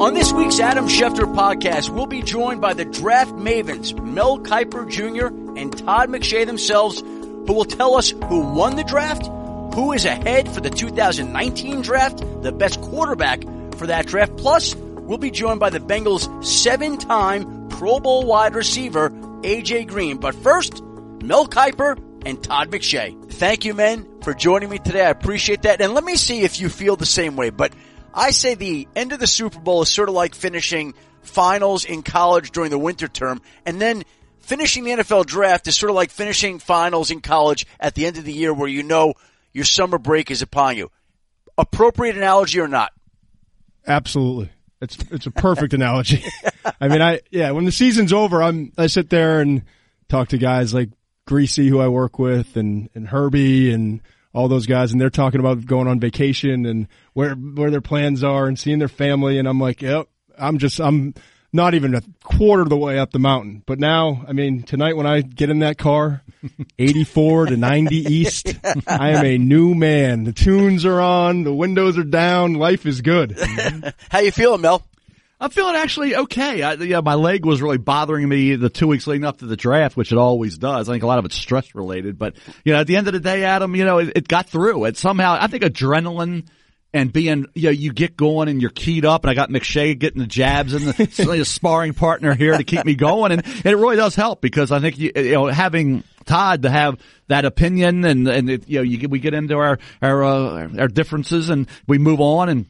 On 0.00 0.14
this 0.14 0.32
week's 0.32 0.58
Adam 0.60 0.86
Schefter 0.86 1.30
podcast, 1.34 1.90
we'll 1.90 2.06
be 2.06 2.22
joined 2.22 2.62
by 2.62 2.72
the 2.72 2.86
draft 2.86 3.34
mavens, 3.34 3.92
Mel 4.02 4.38
Kiper 4.38 4.90
Jr. 4.90 5.26
and 5.58 5.76
Todd 5.76 6.08
McShay 6.08 6.46
themselves, 6.46 7.00
who 7.00 7.52
will 7.52 7.66
tell 7.66 7.96
us 7.96 8.08
who 8.08 8.40
won 8.40 8.76
the 8.76 8.82
draft, 8.82 9.26
who 9.74 9.92
is 9.92 10.06
ahead 10.06 10.50
for 10.50 10.62
the 10.62 10.70
2019 10.70 11.82
draft, 11.82 12.24
the 12.40 12.50
best 12.50 12.80
quarterback 12.80 13.42
for 13.74 13.88
that 13.88 14.06
draft. 14.06 14.38
Plus, 14.38 14.74
we'll 14.74 15.18
be 15.18 15.30
joined 15.30 15.60
by 15.60 15.68
the 15.68 15.80
Bengals 15.80 16.46
seven-time 16.46 17.68
Pro 17.68 18.00
Bowl 18.00 18.24
wide 18.24 18.54
receiver, 18.54 19.10
AJ 19.10 19.86
Green. 19.86 20.16
But 20.16 20.34
first, 20.34 20.82
Mel 21.22 21.46
Kiper 21.46 22.02
and 22.24 22.42
Todd 22.42 22.70
McShay. 22.70 23.30
Thank 23.34 23.66
you, 23.66 23.74
men, 23.74 24.08
for 24.22 24.32
joining 24.32 24.70
me 24.70 24.78
today. 24.78 25.04
I 25.04 25.10
appreciate 25.10 25.60
that. 25.62 25.82
And 25.82 25.92
let 25.92 26.04
me 26.04 26.16
see 26.16 26.40
if 26.40 26.58
you 26.58 26.70
feel 26.70 26.96
the 26.96 27.04
same 27.04 27.36
way. 27.36 27.50
But 27.50 27.74
I 28.14 28.30
say 28.30 28.54
the 28.54 28.88
end 28.96 29.12
of 29.12 29.20
the 29.20 29.26
Super 29.26 29.58
Bowl 29.58 29.82
is 29.82 29.88
sort 29.88 30.08
of 30.08 30.14
like 30.14 30.34
finishing 30.34 30.94
finals 31.22 31.84
in 31.84 32.02
college 32.02 32.50
during 32.50 32.70
the 32.70 32.78
winter 32.78 33.08
term 33.08 33.40
and 33.66 33.80
then 33.80 34.02
finishing 34.40 34.84
the 34.84 34.90
NFL 34.90 35.26
draft 35.26 35.68
is 35.68 35.76
sort 35.76 35.90
of 35.90 35.96
like 35.96 36.10
finishing 36.10 36.58
finals 36.58 37.10
in 37.10 37.20
college 37.20 37.66
at 37.78 37.94
the 37.94 38.06
end 38.06 38.16
of 38.18 38.24
the 38.24 38.32
year 38.32 38.52
where 38.52 38.68
you 38.68 38.82
know 38.82 39.14
your 39.52 39.64
summer 39.64 39.98
break 39.98 40.30
is 40.30 40.42
upon 40.42 40.76
you. 40.76 40.90
Appropriate 41.56 42.16
analogy 42.16 42.60
or 42.60 42.68
not? 42.68 42.92
Absolutely. 43.86 44.50
It's 44.80 44.96
it's 45.10 45.26
a 45.26 45.30
perfect 45.30 45.72
analogy. 45.74 46.24
I 46.80 46.88
mean, 46.88 47.02
I 47.02 47.20
yeah, 47.30 47.50
when 47.50 47.64
the 47.64 47.72
season's 47.72 48.12
over, 48.12 48.42
I'm 48.42 48.72
I 48.78 48.86
sit 48.86 49.10
there 49.10 49.40
and 49.40 49.62
talk 50.08 50.28
to 50.28 50.38
guys 50.38 50.72
like 50.72 50.90
Greasy 51.26 51.68
who 51.68 51.80
I 51.80 51.88
work 51.88 52.18
with 52.18 52.56
and 52.56 52.88
and 52.94 53.06
Herbie 53.06 53.72
and 53.72 54.00
all 54.32 54.48
those 54.48 54.66
guys, 54.66 54.92
and 54.92 55.00
they're 55.00 55.10
talking 55.10 55.40
about 55.40 55.66
going 55.66 55.88
on 55.88 56.00
vacation 56.00 56.66
and 56.66 56.88
where 57.14 57.34
where 57.34 57.70
their 57.70 57.80
plans 57.80 58.22
are 58.22 58.46
and 58.46 58.58
seeing 58.58 58.78
their 58.78 58.88
family, 58.88 59.38
and 59.38 59.48
I'm 59.48 59.60
like, 59.60 59.82
yep, 59.82 60.08
I'm 60.38 60.58
just 60.58 60.80
I'm 60.80 61.14
not 61.52 61.74
even 61.74 61.94
a 61.94 62.02
quarter 62.22 62.62
of 62.62 62.68
the 62.68 62.76
way 62.76 62.98
up 62.98 63.10
the 63.10 63.18
mountain. 63.18 63.62
But 63.66 63.78
now, 63.78 64.24
I 64.28 64.32
mean, 64.32 64.62
tonight 64.62 64.96
when 64.96 65.06
I 65.06 65.20
get 65.20 65.50
in 65.50 65.60
that 65.60 65.78
car, 65.78 66.22
84 66.78 67.46
to 67.46 67.56
90 67.56 67.96
east, 67.96 68.54
I 68.86 69.10
am 69.10 69.24
a 69.24 69.36
new 69.36 69.74
man. 69.74 70.24
The 70.24 70.32
tunes 70.32 70.84
are 70.84 71.00
on, 71.00 71.42
the 71.42 71.54
windows 71.54 71.98
are 71.98 72.04
down, 72.04 72.54
life 72.54 72.86
is 72.86 73.00
good. 73.00 73.36
How 74.10 74.20
you 74.20 74.30
feeling, 74.30 74.60
Mel? 74.60 74.86
I'm 75.40 75.50
feeling 75.50 75.74
actually 75.74 76.14
okay. 76.14 76.62
I, 76.62 76.74
yeah, 76.74 77.00
my 77.00 77.14
leg 77.14 77.46
was 77.46 77.62
really 77.62 77.78
bothering 77.78 78.28
me 78.28 78.56
the 78.56 78.68
two 78.68 78.86
weeks 78.86 79.06
leading 79.06 79.24
up 79.24 79.38
to 79.38 79.46
the 79.46 79.56
draft, 79.56 79.96
which 79.96 80.12
it 80.12 80.18
always 80.18 80.58
does. 80.58 80.88
I 80.88 80.92
think 80.92 81.02
a 81.02 81.06
lot 81.06 81.18
of 81.18 81.24
it's 81.24 81.34
stress 81.34 81.74
related, 81.74 82.18
but 82.18 82.36
you 82.62 82.74
know, 82.74 82.80
at 82.80 82.86
the 82.86 82.96
end 82.96 83.06
of 83.06 83.14
the 83.14 83.20
day, 83.20 83.44
Adam, 83.44 83.74
you 83.74 83.86
know, 83.86 83.98
it, 83.98 84.12
it 84.16 84.28
got 84.28 84.48
through. 84.50 84.84
It 84.84 84.98
somehow, 84.98 85.38
I 85.40 85.46
think 85.46 85.62
adrenaline 85.62 86.46
and 86.92 87.10
being, 87.10 87.46
you 87.54 87.64
know, 87.64 87.70
you 87.70 87.92
get 87.92 88.18
going 88.18 88.48
and 88.48 88.60
you're 88.60 88.70
keyed 88.70 89.06
up 89.06 89.24
and 89.24 89.30
I 89.30 89.34
got 89.34 89.48
McShay 89.48 89.98
getting 89.98 90.20
the 90.20 90.26
jabs 90.26 90.74
and 90.74 90.88
the 90.88 91.44
sparring 91.46 91.94
partner 91.94 92.34
here 92.34 92.56
to 92.56 92.64
keep 92.64 92.84
me 92.84 92.94
going. 92.94 93.32
And, 93.32 93.42
and, 93.46 93.66
it 93.66 93.76
really 93.76 93.96
does 93.96 94.14
help 94.14 94.42
because 94.42 94.70
I 94.70 94.80
think, 94.80 94.98
you, 94.98 95.12
you 95.14 95.32
know, 95.32 95.46
having 95.46 96.04
Todd 96.26 96.62
to 96.62 96.70
have 96.70 96.98
that 97.28 97.46
opinion 97.46 98.04
and, 98.04 98.28
and 98.28 98.50
it, 98.50 98.68
you 98.68 98.78
know, 98.78 98.82
you, 98.82 99.08
we 99.08 99.20
get 99.20 99.32
into 99.32 99.56
our, 99.56 99.78
our, 100.02 100.24
uh, 100.24 100.68
our 100.80 100.88
differences 100.88 101.48
and 101.48 101.66
we 101.86 101.96
move 101.96 102.20
on 102.20 102.50
and, 102.50 102.66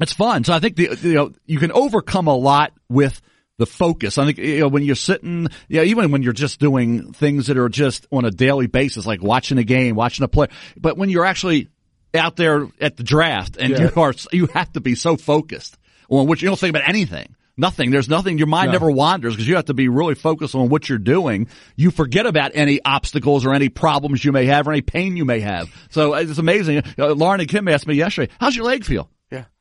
it's 0.00 0.12
fun. 0.12 0.44
So 0.44 0.52
I 0.52 0.60
think 0.60 0.76
the, 0.76 0.98
you 1.02 1.14
know, 1.14 1.32
you 1.46 1.58
can 1.58 1.72
overcome 1.72 2.26
a 2.26 2.34
lot 2.34 2.72
with 2.88 3.20
the 3.58 3.66
focus. 3.66 4.18
I 4.18 4.26
think, 4.26 4.38
you 4.38 4.60
know, 4.60 4.68
when 4.68 4.82
you're 4.82 4.96
sitting, 4.96 5.48
yeah, 5.68 5.82
even 5.82 6.10
when 6.10 6.22
you're 6.22 6.32
just 6.32 6.58
doing 6.58 7.12
things 7.12 7.46
that 7.46 7.56
are 7.56 7.68
just 7.68 8.06
on 8.10 8.24
a 8.24 8.30
daily 8.30 8.66
basis, 8.66 9.06
like 9.06 9.22
watching 9.22 9.58
a 9.58 9.64
game, 9.64 9.94
watching 9.94 10.24
a 10.24 10.28
play, 10.28 10.48
but 10.76 10.96
when 10.96 11.08
you're 11.08 11.24
actually 11.24 11.68
out 12.14 12.36
there 12.36 12.68
at 12.80 12.96
the 12.96 13.02
draft 13.02 13.56
and 13.56 13.70
yeah. 13.70 13.90
you 13.94 14.02
are, 14.02 14.14
you 14.32 14.46
have 14.46 14.72
to 14.72 14.80
be 14.80 14.94
so 14.94 15.16
focused 15.16 15.78
on 16.08 16.26
which 16.26 16.42
you 16.42 16.48
don't 16.48 16.58
think 16.58 16.74
about 16.74 16.88
anything. 16.88 17.34
Nothing. 17.56 17.92
There's 17.92 18.08
nothing. 18.08 18.38
Your 18.38 18.48
mind 18.48 18.68
no. 18.68 18.72
never 18.72 18.90
wanders 18.90 19.34
because 19.34 19.46
you 19.46 19.54
have 19.54 19.66
to 19.66 19.74
be 19.74 19.86
really 19.86 20.16
focused 20.16 20.56
on 20.56 20.68
what 20.68 20.88
you're 20.88 20.98
doing. 20.98 21.46
You 21.76 21.92
forget 21.92 22.26
about 22.26 22.50
any 22.54 22.80
obstacles 22.84 23.46
or 23.46 23.54
any 23.54 23.68
problems 23.68 24.24
you 24.24 24.32
may 24.32 24.46
have 24.46 24.66
or 24.66 24.72
any 24.72 24.82
pain 24.82 25.16
you 25.16 25.24
may 25.24 25.38
have. 25.38 25.72
So 25.90 26.14
it's 26.14 26.38
amazing. 26.38 26.82
Uh, 26.98 27.14
Lauren 27.14 27.40
and 27.40 27.48
Kim 27.48 27.68
asked 27.68 27.86
me 27.86 27.94
yesterday, 27.94 28.32
how's 28.40 28.56
your 28.56 28.64
leg 28.64 28.84
feel? 28.84 29.08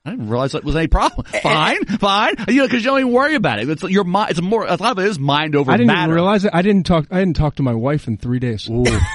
Yeah. 0.06 0.12
I 0.12 0.16
didn't 0.16 0.30
realize 0.30 0.52
that 0.52 0.64
was 0.64 0.76
any 0.76 0.88
problem. 0.88 1.26
Fine, 1.26 1.86
fine. 1.86 2.36
You 2.48 2.58
know, 2.58 2.64
because 2.64 2.84
you 2.84 2.92
don't 2.92 3.00
even 3.00 3.14
worry 3.14 3.36
about 3.36 3.60
it. 3.60 3.70
It's 3.70 3.84
your 3.84 4.04
mind. 4.04 4.32
It's 4.32 4.42
more. 4.42 4.66
A 4.66 4.76
lot 4.76 4.84
of 4.84 5.00
it 5.00 5.08
is 5.08 5.18
mind 5.20 5.56
over 5.56 5.72
I 5.72 5.78
didn't 5.78 5.88
matter. 5.88 6.14
realize 6.14 6.46
it. 6.46 6.52
I 6.54 6.62
didn't 6.62 6.86
talk. 6.86 7.08
I 7.12 7.20
didn't 7.20 7.36
talk 7.36 7.56
to 7.56 7.64
my 7.64 7.74
wife 7.74 8.08
in 8.08 8.18
three 8.18 8.40
days. 8.40 8.70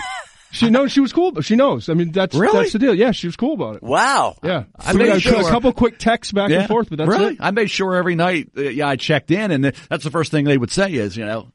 she 0.50 0.71
knows 0.71 0.91
she 0.91 1.00
was 1.00 1.12
cool, 1.12 1.32
but 1.32 1.44
she 1.44 1.56
knows. 1.56 1.88
I 1.88 1.94
mean, 1.94 2.12
that's 2.12 2.34
really? 2.34 2.59
that's 2.59 2.72
the 2.72 2.78
deal. 2.78 2.94
Yeah, 2.94 3.12
she 3.12 3.26
was 3.26 3.37
cool 3.37 3.54
about 3.54 3.76
it. 3.76 3.82
Wow. 3.82 4.37
Yeah, 4.43 4.65
I 4.78 4.94
made 4.94 5.09
a, 5.09 5.21
sure. 5.21 5.41
a 5.41 5.50
couple 5.50 5.72
quick 5.72 5.99
texts 5.99 6.32
back 6.32 6.50
yeah. 6.50 6.60
and 6.60 6.69
forth, 6.69 6.88
but 6.88 6.99
that's 6.99 7.10
really? 7.10 7.34
it. 7.34 7.38
I 7.41 7.50
made 7.50 7.70
sure 7.70 7.94
every 7.94 8.15
night. 8.15 8.50
Uh, 8.56 8.62
yeah, 8.62 8.88
I 8.88 8.97
checked 8.97 9.31
in, 9.31 9.50
and 9.50 9.65
that's 9.65 10.05
the 10.05 10.10
first 10.10 10.31
thing 10.31 10.47
they 10.47 10.59
would 10.59 10.70
say 10.70 10.94
is, 10.94 11.16
you 11.16 11.26
know, 11.26 11.53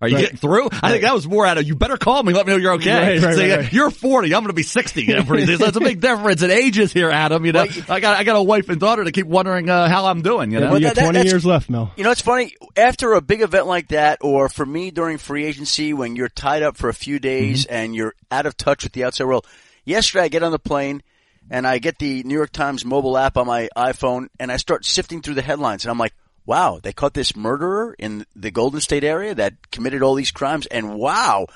are 0.00 0.08
you 0.08 0.16
right. 0.16 0.20
getting 0.22 0.36
through? 0.36 0.68
I 0.72 0.90
think 0.90 1.02
that 1.02 1.14
was 1.14 1.26
more 1.26 1.46
out 1.46 1.58
of 1.58 1.66
you 1.66 1.74
better 1.74 1.96
call 1.96 2.22
me, 2.22 2.32
let 2.32 2.46
me 2.46 2.52
know 2.52 2.58
you're 2.58 2.74
okay. 2.74 3.18
Right, 3.18 3.22
right, 3.22 3.34
so, 3.34 3.56
right, 3.56 3.72
You're 3.72 3.90
40, 3.90 4.34
I'm 4.34 4.42
going 4.42 4.48
to 4.48 4.54
be 4.54 4.62
60. 4.62 5.02
You 5.02 5.22
know, 5.22 5.56
that's 5.56 5.76
a 5.76 5.80
big 5.80 6.00
difference 6.00 6.42
in 6.42 6.50
ages 6.50 6.92
here, 6.92 7.10
Adam. 7.10 7.44
You 7.44 7.52
know, 7.52 7.66
I 7.88 8.00
got 8.00 8.16
I 8.16 8.24
got 8.24 8.36
a 8.36 8.42
wife 8.42 8.68
and 8.68 8.80
daughter 8.80 9.04
to 9.04 9.12
keep 9.12 9.26
wondering 9.26 9.68
uh, 9.68 9.88
how 9.88 10.06
I'm 10.06 10.22
doing. 10.22 10.50
You 10.50 10.60
know, 10.60 10.74
you 10.76 10.92
got 10.92 10.96
20 10.96 11.22
years 11.24 11.44
left, 11.44 11.70
Mel. 11.70 11.92
You 11.96 12.04
know, 12.04 12.10
it's 12.10 12.20
funny 12.20 12.54
after 12.76 13.12
a 13.12 13.20
big 13.20 13.42
event 13.42 13.66
like 13.66 13.88
that, 13.88 14.18
or 14.22 14.48
for 14.48 14.64
me 14.66 14.90
during 14.90 15.18
free 15.18 15.44
agency 15.44 15.92
when 15.92 16.16
you're 16.16 16.28
tied 16.28 16.62
up 16.62 16.76
for 16.76 16.88
a 16.88 16.94
few 16.94 17.18
days 17.18 17.64
mm-hmm. 17.64 17.74
and 17.74 17.94
you're 17.94 18.14
out 18.30 18.46
of 18.46 18.56
touch 18.56 18.84
with 18.84 18.92
the 18.92 19.04
outside 19.04 19.24
world. 19.24 19.46
Yesterday, 19.84 20.24
I 20.24 20.28
get 20.28 20.42
on 20.42 20.52
the 20.52 20.58
plane 20.58 21.02
and 21.50 21.66
I 21.66 21.78
get 21.78 21.98
the 21.98 22.22
New 22.22 22.34
York 22.34 22.52
Times 22.52 22.84
mobile 22.84 23.18
app 23.18 23.36
on 23.36 23.46
my 23.46 23.68
iPhone 23.76 24.28
and 24.40 24.50
I 24.50 24.56
start 24.56 24.84
sifting 24.84 25.20
through 25.20 25.34
the 25.34 25.42
headlines 25.42 25.84
and 25.84 25.90
I'm 25.90 25.98
like 25.98 26.14
wow, 26.46 26.80
they 26.82 26.92
caught 26.92 27.14
this 27.14 27.36
murderer 27.36 27.94
in 27.98 28.26
the 28.34 28.50
Golden 28.50 28.80
State 28.80 29.04
area 29.04 29.34
that 29.34 29.70
committed 29.70 30.02
all 30.02 30.14
these 30.14 30.30
crimes, 30.30 30.66
and 30.66 30.94
wow, 30.94 31.46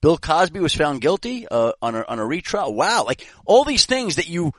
Bill 0.00 0.18
Cosby 0.18 0.60
was 0.60 0.74
found 0.74 1.00
guilty 1.00 1.46
uh, 1.48 1.72
on 1.80 1.94
a 1.94 2.04
on 2.08 2.18
a 2.18 2.26
retrial. 2.26 2.74
Wow, 2.74 3.04
like 3.04 3.26
all 3.44 3.64
these 3.64 3.86
things 3.86 4.16
that 4.16 4.28
you 4.28 4.52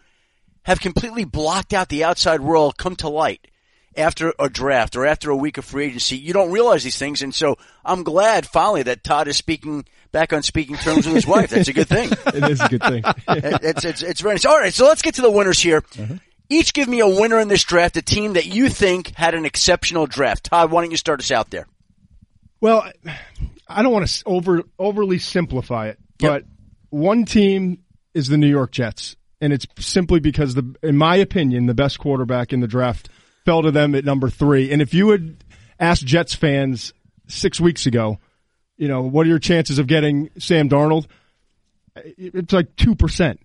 have 0.63 0.79
completely 0.79 1.25
blocked 1.25 1.73
out 1.73 1.89
the 1.89 2.03
outside 2.03 2.41
world 2.41 2.77
come 2.77 2.95
to 2.97 3.09
light 3.09 3.47
after 3.95 4.33
a 4.39 4.49
draft 4.49 4.95
or 4.95 5.05
after 5.05 5.29
a 5.29 5.35
week 5.35 5.57
of 5.57 5.65
free 5.65 5.85
agency. 5.85 6.17
You 6.17 6.33
don't 6.33 6.51
realize 6.51 6.83
these 6.83 6.97
things, 6.97 7.21
and 7.21 7.33
so 7.33 7.57
I'm 7.83 8.03
glad 8.03 8.45
finally 8.45 8.83
that 8.83 9.03
Todd 9.03 9.27
is 9.27 9.37
speaking 9.37 9.85
back 10.11 10.31
on 10.31 10.43
speaking 10.43 10.77
terms 10.77 11.05
with 11.05 11.15
his 11.15 11.27
wife. 11.27 11.49
That's 11.49 11.67
a 11.67 11.73
good 11.73 11.89
thing. 11.89 12.09
it 12.27 12.49
is 12.49 12.61
a 12.61 12.69
good 12.69 12.81
thing. 12.81 13.03
it's, 13.27 13.85
it's 13.85 14.01
it's 14.01 14.21
very 14.21 14.35
nice. 14.35 14.45
All 14.45 14.57
right, 14.57 14.73
so 14.73 14.85
let's 14.85 15.01
get 15.01 15.15
to 15.15 15.21
the 15.21 15.31
winners 15.31 15.59
here. 15.59 15.83
Uh-huh. 15.99 16.15
Each 16.53 16.71
give 16.71 16.87
me 16.87 16.99
a 16.99 17.07
winner 17.07 17.39
in 17.39 17.47
this 17.47 17.63
draft, 17.63 17.97
a 17.97 18.01
team 18.03 18.33
that 18.33 18.45
you 18.45 18.69
think 18.69 19.15
had 19.15 19.33
an 19.33 19.43
exceptional 19.43 20.05
draft. 20.05 20.45
Todd, 20.45 20.71
why 20.71 20.83
don't 20.83 20.91
you 20.91 20.97
start 20.97 21.19
us 21.19 21.31
out 21.31 21.49
there? 21.49 21.65
Well, 22.61 22.87
I 23.67 23.81
don't 23.81 23.91
want 23.91 24.07
to 24.07 24.23
over 24.25 24.61
overly 24.77 25.17
simplify 25.17 25.87
it, 25.87 25.99
but 26.19 26.43
yep. 26.43 26.51
one 26.91 27.25
team 27.25 27.79
is 28.13 28.27
the 28.27 28.37
New 28.37 28.47
York 28.47 28.71
Jets, 28.71 29.15
and 29.41 29.51
it's 29.51 29.65
simply 29.79 30.19
because 30.19 30.53
the, 30.53 30.75
in 30.83 30.95
my 30.95 31.15
opinion, 31.15 31.65
the 31.65 31.73
best 31.73 31.97
quarterback 31.97 32.53
in 32.53 32.59
the 32.59 32.67
draft 32.67 33.09
fell 33.45 33.63
to 33.63 33.71
them 33.71 33.95
at 33.95 34.05
number 34.05 34.29
three. 34.29 34.71
And 34.71 34.81
if 34.81 34.93
you 34.93 35.09
had 35.09 35.43
asked 35.79 36.05
Jets 36.05 36.35
fans 36.35 36.93
six 37.27 37.59
weeks 37.59 37.87
ago, 37.87 38.19
you 38.77 38.87
know, 38.87 39.01
what 39.01 39.25
are 39.25 39.29
your 39.29 39.39
chances 39.39 39.79
of 39.79 39.87
getting 39.87 40.29
Sam 40.37 40.69
Darnold? 40.69 41.07
It's 41.95 42.53
like 42.53 42.75
two 42.75 42.95
percent. 42.95 43.39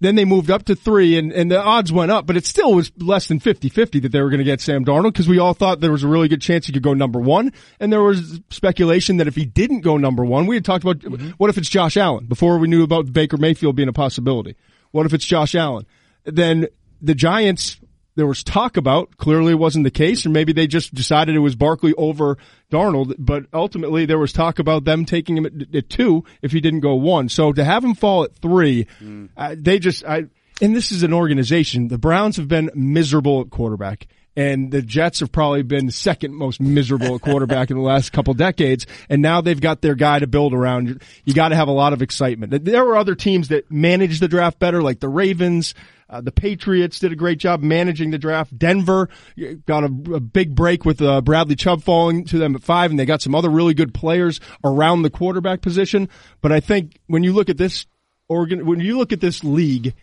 Then 0.00 0.16
they 0.16 0.24
moved 0.24 0.50
up 0.50 0.64
to 0.64 0.74
three 0.74 1.16
and, 1.16 1.32
and 1.32 1.50
the 1.50 1.62
odds 1.62 1.92
went 1.92 2.10
up, 2.10 2.26
but 2.26 2.36
it 2.36 2.44
still 2.44 2.74
was 2.74 2.92
less 2.98 3.28
than 3.28 3.40
50-50 3.40 4.02
that 4.02 4.12
they 4.12 4.20
were 4.20 4.28
going 4.28 4.38
to 4.38 4.44
get 4.44 4.60
Sam 4.60 4.84
Darnold 4.84 5.12
because 5.12 5.28
we 5.28 5.38
all 5.38 5.54
thought 5.54 5.80
there 5.80 5.92
was 5.92 6.02
a 6.02 6.08
really 6.08 6.28
good 6.28 6.42
chance 6.42 6.66
he 6.66 6.72
could 6.72 6.82
go 6.82 6.94
number 6.94 7.20
one. 7.20 7.52
And 7.80 7.92
there 7.92 8.02
was 8.02 8.40
speculation 8.50 9.18
that 9.18 9.28
if 9.28 9.36
he 9.36 9.46
didn't 9.46 9.80
go 9.80 9.96
number 9.96 10.24
one, 10.24 10.46
we 10.46 10.56
had 10.56 10.64
talked 10.64 10.84
about 10.84 10.98
mm-hmm. 10.98 11.30
what 11.38 11.48
if 11.48 11.58
it's 11.58 11.68
Josh 11.68 11.96
Allen 11.96 12.26
before 12.26 12.58
we 12.58 12.68
knew 12.68 12.82
about 12.82 13.12
Baker 13.12 13.36
Mayfield 13.36 13.76
being 13.76 13.88
a 13.88 13.92
possibility. 13.92 14.56
What 14.90 15.06
if 15.06 15.14
it's 15.14 15.24
Josh 15.24 15.54
Allen? 15.54 15.86
Then 16.24 16.66
the 17.00 17.14
Giants 17.14 17.78
there 18.16 18.26
was 18.26 18.42
talk 18.42 18.76
about. 18.76 19.16
Clearly, 19.16 19.52
it 19.52 19.56
wasn't 19.56 19.84
the 19.84 19.90
case, 19.90 20.24
or 20.24 20.30
maybe 20.30 20.52
they 20.52 20.66
just 20.66 20.94
decided 20.94 21.34
it 21.34 21.40
was 21.40 21.56
Barkley 21.56 21.94
over 21.94 22.38
Darnold. 22.70 23.14
But 23.18 23.46
ultimately, 23.52 24.06
there 24.06 24.18
was 24.18 24.32
talk 24.32 24.58
about 24.58 24.84
them 24.84 25.04
taking 25.04 25.36
him 25.36 25.46
at, 25.46 25.74
at 25.74 25.90
two 25.90 26.24
if 26.42 26.52
he 26.52 26.60
didn't 26.60 26.80
go 26.80 26.94
one. 26.94 27.28
So 27.28 27.52
to 27.52 27.64
have 27.64 27.84
him 27.84 27.94
fall 27.94 28.24
at 28.24 28.34
three, 28.36 28.86
mm. 29.00 29.28
uh, 29.36 29.56
they 29.58 29.78
just 29.78 30.04
I. 30.04 30.24
And 30.62 30.74
this 30.74 30.92
is 30.92 31.02
an 31.02 31.12
organization. 31.12 31.88
The 31.88 31.98
Browns 31.98 32.36
have 32.36 32.46
been 32.46 32.70
miserable 32.74 33.40
at 33.40 33.50
quarterback 33.50 34.06
and 34.36 34.70
the 34.70 34.82
Jets 34.82 35.20
have 35.20 35.32
probably 35.32 35.62
been 35.62 35.90
second 35.90 36.34
most 36.34 36.60
miserable 36.60 37.14
at 37.14 37.20
quarterback 37.20 37.70
in 37.70 37.76
the 37.76 37.82
last 37.82 38.12
couple 38.12 38.34
decades. 38.34 38.86
And 39.08 39.22
now 39.22 39.40
they've 39.40 39.60
got 39.60 39.80
their 39.80 39.94
guy 39.94 40.18
to 40.18 40.26
build 40.26 40.54
around. 40.54 41.02
You 41.24 41.34
got 41.34 41.48
to 41.50 41.56
have 41.56 41.68
a 41.68 41.72
lot 41.72 41.92
of 41.92 42.02
excitement. 42.02 42.64
There 42.64 42.84
were 42.84 42.96
other 42.96 43.14
teams 43.14 43.48
that 43.48 43.70
managed 43.70 44.20
the 44.20 44.28
draft 44.28 44.58
better, 44.58 44.82
like 44.82 45.00
the 45.00 45.08
Ravens. 45.08 45.74
Uh, 46.08 46.20
the 46.20 46.32
Patriots 46.32 46.98
did 46.98 47.12
a 47.12 47.16
great 47.16 47.38
job 47.38 47.62
managing 47.62 48.10
the 48.10 48.18
draft. 48.18 48.56
Denver 48.56 49.08
got 49.66 49.84
a, 49.84 49.86
a 50.14 50.20
big 50.20 50.54
break 50.54 50.84
with 50.84 51.00
uh, 51.00 51.20
Bradley 51.20 51.56
Chubb 51.56 51.82
falling 51.82 52.24
to 52.26 52.38
them 52.38 52.54
at 52.54 52.62
five, 52.62 52.90
and 52.90 52.98
they 52.98 53.06
got 53.06 53.22
some 53.22 53.34
other 53.34 53.48
really 53.50 53.74
good 53.74 53.94
players 53.94 54.40
around 54.62 55.02
the 55.02 55.10
quarterback 55.10 55.62
position. 55.62 56.08
But 56.40 56.52
I 56.52 56.60
think 56.60 57.00
when 57.06 57.24
you 57.24 57.32
look 57.32 57.48
at 57.48 57.56
this 57.56 57.86
organ, 58.28 58.66
when 58.66 58.80
you 58.80 58.98
look 58.98 59.12
at 59.12 59.20
this 59.20 59.42
league 59.42 59.94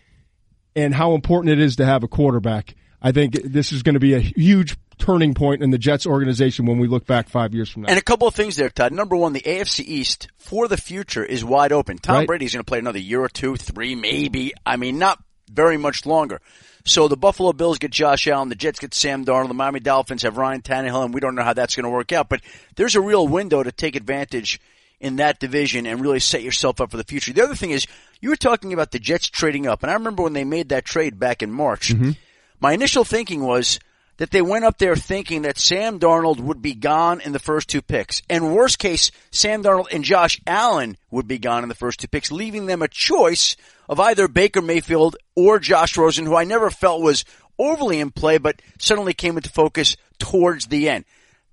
and 0.74 0.94
how 0.94 1.14
important 1.14 1.52
it 1.52 1.60
is 1.60 1.76
to 1.76 1.84
have 1.84 2.02
a 2.02 2.08
quarterback, 2.08 2.74
I 3.00 3.12
think 3.12 3.34
this 3.42 3.72
is 3.72 3.82
going 3.82 3.94
to 3.94 4.00
be 4.00 4.14
a 4.14 4.20
huge 4.20 4.76
turning 4.98 5.34
point 5.34 5.62
in 5.62 5.70
the 5.70 5.78
Jets 5.78 6.06
organization 6.06 6.66
when 6.66 6.78
we 6.78 6.86
look 6.86 7.06
back 7.06 7.28
five 7.28 7.54
years 7.54 7.68
from 7.68 7.82
now. 7.82 7.88
And 7.88 7.98
a 7.98 8.02
couple 8.02 8.28
of 8.28 8.34
things 8.34 8.56
there, 8.56 8.70
Todd. 8.70 8.92
Number 8.92 9.16
one, 9.16 9.32
the 9.32 9.40
AFC 9.40 9.80
East 9.84 10.28
for 10.36 10.68
the 10.68 10.76
future 10.76 11.24
is 11.24 11.44
wide 11.44 11.72
open. 11.72 11.98
Tom 11.98 12.18
Right. 12.18 12.26
Brady's 12.26 12.52
going 12.52 12.64
to 12.64 12.68
play 12.68 12.78
another 12.78 13.00
year 13.00 13.20
or 13.20 13.28
two, 13.28 13.56
three, 13.56 13.94
maybe. 13.96 14.52
I 14.64 14.76
mean, 14.76 14.98
not 14.98 15.22
very 15.52 15.76
much 15.76 16.06
longer. 16.06 16.40
So 16.84 17.06
the 17.06 17.16
Buffalo 17.16 17.52
Bills 17.52 17.78
get 17.78 17.92
Josh 17.92 18.26
Allen, 18.26 18.48
the 18.48 18.54
Jets 18.54 18.80
get 18.80 18.92
Sam 18.92 19.24
Darnold, 19.24 19.48
the 19.48 19.54
Miami 19.54 19.80
Dolphins 19.80 20.22
have 20.22 20.36
Ryan 20.36 20.62
Tannehill, 20.62 21.04
and 21.04 21.14
we 21.14 21.20
don't 21.20 21.34
know 21.34 21.44
how 21.44 21.52
that's 21.52 21.76
going 21.76 21.84
to 21.84 21.90
work 21.90 22.12
out. 22.12 22.28
But 22.28 22.40
there's 22.74 22.96
a 22.96 23.00
real 23.00 23.28
window 23.28 23.62
to 23.62 23.70
take 23.70 23.94
advantage 23.94 24.60
in 25.00 25.16
that 25.16 25.38
division 25.38 25.86
and 25.86 26.00
really 26.00 26.20
set 26.20 26.42
yourself 26.42 26.80
up 26.80 26.90
for 26.90 26.96
the 26.96 27.04
future. 27.04 27.32
The 27.32 27.42
other 27.42 27.54
thing 27.54 27.70
is, 27.70 27.86
you 28.20 28.30
were 28.30 28.36
talking 28.36 28.72
about 28.72 28.90
the 28.90 28.98
Jets 28.98 29.28
trading 29.28 29.66
up, 29.66 29.82
and 29.82 29.90
I 29.90 29.94
remember 29.94 30.22
when 30.22 30.32
they 30.32 30.44
made 30.44 30.70
that 30.70 30.84
trade 30.84 31.18
back 31.18 31.42
in 31.42 31.52
March. 31.52 31.92
Mm-hmm. 31.92 32.12
My 32.60 32.72
initial 32.72 33.04
thinking 33.04 33.42
was 33.42 33.78
that 34.18 34.30
they 34.30 34.42
went 34.42 34.64
up 34.64 34.78
there 34.78 34.96
thinking 34.96 35.42
that 35.42 35.58
Sam 35.58 35.98
Darnold 35.98 36.40
would 36.40 36.62
be 36.62 36.74
gone 36.74 37.20
in 37.20 37.32
the 37.32 37.38
first 37.38 37.68
two 37.68 37.82
picks. 37.82 38.22
And 38.28 38.54
worst 38.54 38.78
case, 38.78 39.10
Sam 39.30 39.62
Darnold 39.62 39.92
and 39.92 40.04
Josh 40.04 40.40
Allen 40.46 40.96
would 41.10 41.26
be 41.26 41.38
gone 41.38 41.62
in 41.62 41.68
the 41.68 41.74
first 41.74 42.00
two 42.00 42.08
picks, 42.08 42.30
leaving 42.30 42.66
them 42.66 42.82
a 42.82 42.88
choice 42.88 43.56
of 43.88 43.98
either 44.00 44.28
Baker 44.28 44.62
Mayfield 44.62 45.16
or 45.34 45.58
Josh 45.58 45.96
Rosen, 45.96 46.26
who 46.26 46.36
I 46.36 46.44
never 46.44 46.70
felt 46.70 47.02
was 47.02 47.24
overly 47.58 48.00
in 48.00 48.10
play, 48.10 48.38
but 48.38 48.60
suddenly 48.78 49.14
came 49.14 49.36
into 49.36 49.50
focus 49.50 49.96
towards 50.18 50.66
the 50.66 50.88
end. 50.88 51.04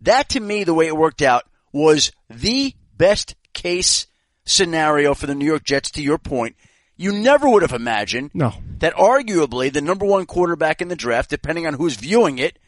That 0.01 0.29
to 0.29 0.39
me, 0.39 0.63
the 0.63 0.73
way 0.73 0.87
it 0.87 0.97
worked 0.97 1.21
out 1.21 1.45
was 1.71 2.11
the 2.29 2.73
best 2.97 3.35
case 3.53 4.07
scenario 4.45 5.13
for 5.13 5.27
the 5.27 5.35
New 5.35 5.45
York 5.45 5.63
Jets 5.63 5.91
to 5.91 6.01
your 6.01 6.17
point. 6.17 6.55
You 6.99 7.13
never 7.13 7.47
would 7.49 7.61
have 7.61 7.71
imagined 7.71 8.31
No. 8.33 8.53
that 8.79 8.93
arguably 8.95 9.71
the 9.71 9.79
number 9.79 10.05
one 10.05 10.25
quarterback 10.25 10.81
in 10.81 10.89
the 10.89 10.97
draft, 10.97 11.29
depending 11.29 11.65
on 11.65 11.75
who's 11.75 11.95
viewing 11.95 12.39
it, 12.39 12.59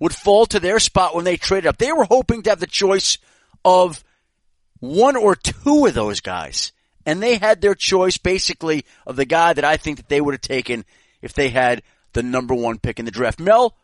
would 0.00 0.12
fall 0.12 0.44
to 0.46 0.58
their 0.58 0.80
spot 0.80 1.14
when 1.14 1.24
they 1.24 1.36
traded 1.36 1.68
up. 1.68 1.78
They 1.78 1.92
were 1.92 2.04
hoping 2.04 2.42
to 2.42 2.50
have 2.50 2.58
the 2.58 2.66
choice 2.66 3.18
of 3.64 4.02
one 4.80 5.14
or 5.14 5.36
two 5.36 5.86
of 5.86 5.94
those 5.94 6.20
guys. 6.20 6.72
And 7.06 7.22
they 7.22 7.36
had 7.36 7.60
their 7.60 7.76
choice 7.76 8.18
basically 8.18 8.84
of 9.06 9.14
the 9.14 9.24
guy 9.24 9.52
that 9.52 9.64
I 9.64 9.76
think 9.76 9.98
that 9.98 10.08
they 10.08 10.20
would 10.20 10.34
have 10.34 10.40
taken 10.40 10.84
if 11.22 11.32
they 11.32 11.50
had 11.50 11.82
the 12.12 12.24
number 12.24 12.54
one 12.54 12.78
pick 12.78 12.98
in 12.98 13.04
the 13.04 13.12
draft. 13.12 13.38
Mel, 13.38 13.76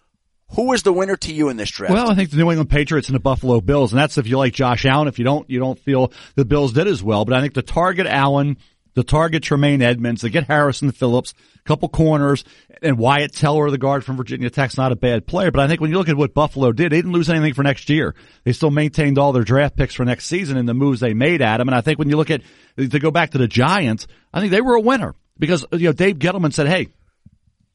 who 0.48 0.66
was 0.66 0.82
the 0.82 0.92
winner 0.92 1.16
to 1.16 1.32
you 1.32 1.48
in 1.48 1.56
this 1.56 1.70
draft? 1.70 1.94
Well, 1.94 2.10
I 2.10 2.16
think 2.16 2.30
the 2.30 2.38
New 2.38 2.50
England 2.50 2.70
Patriots 2.70 3.08
and 3.08 3.14
the 3.14 3.20
Buffalo 3.20 3.60
Bills, 3.60 3.92
and 3.92 4.00
that's 4.00 4.18
if 4.18 4.26
you 4.26 4.36
like 4.36 4.52
Josh 4.52 4.84
Allen. 4.84 5.06
If 5.06 5.20
you 5.20 5.24
don't, 5.24 5.48
you 5.48 5.60
don't 5.60 5.78
feel 5.78 6.12
the 6.34 6.44
Bills 6.44 6.72
did 6.72 6.88
as 6.88 7.02
well. 7.04 7.24
But 7.24 7.34
I 7.34 7.40
think 7.40 7.54
the 7.54 7.62
target 7.62 8.08
Allen, 8.08 8.58
the 8.94 9.04
target 9.04 9.42
Tremaine 9.42 9.82
Edmunds, 9.82 10.22
they 10.22 10.30
get 10.30 10.44
Harrison 10.44 10.90
Phillips, 10.92 11.34
a 11.56 11.62
couple 11.62 11.88
corners, 11.88 12.44
and 12.82 12.98
Wyatt 12.98 13.32
Teller, 13.32 13.70
the 13.70 13.78
guard 13.78 14.04
from 14.04 14.16
Virginia 14.16 14.50
Tech's 14.50 14.76
not 14.76 14.92
a 14.92 14.96
bad 14.96 15.26
player. 15.26 15.50
But 15.50 15.60
I 15.60 15.68
think 15.68 15.80
when 15.80 15.90
you 15.90 15.98
look 15.98 16.08
at 16.08 16.16
what 16.16 16.34
Buffalo 16.34 16.72
did, 16.72 16.92
they 16.92 16.96
didn't 16.96 17.12
lose 17.12 17.30
anything 17.30 17.54
for 17.54 17.62
next 17.62 17.88
year. 17.88 18.14
They 18.44 18.52
still 18.52 18.70
maintained 18.70 19.18
all 19.18 19.32
their 19.32 19.44
draft 19.44 19.76
picks 19.76 19.94
for 19.94 20.04
next 20.04 20.26
season 20.26 20.56
in 20.56 20.66
the 20.66 20.74
moves 20.74 21.00
they 21.00 21.14
made 21.14 21.42
at 21.42 21.58
them. 21.58 21.68
And 21.68 21.74
I 21.74 21.80
think 21.80 21.98
when 21.98 22.08
you 22.08 22.16
look 22.16 22.30
at 22.30 22.42
to 22.76 22.98
go 22.98 23.10
back 23.10 23.30
to 23.30 23.38
the 23.38 23.48
Giants, 23.48 24.06
I 24.32 24.40
think 24.40 24.50
they 24.50 24.60
were 24.60 24.74
a 24.74 24.80
winner 24.80 25.14
because 25.38 25.64
you 25.72 25.86
know 25.86 25.92
Dave 25.92 26.18
Gettleman 26.18 26.52
said, 26.52 26.68
"Hey." 26.68 26.88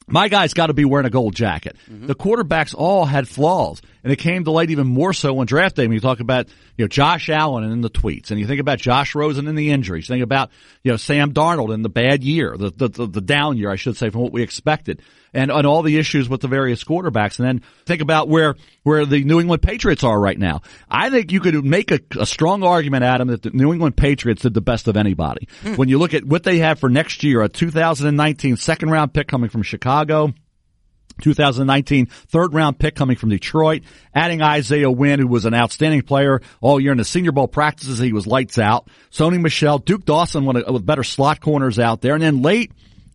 My 0.07 0.29
guy's 0.29 0.53
got 0.53 0.67
to 0.67 0.73
be 0.73 0.85
wearing 0.85 1.05
a 1.05 1.09
gold 1.09 1.35
jacket. 1.35 1.75
Mm-hmm. 1.91 2.07
The 2.07 2.15
quarterbacks 2.15 2.73
all 2.73 3.05
had 3.05 3.27
flaws, 3.27 3.81
and 4.03 4.13
it 4.13 4.15
came 4.15 4.45
to 4.45 4.51
light 4.51 4.69
even 4.69 4.87
more 4.87 5.13
so 5.13 5.37
on 5.39 5.45
draft 5.45 5.75
day 5.75 5.83
when 5.83 5.93
you 5.93 5.99
talk 5.99 6.21
about 6.21 6.47
you 6.77 6.85
know 6.85 6.87
Josh 6.87 7.29
Allen 7.29 7.65
and 7.65 7.73
in 7.73 7.81
the 7.81 7.89
tweets, 7.89 8.31
and 8.31 8.39
you 8.39 8.47
think 8.47 8.61
about 8.61 8.79
Josh 8.79 9.15
Rosen 9.15 9.47
and 9.47 9.57
the 9.57 9.71
injuries. 9.71 10.07
You 10.07 10.15
think 10.15 10.23
about 10.23 10.49
you 10.83 10.91
know 10.91 10.97
Sam 10.97 11.33
Darnold 11.33 11.73
and 11.73 11.83
the 11.83 11.89
bad 11.89 12.23
year, 12.23 12.55
the 12.57 12.71
the, 12.71 12.87
the, 12.87 13.07
the 13.07 13.21
down 13.21 13.57
year, 13.57 13.69
I 13.69 13.75
should 13.75 13.97
say, 13.97 14.09
from 14.09 14.21
what 14.21 14.31
we 14.31 14.43
expected, 14.43 15.01
and 15.33 15.51
on 15.51 15.65
all 15.65 15.83
the 15.83 15.97
issues 15.97 16.29
with 16.29 16.41
the 16.41 16.47
various 16.47 16.83
quarterbacks. 16.83 17.39
And 17.39 17.47
then 17.47 17.61
think 17.85 18.01
about 18.01 18.27
where 18.27 18.55
where 18.83 19.05
the 19.05 19.23
New 19.23 19.39
England 19.39 19.61
Patriots 19.61 20.03
are 20.03 20.19
right 20.19 20.37
now. 20.37 20.61
I 20.89 21.09
think 21.09 21.31
you 21.31 21.39
could 21.39 21.65
make 21.65 21.91
a, 21.91 21.99
a 22.19 22.25
strong 22.25 22.63
argument, 22.63 23.03
Adam, 23.03 23.27
that 23.29 23.43
the 23.43 23.51
New 23.51 23.73
England 23.73 23.97
Patriots 23.97 24.41
did 24.43 24.53
the 24.53 24.61
best 24.61 24.87
of 24.87 24.97
anybody. 24.97 25.47
Hmm. 25.61 25.75
When 25.75 25.89
you 25.89 25.97
look 25.97 26.13
at 26.13 26.25
what 26.25 26.43
they 26.43 26.59
have 26.59 26.79
for 26.79 26.89
next 26.89 27.23
year, 27.23 27.41
a 27.41 27.49
2019 27.49 28.57
second 28.57 28.89
round 28.89 29.13
pick 29.13 29.27
coming 29.27 29.49
from 29.49 29.63
Chicago. 29.63 30.33
2019 31.21 32.05
third 32.05 32.53
round 32.53 32.79
pick 32.79 32.95
coming 32.95 33.15
from 33.15 33.29
Detroit, 33.29 33.83
adding 34.13 34.41
Isaiah 34.41 34.91
Wynn, 34.91 35.19
who 35.19 35.27
was 35.27 35.45
an 35.45 35.53
outstanding 35.53 36.01
player 36.01 36.41
all 36.61 36.79
year 36.79 36.91
in 36.91 36.97
the 36.97 37.05
Senior 37.05 37.31
Bowl 37.31 37.47
practices. 37.47 37.99
He 37.99 38.13
was 38.13 38.27
lights 38.27 38.57
out. 38.57 38.87
Sony 39.11 39.41
Michel, 39.41 39.79
Duke 39.79 40.05
Dawson, 40.05 40.45
one 40.45 40.55
of 40.57 40.73
the 40.73 40.79
better 40.79 41.03
slot 41.03 41.41
corners 41.41 41.79
out 41.79 42.01
there. 42.01 42.13
And 42.13 42.21
then 42.21 42.41
late, 42.41 42.71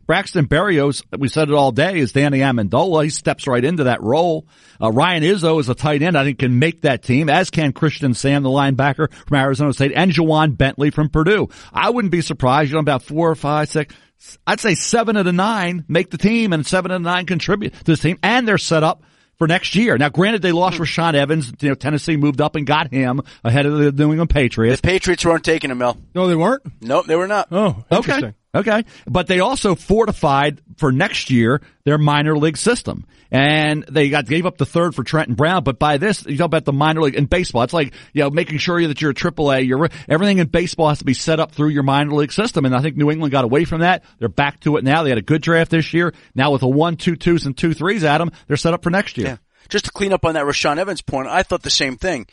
Braxton 0.07 0.47
Berrios, 0.47 1.03
we 1.17 1.29
said 1.29 1.49
it 1.49 1.55
all 1.55 1.73
day, 1.73 1.99
is 1.99 2.13
Danny 2.13 2.41
Amendola. 2.41 3.05
He 3.05 3.11
steps 3.11 3.47
right 3.47 3.65
into 3.65 3.85
that 3.85 4.03
role. 4.03 4.47
Uh, 4.81 4.91
Ryan 4.91 5.23
Izzo 5.23 5.61
is 5.61 5.69
a 5.69 5.75
tight 5.75 6.03
end. 6.03 6.19
I 6.19 6.25
think 6.25 6.39
can 6.39 6.59
make 6.59 6.83
that 6.83 7.03
team, 7.03 7.29
as 7.31 7.51
can 7.51 7.73
Christian 7.73 8.15
Sam, 8.15 8.43
the 8.43 8.49
linebacker 8.51 9.13
from 9.27 9.37
Arizona 9.37 9.73
State, 9.73 9.93
and 9.95 10.11
Ja'Whaun 10.13 10.57
Bentley 10.57 10.91
from 10.91 11.09
Purdue. 11.09 11.49
I 11.73 11.91
wouldn't 11.91 12.13
be 12.13 12.21
surprised. 12.21 12.71
You 12.71 12.75
know, 12.75 12.81
about 12.81 13.03
four 13.05 13.31
or 13.31 13.35
five, 13.37 13.69
six, 13.69 13.95
I'd 14.47 14.61
say 14.61 14.75
seven 14.75 15.17
of 15.17 15.25
the 15.25 15.33
nine 15.33 15.85
make 15.89 16.11
the 16.11 16.19
team 16.19 16.53
and 16.53 16.67
seven 16.67 16.91
of 16.91 17.03
the 17.03 17.09
nine 17.11 17.27
contribute 17.27 17.73
to 17.75 17.85
this 17.85 18.01
team 18.01 18.19
and 18.23 18.47
they're 18.47 18.59
set 18.59 18.83
up 18.83 19.03
for 19.39 19.49
next 19.49 19.75
year. 19.75 19.99
Now, 19.99 20.11
granted, 20.11 20.43
they 20.43 20.53
lost 20.53 20.79
Rashaan 20.79 21.15
Evans. 21.15 21.53
You 21.61 21.71
know, 21.71 21.75
Tennessee 21.75 22.17
moved 22.17 22.41
up 22.41 22.55
and 22.55 22.67
got 22.67 22.93
him 22.93 23.23
ahead 23.43 23.67
of 23.67 23.79
the 23.79 23.91
New 23.93 24.11
England 24.13 24.31
Patriots. 24.31 24.81
the 24.81 24.87
Patriots 24.87 25.25
weren't 25.25 25.45
taking 25.45 25.71
him, 25.71 25.79
Mel. 25.79 25.97
no, 26.15 26.29
they 26.29 26.37
weren't. 26.37 26.63
Nope, 26.81 27.07
they 27.07 27.17
were 27.17 27.27
not. 27.27 27.49
Oh, 27.51 27.85
Okay. 27.91 28.35
Okay. 28.55 28.85
But 29.07 29.27
they 29.27 29.41
also 29.41 29.75
fortified 29.75 30.61
for 30.77 30.93
next 30.93 31.31
year 31.31 31.63
their 31.85 31.99
minor 31.99 32.37
league 32.37 32.59
system. 32.59 33.07
And 33.31 33.83
they 33.91 34.11
got 34.11 34.27
gave 34.27 34.45
up 34.45 34.59
the 34.59 34.67
third 34.67 34.95
for 34.95 35.03
Trenton 35.03 35.35
Brown, 35.35 35.65
but 35.65 35.79
by 35.79 35.97
this, 35.97 36.27
you 36.27 36.37
talk 36.37 36.45
about 36.45 36.67
the 36.67 36.73
minor 36.73 37.01
league 37.01 37.15
in 37.15 37.25
baseball. 37.25 37.63
It's 37.63 37.73
like, 37.73 37.95
you 38.13 38.23
know, 38.23 38.29
making 38.29 38.59
sure 38.59 38.87
that 38.87 39.01
you're 39.01 39.13
a 39.13 39.15
triple 39.15 39.51
A. 39.51 39.61
You're 39.61 39.89
everything 40.07 40.37
in 40.37 40.49
baseball 40.49 40.91
has 40.91 40.99
to 40.99 41.07
be 41.07 41.15
set 41.15 41.41
up 41.41 41.53
through 41.53 41.71
your 41.71 41.83
minor 41.83 42.13
league 42.13 42.33
system. 42.33 42.67
And 42.67 42.77
I 42.77 42.83
think 42.83 42.99
New 42.99 43.11
England 43.11 43.33
got 43.33 43.45
away 43.45 43.65
from 43.65 43.81
that. 43.81 44.05
They're 44.19 44.29
back 44.29 44.61
to 44.61 44.77
it 44.77 44.85
now. 44.85 45.03
They 45.03 45.09
had 45.09 45.17
a 45.17 45.23
good 45.23 45.41
draft 45.41 45.71
this 45.71 45.95
year. 45.95 46.13
Now 46.35 46.51
with 46.51 46.63
a 46.63 46.69
one, 46.69 46.97
two 46.97 47.17
twos 47.17 47.47
and 47.47 47.57
two 47.57 47.73
threes, 47.73 48.05
Adam, 48.05 48.31
they're 48.49 48.59
set 48.59 48.75
up 48.75 48.83
for 48.83 48.91
next 48.91 49.17
year. 49.17 49.27
Yeah. 49.29 49.37
Just 49.71 49.87
to 49.87 49.91
clean 49.93 50.13
up 50.13 50.27
on 50.27 50.35
that 50.35 50.45
Rashaan 50.45 50.77
Evans 50.77 51.01
point, 51.01 51.27
I 51.27 51.43
thought 51.43 51.63
the 51.63 51.71
same 51.71 51.97
thing. 51.97 52.27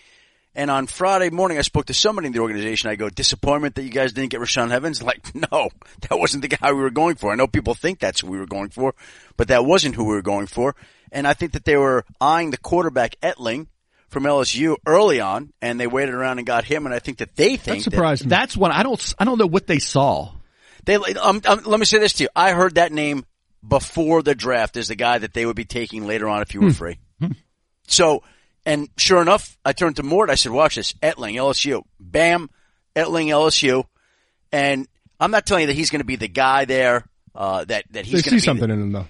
And 0.56 0.72
on 0.72 0.88
Friday 0.88 1.30
morning, 1.30 1.58
I 1.58 1.62
spoke 1.62 1.86
to 1.86 1.94
somebody 1.94 2.28
in 2.28 2.34
the 2.34 2.40
organization. 2.40 2.90
I 2.90 2.96
go, 2.96 3.08
disappointment 3.10 3.76
that 3.76 3.84
you 3.84 3.92
guys 3.92 4.14
didn't 4.14 4.32
get 4.32 4.42
Rashaan 4.42 4.72
Evans? 4.72 5.02
Like, 5.10 5.34
no, 5.34 5.70
that 6.10 6.20
wasn't 6.20 6.42
the 6.42 6.48
guy 6.50 6.72
we 6.74 6.82
were 6.82 6.90
going 6.90 7.16
for. 7.16 7.32
I 7.32 7.36
know 7.36 7.48
people 7.48 7.74
think 7.76 8.00
that's 8.00 8.22
who 8.22 8.28
we 8.28 8.38
were 8.38 8.46
going 8.48 8.70
for, 8.70 8.94
but 9.38 9.48
that 9.50 9.64
wasn't 9.66 9.96
who 9.96 10.06
we 10.06 10.16
were 10.16 10.22
going 10.22 10.48
for. 10.48 10.76
And 11.12 11.28
I 11.28 11.34
think 11.34 11.54
that 11.54 11.66
they 11.66 11.78
were 11.78 12.04
eyeing 12.20 12.52
the 12.52 12.58
quarterback 12.58 13.16
Etling 13.22 13.68
from 14.10 14.24
LSU 14.24 14.76
early 14.86 15.20
on, 15.22 15.54
and 15.62 15.80
they 15.80 15.88
waited 15.88 16.14
around 16.16 16.40
and 16.40 16.48
got 16.48 16.64
him. 16.66 16.86
And 16.86 16.94
I 16.94 17.00
think 17.00 17.20
that 17.20 17.36
they 17.36 17.56
That 17.56 17.62
think 17.64 17.84
that 17.84 17.92
surprised 17.92 18.26
me. 18.26 18.30
That's 18.30 18.58
when 18.58 18.72
I 18.72 18.84
don't, 18.84 19.14
I 19.20 19.26
don't 19.26 19.38
know 19.38 19.48
what 19.48 19.68
they 19.68 19.80
saw. 19.80 20.32
they. 20.86 20.96
Um, 20.96 21.42
um, 21.46 21.62
let 21.66 21.80
me 21.80 21.86
say 21.86 22.00
this 22.00 22.14
to 22.14 22.24
you: 22.24 22.30
I 22.36 22.52
heard 22.52 22.76
that 22.76 22.92
name 22.92 23.24
before 23.68 24.22
the 24.24 24.36
draft 24.36 24.78
as 24.78 24.88
the 24.88 24.96
guy 24.96 25.18
that 25.20 25.34
they 25.34 25.46
would 25.46 25.56
be 25.56 25.66
taking 25.66 26.08
later 26.08 26.28
on 26.28 26.42
if 26.42 26.54
you 26.54 26.62
were 26.62 26.72
free. 26.74 26.98
So, 27.88 28.24
and 28.66 28.90
sure 28.98 29.22
enough, 29.22 29.58
I 29.64 29.74
turned 29.74 29.98
to 29.98 30.04
Mort. 30.04 30.30
I 30.30 30.36
said, 30.36 30.52
"Watch 30.52 30.76
this, 30.76 30.94
Etling, 30.94 31.36
LSU, 31.36 31.84
bam, 32.00 32.50
Etling, 32.96 33.28
LSU," 33.28 33.86
and 34.52 34.88
I'm 35.20 35.32
not 35.32 35.46
telling 35.46 35.62
you 35.62 35.68
that 35.68 35.74
he's 35.76 35.90
going 35.90 36.02
to 36.02 36.06
be 36.06 36.16
the 36.16 36.28
guy 36.28 36.66
there. 36.66 37.08
Uh, 37.36 37.64
that 37.66 37.86
that 37.92 38.06
he's 38.06 38.24
They 38.24 38.30
going 38.30 38.40
see 38.40 38.46
something 38.46 38.70
in 38.70 38.82
him 38.82 38.92
though. 38.92 39.08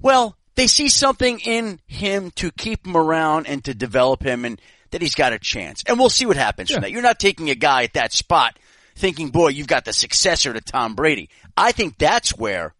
well, 0.00 0.36
they 0.54 0.66
see 0.66 0.88
something 0.88 1.40
in 1.40 1.80
him 1.86 2.30
to 2.32 2.50
keep 2.50 2.86
him 2.86 2.96
around 2.96 3.46
and 3.46 3.64
to 3.64 3.74
develop 3.74 4.22
him 4.22 4.44
and 4.44 4.60
that 4.90 5.02
he's 5.02 5.14
got 5.14 5.32
a 5.32 5.38
chance. 5.38 5.82
And 5.86 5.98
we'll 5.98 6.08
see 6.08 6.26
what 6.26 6.36
happens 6.36 6.70
from 6.70 6.82
that. 6.82 6.90
You're 6.90 7.02
not 7.02 7.18
taking 7.20 7.50
a 7.50 7.54
guy 7.54 7.84
at 7.84 7.94
that 7.94 8.12
spot 8.12 8.58
thinking, 8.96 9.30
boy, 9.30 9.48
you've 9.48 9.66
got 9.66 9.84
the 9.84 9.92
successor 9.92 10.52
to 10.52 10.60
Tom 10.60 10.94
Brady. 10.94 11.30
I 11.56 11.72
think 11.72 11.98
that's 11.98 12.36
where 12.36 12.74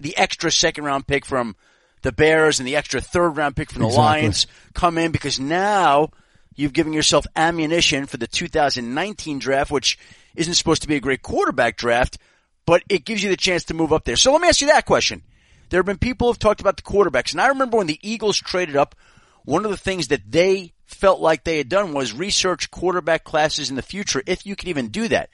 the 0.00 0.16
extra 0.16 0.50
second 0.50 0.84
round 0.84 1.06
pick 1.06 1.24
from 1.24 1.56
the 2.06 2.12
Bears 2.12 2.60
and 2.60 2.68
the 2.68 2.76
extra 2.76 3.00
third 3.00 3.36
round 3.36 3.56
pick 3.56 3.72
from 3.72 3.82
the 3.82 3.88
Exactly. 3.88 4.04
Lions 4.04 4.46
come 4.74 4.96
in 4.96 5.10
because 5.10 5.40
now 5.40 6.10
you've 6.54 6.72
given 6.72 6.92
yourself 6.92 7.26
ammunition 7.34 8.06
for 8.06 8.16
the 8.16 8.28
2019 8.28 9.40
draft, 9.40 9.72
which 9.72 9.98
isn't 10.36 10.54
supposed 10.54 10.82
to 10.82 10.88
be 10.88 10.94
a 10.94 11.00
great 11.00 11.22
quarterback 11.22 11.76
draft, 11.76 12.18
but 12.64 12.84
it 12.88 13.04
gives 13.04 13.24
you 13.24 13.28
the 13.28 13.36
chance 13.36 13.64
to 13.64 13.74
move 13.74 13.92
up 13.92 14.04
there. 14.04 14.14
So 14.14 14.30
let 14.30 14.40
me 14.40 14.46
ask 14.46 14.60
you 14.60 14.68
that 14.68 14.86
question. 14.86 15.22
There 15.68 15.78
have 15.78 15.86
been 15.86 15.98
people 15.98 16.28
who've 16.28 16.38
talked 16.38 16.60
about 16.60 16.76
the 16.76 16.84
quarterbacks, 16.84 17.32
and 17.32 17.40
I 17.40 17.48
remember 17.48 17.76
when 17.76 17.88
the 17.88 17.98
Eagles 18.00 18.38
traded 18.38 18.76
up, 18.76 18.94
one 19.44 19.64
of 19.64 19.72
the 19.72 19.76
things 19.76 20.06
that 20.08 20.30
they 20.30 20.74
felt 20.84 21.20
like 21.20 21.42
they 21.42 21.58
had 21.58 21.68
done 21.68 21.92
was 21.92 22.12
research 22.12 22.70
quarterback 22.70 23.24
classes 23.24 23.68
in 23.68 23.74
the 23.74 23.82
future, 23.82 24.22
if 24.26 24.46
you 24.46 24.54
could 24.54 24.68
even 24.68 24.88
do 24.88 25.08
that. 25.08 25.28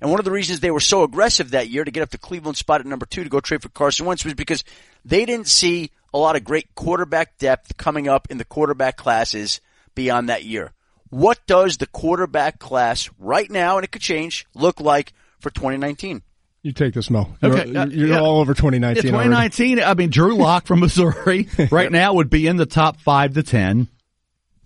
And 0.00 0.10
one 0.10 0.18
of 0.20 0.24
the 0.24 0.30
reasons 0.30 0.60
they 0.60 0.70
were 0.70 0.80
so 0.80 1.02
aggressive 1.02 1.52
that 1.52 1.68
year 1.68 1.84
to 1.84 1.90
get 1.90 2.02
up 2.02 2.10
to 2.10 2.18
Cleveland 2.18 2.56
spot 2.56 2.80
at 2.80 2.86
number 2.86 3.06
two 3.06 3.24
to 3.24 3.30
go 3.30 3.40
trade 3.40 3.62
for 3.62 3.68
Carson 3.70 4.06
Wentz 4.06 4.24
was 4.24 4.34
because 4.34 4.62
they 5.04 5.24
didn't 5.24 5.48
see 5.48 5.90
a 6.12 6.18
lot 6.18 6.36
of 6.36 6.44
great 6.44 6.74
quarterback 6.74 7.38
depth 7.38 7.76
coming 7.76 8.08
up 8.08 8.28
in 8.30 8.38
the 8.38 8.44
quarterback 8.44 8.96
classes 8.96 9.60
beyond 9.94 10.28
that 10.28 10.44
year. 10.44 10.72
What 11.10 11.38
does 11.46 11.76
the 11.78 11.86
quarterback 11.86 12.58
class 12.58 13.08
right 13.18 13.50
now, 13.50 13.76
and 13.76 13.84
it 13.84 13.92
could 13.92 14.02
change, 14.02 14.46
look 14.54 14.80
like 14.80 15.12
for 15.38 15.50
2019? 15.50 16.22
You 16.62 16.72
take 16.72 16.94
this, 16.94 17.10
Mo. 17.10 17.28
You're, 17.40 17.58
Okay, 17.58 17.76
uh, 17.76 17.86
you're 17.86 18.08
yeah. 18.08 18.18
all 18.18 18.40
over 18.40 18.52
2019. 18.52 19.04
Yeah, 19.04 19.12
already. 19.12 19.28
2019. 19.28 19.80
I 19.80 19.94
mean, 19.94 20.10
Drew 20.10 20.34
Lock 20.36 20.66
from 20.66 20.80
Missouri 20.80 21.48
right 21.70 21.92
now 21.92 22.14
would 22.14 22.28
be 22.28 22.48
in 22.48 22.56
the 22.56 22.66
top 22.66 22.96
five 23.00 23.34
to 23.34 23.44
ten. 23.44 23.86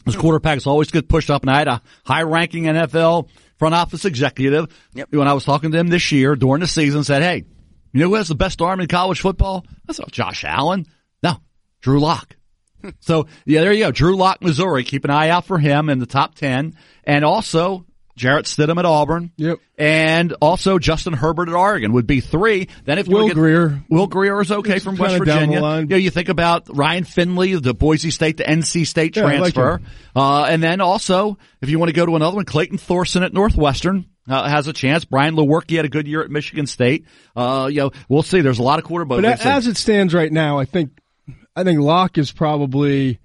His 0.07 0.17
quarterbacks 0.17 0.67
always 0.67 0.91
get 0.91 1.09
pushed 1.09 1.29
up, 1.31 1.43
and 1.43 1.51
I 1.51 1.59
had 1.59 1.69
a 1.69 1.83
high-ranking 2.07 2.65
NFL 2.65 3.29
front 3.61 3.77
office 3.77 4.05
executive 4.05 4.67
Yep. 4.95 5.13
when 5.13 5.29
I 5.29 5.35
was 5.35 5.45
talking 5.45 5.71
to 5.71 5.79
him 5.79 5.87
this 5.89 6.11
year 6.11 6.35
during 6.35 6.61
the 6.61 6.67
season. 6.67 7.05
Said, 7.05 7.23
"Hey, 7.23 7.45
you 7.93 8.01
know 8.01 8.09
who 8.09 8.15
has 8.15 8.27
the 8.27 8.35
best 8.35 8.61
arm 8.61 8.81
in 8.81 8.89
college 8.89 9.21
football? 9.21 9.65
That's 9.87 10.01
oh, 10.01 10.05
not 10.05 10.11
Josh 10.13 10.43
Allen. 10.43 10.87
No, 11.23 11.37
Drew 11.81 12.01
Lock." 12.01 12.35
Hmm. 12.81 12.91
So 12.99 13.27
yeah, 13.45 13.61
there 13.61 13.73
you 13.73 13.85
go. 13.85 13.93
Drew 13.93 14.17
Lock, 14.17 14.43
Missouri. 14.43 14.83
Keep 14.83 15.05
an 15.05 15.11
eye 15.11 15.29
out 15.29 15.45
for 15.45 15.59
him 15.59 15.89
in 15.89 16.01
the 16.01 16.07
top 16.07 16.35
ten, 16.35 16.77
and 17.05 17.25
also 17.25 17.87
Jarrett 18.17 18.45
Stidham 18.47 18.79
at 18.79 18.85
Auburn. 18.85 19.31
Yep. 19.37 19.59
And 19.79 20.35
also 20.43 20.79
Justin 20.79 21.15
Herbert 21.15 21.49
at 21.49 21.55
Oregon 21.55 21.93
would 21.95 22.07
be 22.07 22.21
three. 22.21 22.69
Then 22.85 22.99
if 22.99 23.09
you 23.09 23.15
Will 23.15 23.27
get- 23.29 23.35
Grier. 23.37 23.83
Will 23.89 24.07
Grier 24.07 24.41
is 24.43 24.53
okay 24.53 24.77
It's 24.77 24.85
from 24.85 24.97
West 24.97 25.13
kinda 25.15 25.25
down 25.25 25.49
the 25.49 25.55
Virginia. 25.55 25.81
You 25.81 25.87
know, 25.87 25.97
you 25.97 26.11
think 26.11 26.29
about 26.29 26.65
Ryan 26.77 27.05
Finley, 27.05 27.55
the 27.55 27.73
Boise 27.73 28.11
State 28.11 28.37
to 28.39 28.45
NC 28.49 28.85
State 28.87 29.17
Yeah, 29.17 29.25
I 29.25 29.39
like 29.39 29.55
transfer. 29.55 29.81
uh, 30.15 30.45
and 30.45 30.63
then 30.63 30.81
also, 30.81 31.39
if 31.63 31.71
you 31.71 31.79
want 31.79 31.89
to 31.89 31.95
go 31.95 32.05
to 32.05 32.15
another 32.17 32.37
one, 32.37 32.45
Clayton 32.45 32.79
Thorson 32.79 33.23
at 33.23 33.33
Northwestern. 33.33 34.07
Uh, 34.29 34.49
has 34.49 34.69
a 34.69 34.73
chance. 34.73 35.05
Brian 35.05 35.35
Lewerke 35.35 35.75
had 35.75 35.85
a 35.85 35.89
good 35.89 36.07
year 36.07 36.23
at 36.23 36.31
Michigan 36.31 36.67
State. 36.67 37.05
Uh, 37.35 37.69
you 37.73 37.79
know, 37.81 37.91
we'll 38.09 38.23
see. 38.23 38.43
There's 38.43 38.61
a 38.61 38.63
lot 38.63 38.79
of 38.79 38.85
quarterbacks. 38.85 39.23
But 39.23 39.25
as 39.47 39.67
it 39.67 39.77
stands 39.77 40.15
right 40.15 40.31
now, 40.31 40.59
I 40.59 40.67
think 40.67 40.91
I 41.57 41.65
think 41.65 41.81
Lock 41.81 42.17
is 42.17 42.31
probably 42.31 43.19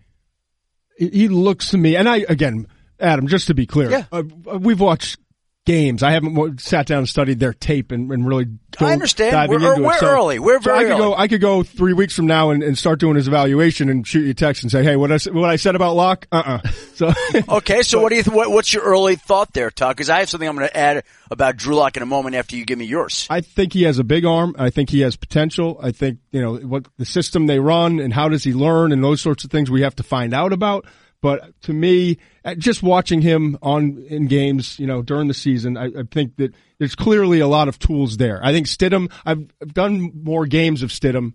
he 0.98 1.28
looks 1.28 1.72
to 1.72 1.78
me, 1.78 1.96
and 1.96 2.08
I 2.10 2.26
again, 2.30 2.68
Adam, 3.00 3.28
just 3.28 3.48
to 3.48 3.54
be 3.54 3.66
clear, 3.66 3.90
Yeah. 3.92 4.04
uh, 4.12 4.24
we've 4.60 4.80
watched 4.80 5.18
games. 5.66 6.04
I 6.04 6.12
haven't 6.12 6.62
sat 6.62 6.86
down 6.86 7.00
and 7.00 7.10
studied 7.10 7.40
their 7.40 7.52
tape 7.52 7.92
and, 7.92 8.12
and 8.12 8.28
really. 8.28 8.46
I 8.80 8.94
understand. 8.94 9.32
diving 9.32 9.62
We're- 9.62 9.70
into 9.72 9.82
it. 9.82 9.86
we're 9.88 9.98
So- 9.98 10.08
early. 10.08 10.38
We're 10.38 10.62
so 10.62 10.72
I 10.72 10.78
very 10.80 10.90
could 10.92 10.98
go. 11.00 11.04
early. 11.06 11.16
I 11.18 11.28
could 11.28 11.42
go 11.42 11.64
three 11.64 11.94
weeks 11.94 12.14
from 12.16 12.28
now 12.28 12.52
and, 12.52 12.62
and 12.62 12.78
start 12.78 13.00
doing 13.00 13.16
his 13.16 13.28
evaluation 13.28 13.90
and 13.90 14.06
shoot 14.06 14.26
you 14.26 14.32
a 14.32 14.34
text 14.36 14.62
and 14.64 14.72
say, 14.72 14.84
"Hey, 14.84 14.96
what 14.96 15.12
I 15.12 15.18
what 15.32 15.50
I 15.50 15.56
said 15.56 15.76
about 15.76 15.96
Lock? 15.96 16.28
Uh 16.32 16.60
uh 16.64 16.70
So 16.96 17.12
Okay, 17.50 17.82
so 17.82 18.00
what 18.04 18.10
do 18.10 18.18
you 18.18 18.24
th- 18.24 18.36
what, 18.36 18.52
what's 18.52 18.72
your 18.74 18.84
early 18.84 19.16
thought 19.16 19.54
there, 19.54 19.72
Todd? 19.72 19.96
Because 19.96 20.10
I 20.12 20.20
have 20.20 20.30
something 20.30 20.48
I'm 20.48 20.56
going 20.56 20.68
to 20.68 20.78
add 20.78 21.04
about 21.32 21.56
Drew 21.58 21.74
Lock 21.76 21.98
in 21.98 22.04
a 22.04 22.06
moment 22.06 22.36
after 22.36 22.56
you 22.56 22.64
give 22.66 22.78
me 22.78 22.86
yours. 22.86 23.26
I 23.30 23.42
think 23.42 23.74
he 23.74 23.84
has 23.84 23.98
a 23.98 24.04
big 24.04 24.24
arm. 24.26 24.56
I 24.60 24.70
think 24.70 24.90
he 24.92 25.00
has 25.02 25.16
potential. 25.16 25.80
I 25.82 25.92
think, 25.92 26.20
you 26.32 26.42
know, 26.42 26.58
what 26.58 26.86
the 26.98 27.06
system 27.06 27.48
they 27.48 27.58
run 27.60 28.00
and 28.00 28.14
how 28.14 28.30
does 28.30 28.44
he 28.44 28.54
learn 28.54 28.92
and 28.92 29.04
those 29.04 29.20
sorts 29.22 29.44
of 29.46 29.50
things 29.52 29.72
we 29.72 29.82
have 29.82 29.96
to 29.96 30.04
find 30.04 30.34
out 30.34 30.54
about. 30.54 30.86
But 31.26 31.60
to 31.64 31.74
me, 31.74 32.20
uh, 32.44 32.54
just 32.54 32.84
watching 32.84 33.20
him 33.22 33.58
on 33.64 34.06
in 34.08 34.28
games, 34.28 34.78
you 34.78 34.86
know, 34.86 35.02
during 35.02 35.28
the 35.28 35.34
season, 35.34 35.76
I, 35.76 35.86
I 35.86 36.04
think 36.12 36.36
that 36.38 36.54
there's 36.78 36.94
clearly 36.94 37.40
a 37.40 37.48
lot 37.48 37.68
of 37.68 37.80
tools 37.80 38.18
there. 38.18 38.40
I 38.44 38.52
think 38.54 38.68
Stidham, 38.68 39.12
I've, 39.26 39.44
I've 39.60 39.74
done 39.74 40.12
more 40.24 40.46
games 40.46 40.84
of 40.84 40.92
Stidham 40.92 41.34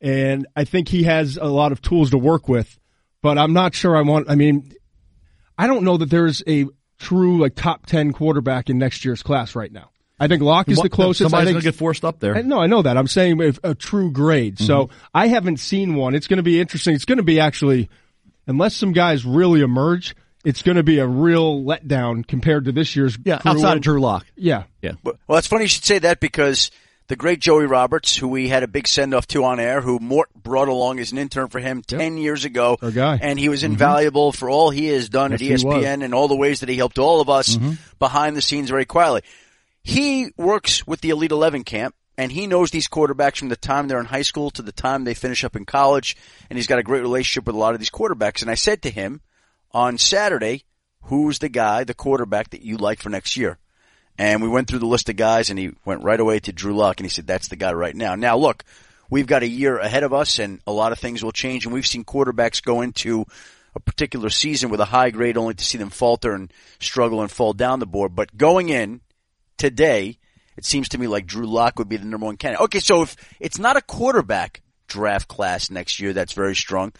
and 0.00 0.46
I 0.56 0.64
think 0.64 0.88
he 0.88 1.02
has 1.02 1.36
a 1.36 1.44
lot 1.48 1.70
of 1.72 1.82
tools 1.82 2.10
to 2.12 2.18
work 2.18 2.48
with, 2.48 2.78
but 3.20 3.36
I'm 3.36 3.52
not 3.52 3.74
sure 3.74 3.94
I 3.94 4.00
want, 4.00 4.30
I 4.30 4.36
mean, 4.36 4.72
I 5.58 5.66
don't 5.66 5.84
know 5.84 5.98
that 5.98 6.08
there's 6.08 6.42
a 6.48 6.64
true 6.98 7.38
like 7.38 7.54
top 7.56 7.84
10 7.84 8.12
quarterback 8.14 8.70
in 8.70 8.78
next 8.78 9.04
year's 9.04 9.22
class 9.22 9.54
right 9.54 9.70
now. 9.72 9.90
I 10.18 10.28
think 10.28 10.40
Lock 10.40 10.70
is 10.70 10.78
the 10.78 10.88
closest. 10.88 11.30
Somebody's 11.30 11.52
going 11.52 11.60
to 11.60 11.64
get 11.68 11.74
forced 11.74 12.06
up 12.06 12.20
there. 12.20 12.36
I- 12.36 12.40
No, 12.40 12.58
I 12.58 12.68
know 12.68 12.80
that. 12.80 12.96
I'm 12.96 13.06
saying 13.06 13.38
if 13.42 13.58
a 13.62 13.74
true 13.74 14.10
grade. 14.10 14.58
So 14.58 14.86
Mm-hmm. 14.86 14.96
I 15.14 15.26
haven't 15.28 15.58
seen 15.60 15.94
one. 15.94 16.14
It's 16.14 16.26
going 16.26 16.38
to 16.38 16.42
be 16.42 16.58
interesting. 16.58 16.94
It's 16.94 17.04
going 17.04 17.18
to 17.18 17.22
be 17.22 17.38
actually, 17.38 17.90
unless 18.46 18.74
some 18.74 18.92
guys 18.92 19.24
really 19.24 19.60
emerge, 19.60 20.14
it's 20.44 20.62
going 20.62 20.76
to 20.76 20.82
be 20.82 20.98
a 20.98 21.06
real 21.06 21.62
letdown 21.62 22.26
compared 22.26 22.66
to 22.66 22.72
this 22.72 22.94
year's. 22.94 23.18
yeah, 23.24 23.38
crew. 23.38 23.52
outside 23.52 23.76
of 23.76 23.82
Drew 23.82 24.00
Lock. 24.00 24.26
Yeah. 24.36 24.64
Yeah. 24.80 24.92
Well, 25.02 25.38
it's 25.38 25.48
funny 25.48 25.64
you 25.64 25.68
should 25.68 25.84
say 25.84 25.98
that 26.00 26.20
because 26.20 26.70
the 27.08 27.16
great 27.16 27.40
Joey 27.40 27.66
Roberts, 27.66 28.16
who 28.16 28.28
we 28.28 28.48
had 28.48 28.62
a 28.62 28.68
big 28.68 28.86
send 28.88 29.14
off 29.14 29.26
to 29.28 29.44
on 29.44 29.60
air, 29.60 29.80
who 29.80 29.98
Mort 29.98 30.28
brought 30.34 30.68
along 30.68 30.98
as 31.00 31.12
an 31.12 31.18
intern 31.18 31.48
for 31.48 31.58
him 31.58 31.82
10 31.82 32.18
years 32.18 32.44
ago. 32.44 32.78
Our 32.82 32.90
guy. 32.90 33.18
And 33.20 33.38
he 33.38 33.48
was 33.48 33.62
mm-hmm. 33.62 33.72
invaluable 33.72 34.32
for 34.32 34.48
all 34.50 34.70
he 34.70 34.86
has 34.88 35.08
done 35.08 35.32
Yes, 35.32 35.40
at. 35.42 35.48
ESPN 35.48 36.04
and 36.04 36.14
all 36.14 36.28
the 36.28 36.36
ways 36.36 36.60
that 36.60 36.68
he 36.68 36.76
helped 36.76 36.98
all 36.98 37.20
of 37.20 37.28
us 37.28 37.56
mm-hmm. 37.56 37.72
behind 37.98 38.36
the 38.36 38.42
scenes 38.42 38.70
very 38.70 38.84
quietly. 38.84 39.22
He 39.82 40.32
works 40.36 40.86
with 40.86 41.00
the 41.00 41.10
Elite 41.10 41.30
11 41.30 41.64
camp 41.64 41.94
and 42.18 42.32
he 42.32 42.46
knows 42.46 42.70
these 42.70 42.88
quarterbacks 42.88 43.38
from 43.38 43.48
the 43.48 43.56
time 43.56 43.88
they're 43.88 44.00
in 44.00 44.06
high 44.06 44.22
school 44.22 44.50
to 44.52 44.62
the 44.62 44.72
time 44.72 45.04
they 45.04 45.14
finish 45.14 45.44
up 45.44 45.54
in 45.54 45.64
college. 45.64 46.16
And 46.48 46.56
he's 46.56 46.66
got 46.66 46.78
a 46.78 46.84
great 46.84 47.02
relationship 47.02 47.46
with 47.46 47.54
a 47.54 47.58
lot 47.58 47.74
of 47.74 47.80
these 47.80 47.90
quarterbacks. 47.90 48.42
And 48.42 48.50
I 48.50 48.54
said 48.54 48.82
to 48.82 48.90
him 48.90 49.20
on 49.72 49.98
Saturday, 49.98 50.64
who's 51.02 51.38
the 51.38 51.50
guy, 51.50 51.84
the 51.84 51.94
quarterback 51.94 52.50
that 52.50 52.62
you 52.62 52.78
like 52.78 53.00
for 53.00 53.10
next 53.10 53.36
year? 53.36 53.58
And 54.18 54.42
we 54.42 54.48
went 54.48 54.68
through 54.68 54.78
the 54.78 54.86
list 54.86 55.10
of 55.10 55.16
guys 55.16 55.50
and 55.50 55.58
he 55.58 55.72
went 55.84 56.02
right 56.02 56.18
away 56.18 56.38
to 56.40 56.52
Drew 56.52 56.74
Lock 56.74 57.00
and 57.00 57.04
he 57.04 57.10
said, 57.10 57.26
that's 57.26 57.48
the 57.48 57.56
guy 57.56 57.74
right 57.74 57.94
now. 57.94 58.14
Now 58.14 58.38
look, 58.38 58.64
we've 59.10 59.26
got 59.26 59.42
a 59.42 59.48
year 59.48 59.76
ahead 59.76 60.04
of 60.04 60.14
us 60.14 60.38
and 60.38 60.60
a 60.66 60.72
lot 60.72 60.92
of 60.92 60.98
things 60.98 61.22
will 61.22 61.32
change 61.32 61.66
and 61.66 61.74
we've 61.74 61.86
seen 61.86 62.02
quarterbacks 62.02 62.62
go 62.62 62.80
into 62.80 63.26
a 63.74 63.80
particular 63.80 64.30
season 64.30 64.70
with 64.70 64.80
a 64.80 64.86
high 64.86 65.10
grade 65.10 65.36
only 65.36 65.52
to 65.52 65.64
see 65.64 65.76
them 65.76 65.90
falter 65.90 66.32
and 66.32 66.50
struggle 66.80 67.20
and 67.20 67.30
fall 67.30 67.52
down 67.52 67.78
the 67.78 67.84
board. 67.84 68.16
But 68.16 68.38
going 68.38 68.70
in 68.70 69.02
today, 69.58 70.18
it 70.56 70.64
seems 70.64 70.88
to 70.90 70.98
me 70.98 71.06
like 71.06 71.26
Drew 71.26 71.46
Lock 71.46 71.78
would 71.78 71.88
be 71.88 71.96
the 71.96 72.04
number 72.06 72.26
one 72.26 72.36
candidate. 72.36 72.64
Okay, 72.64 72.80
so 72.80 73.02
if 73.02 73.16
it's 73.40 73.58
not 73.58 73.76
a 73.76 73.82
quarterback 73.82 74.62
draft 74.88 75.28
class 75.28 75.70
next 75.70 76.00
year, 76.00 76.12
that's 76.12 76.32
very 76.32 76.54
strong. 76.54 76.92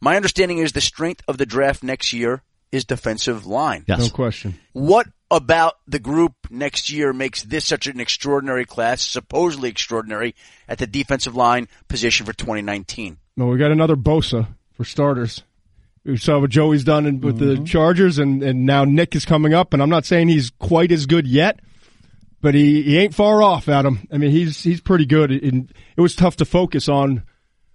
My 0.00 0.16
understanding 0.16 0.58
is 0.58 0.72
the 0.72 0.80
strength 0.80 1.22
of 1.28 1.38
the 1.38 1.46
draft 1.46 1.82
next 1.82 2.12
year 2.12 2.42
is 2.72 2.84
defensive 2.84 3.46
line. 3.46 3.84
Yes. 3.86 3.98
No 4.00 4.08
question. 4.10 4.58
What 4.72 5.06
about 5.30 5.74
the 5.86 5.98
group 5.98 6.34
next 6.50 6.90
year 6.90 7.12
makes 7.12 7.42
this 7.42 7.64
such 7.64 7.86
an 7.86 8.00
extraordinary 8.00 8.64
class, 8.64 9.00
supposedly 9.02 9.68
extraordinary, 9.70 10.34
at 10.68 10.78
the 10.78 10.86
defensive 10.86 11.34
line 11.34 11.68
position 11.88 12.26
for 12.26 12.32
2019? 12.32 13.16
No, 13.36 13.46
we 13.46 13.58
got 13.58 13.70
another 13.70 13.96
Bosa 13.96 14.48
for 14.72 14.84
starters. 14.84 15.42
We 16.04 16.18
saw 16.18 16.38
what 16.40 16.50
Joey's 16.50 16.84
done 16.84 17.06
in, 17.06 17.20
with 17.20 17.38
Mm-hmm. 17.40 17.62
the 17.62 17.68
Chargers, 17.68 18.18
and, 18.18 18.42
and 18.42 18.66
now 18.66 18.84
Nick 18.84 19.16
is 19.16 19.24
coming 19.24 19.54
up. 19.54 19.72
And 19.72 19.82
I'm 19.82 19.88
not 19.88 20.04
saying 20.04 20.28
he's 20.28 20.50
quite 20.58 20.92
as 20.92 21.06
good 21.06 21.26
yet, 21.26 21.60
but 22.44 22.52
he, 22.54 22.82
he 22.82 22.98
ain't 22.98 23.14
far 23.14 23.42
off, 23.42 23.70
Adam. 23.70 24.06
I 24.12 24.18
mean, 24.18 24.30
he's 24.30 24.62
he's 24.62 24.82
pretty 24.82 25.06
good. 25.06 25.30
And 25.30 25.72
it 25.96 26.00
was 26.02 26.14
tough 26.14 26.36
to 26.36 26.44
focus 26.44 26.90
on 26.90 27.22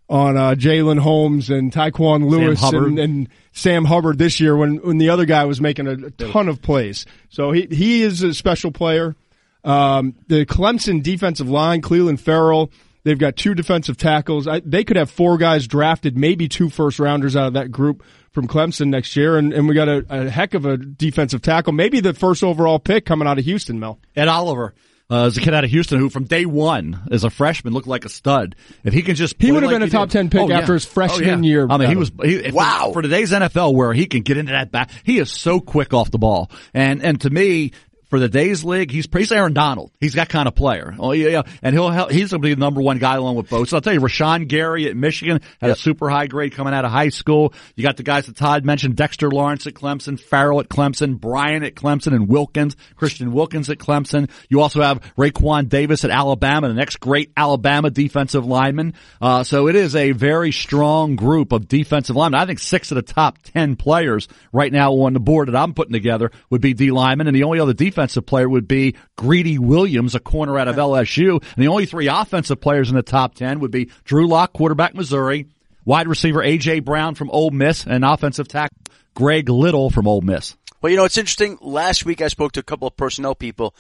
on 0.07 0.37
uh, 0.37 0.51
Jalyn 0.51 0.99
Holmes 0.99 1.49
and 1.49 1.73
Tyquan 1.73 2.29
Lewis 2.29 2.61
Hubbard. 2.61 2.83
and, 2.83 2.99
and 2.99 3.29
Sam 3.51 3.83
Hubbard 3.83 4.19
this 4.19 4.39
year 4.39 4.55
when 4.55 4.75
when 4.75 4.99
the 4.99 5.09
other 5.09 5.25
guy 5.25 5.45
was 5.45 5.59
making 5.59 5.87
a, 5.87 5.93
a 5.93 6.11
ton 6.11 6.47
of 6.47 6.61
plays. 6.61 7.07
So 7.29 7.51
he 7.51 7.67
he 7.71 8.03
is 8.03 8.21
a 8.21 8.31
special 8.31 8.71
player. 8.71 9.15
Um, 9.63 10.13
the 10.27 10.45
Clemson 10.45 11.01
defensive 11.01 11.49
line, 11.49 11.81
Clelin 11.81 12.19
Ferrell. 12.19 12.71
They've 13.09 13.17
got 13.17 13.35
two 13.35 13.55
defensive 13.55 13.97
tackles. 13.97 14.47
I, 14.47 14.59
they 14.63 14.83
could 14.83 14.97
have 14.97 15.09
four 15.09 15.39
guys 15.39 15.65
drafted, 15.65 16.15
maybe 16.15 16.47
two 16.47 16.69
first 16.69 16.99
rounders 16.99 17.35
out 17.35 17.47
of 17.47 17.53
that 17.53 17.71
group 17.71 18.03
from 18.29 18.47
Clemson 18.47 18.89
next 18.89 19.15
year, 19.15 19.35
and, 19.35 19.51
and 19.51 19.67
we 19.67 19.73
got 19.73 19.87
a, 19.89 20.05
a 20.09 20.29
heck 20.29 20.53
of 20.53 20.63
a 20.67 20.77
defensive 20.77 21.41
tackle, 21.41 21.73
maybe 21.73 22.01
the 22.01 22.13
first 22.13 22.43
overall 22.43 22.77
pick 22.77 23.03
coming 23.07 23.27
out 23.27 23.39
of 23.39 23.45
Houston, 23.45 23.79
Mel. 23.79 23.99
Ed 24.15 24.27
Oliver. 24.27 24.75
Uh, 25.11 25.25
is 25.25 25.35
a 25.37 25.41
kid 25.41 25.55
out 25.55 25.63
of 25.63 25.71
Houston 25.71 25.97
who, 25.97 26.07
from 26.07 26.25
day 26.25 26.45
one, 26.45 27.07
as 27.09 27.23
a 27.23 27.31
freshman, 27.31 27.73
looked 27.73 27.87
like 27.87 28.05
a 28.05 28.09
stud. 28.09 28.55
If 28.83 28.93
he 28.93 29.01
can 29.01 29.15
just, 29.15 29.41
He 29.41 29.51
would 29.51 29.63
have 29.63 29.71
like 29.71 29.79
been 29.81 29.87
a 29.87 29.91
top 29.91 30.09
did- 30.09 30.13
10 30.19 30.29
pick 30.29 30.41
Oh, 30.41 30.49
yeah. 30.49 30.59
after 30.59 30.75
his 30.75 30.85
freshman 30.85 31.27
Oh, 31.27 31.37
yeah. 31.37 31.41
year, 31.41 31.67
I 31.67 31.77
mean, 31.77 31.89
he 31.89 31.95
was 31.95 32.11
he, 32.23 32.35
if- 32.35 32.53
Wow. 32.53 32.91
for 32.93 33.01
today's 33.01 33.31
NFL 33.31 33.73
where 33.73 33.91
he 33.91 34.05
can 34.05 34.21
get 34.21 34.37
into 34.37 34.51
that 34.51 34.71
back. 34.71 34.91
He 35.03 35.17
is 35.17 35.31
so 35.31 35.61
quick 35.61 35.95
off 35.95 36.11
the 36.11 36.19
ball, 36.19 36.51
and 36.75 37.01
and 37.03 37.19
to 37.21 37.31
me. 37.31 37.71
For 38.09 38.19
the 38.19 38.27
days 38.27 38.63
league, 38.63 38.89
he's 38.89 39.07
he's 39.15 39.31
Aaron 39.31 39.53
Donald. 39.53 39.91
He's 39.99 40.13
that 40.13 40.29
kind 40.29 40.47
of 40.47 40.55
player. 40.55 40.95
Oh 40.97 41.11
yeah, 41.11 41.27
yeah. 41.27 41.41
and 41.61 41.75
he'll 41.75 41.91
help, 41.91 42.09
he's 42.09 42.31
going 42.31 42.41
to 42.41 42.47
be 42.47 42.53
the 42.55 42.59
number 42.59 42.81
one 42.81 42.97
guy 42.97 43.15
along 43.15 43.35
with 43.35 43.49
Bosa. 43.49 43.73
I'll 43.73 43.81
tell 43.81 43.93
you, 43.93 43.99
Rashan 43.99 44.47
Gary 44.47 44.87
at 44.87 44.95
Michigan 44.95 45.41
had 45.61 45.69
a 45.69 45.75
super 45.75 46.09
high 46.09 46.25
grade 46.25 46.53
coming 46.53 46.73
out 46.73 46.85
of 46.85 46.91
high 46.91 47.09
school. 47.09 47.53
You 47.75 47.83
got 47.83 47.97
the 47.97 48.03
guys 48.03 48.25
that 48.25 48.35
Todd 48.35 48.65
mentioned: 48.65 48.95
Dexter 48.95 49.29
Lawrence 49.29 49.67
at 49.67 49.75
Clemson, 49.75 50.19
Ferrell 50.19 50.59
at 50.59 50.69
Clemson, 50.69 51.19
Bryan 51.19 51.63
at 51.63 51.75
Clemson, 51.75 52.15
and 52.15 52.27
Wilkins, 52.27 52.75
Christian 52.95 53.31
Wilkins 53.31 53.69
at 53.69 53.77
Clemson. 53.77 54.29
You 54.49 54.61
also 54.61 54.81
have 54.81 55.01
Raekwon 55.15 55.69
Davis 55.69 56.03
at 56.03 56.09
Alabama, 56.09 56.67
the 56.67 56.73
next 56.73 56.99
great 56.99 57.31
Alabama 57.37 57.91
defensive 57.91 58.43
lineman. 58.43 58.95
Uh, 59.21 59.43
so 59.43 59.67
it 59.67 59.75
is 59.75 59.95
a 59.95 60.13
very 60.13 60.51
strong 60.51 61.15
group 61.15 61.51
of 61.51 61.67
defensive 61.67 62.15
linemen. 62.15 62.39
I 62.39 62.47
think 62.47 62.57
six 62.57 62.89
of 62.89 62.95
the 62.95 63.03
top 63.03 63.37
ten 63.43 63.75
players 63.75 64.27
right 64.51 64.71
now 64.71 64.93
on 64.93 65.13
the 65.13 65.19
board 65.19 65.47
that 65.47 65.55
I'm 65.55 65.75
putting 65.75 65.93
together 65.93 66.31
would 66.49 66.61
be 66.61 66.73
D 66.73 66.89
linemen, 66.89 67.27
and 67.27 67.35
the 67.35 67.43
only 67.43 67.59
other 67.59 67.73
defensive 67.99 68.25
player 68.25 68.47
would 68.47 68.65
be 68.65 68.95
Greedy 69.17 69.57
Williams, 69.57 70.15
a 70.15 70.21
corner 70.21 70.57
out 70.57 70.69
of 70.69 70.77
LSU, 70.77 71.33
and 71.33 71.63
the 71.63 71.67
only 71.67 71.85
three 71.85 72.07
offensive 72.07 72.61
players 72.61 72.89
in 72.89 72.95
the 72.95 73.01
top 73.01 73.35
ten 73.35 73.59
would 73.59 73.71
be 73.71 73.91
Drew 74.05 74.25
Lock, 74.25 74.53
quarterback 74.53 74.95
Missouri, 74.95 75.47
wide 75.83 76.07
receiver 76.07 76.39
AJ 76.39 76.85
Brown 76.85 77.15
from 77.15 77.29
Ole 77.29 77.51
Miss, 77.51 77.85
and 77.85 78.05
offensive 78.05 78.47
tackle 78.47 78.77
Greg 79.15 79.49
Little 79.49 79.89
from 79.89 80.07
Ole 80.07 80.21
Miss. 80.21 80.55
Well, 80.81 80.91
you 80.91 80.95
know, 80.95 81.03
it's 81.03 81.17
interesting. 81.17 81.57
Last 81.59 82.05
week 82.05 82.21
I 82.21 82.29
spoke 82.29 82.53
to 82.53 82.61
a 82.61 82.63
couple 82.63 82.87
of 82.87 82.95
personnel 82.95 83.35
people, 83.35 83.75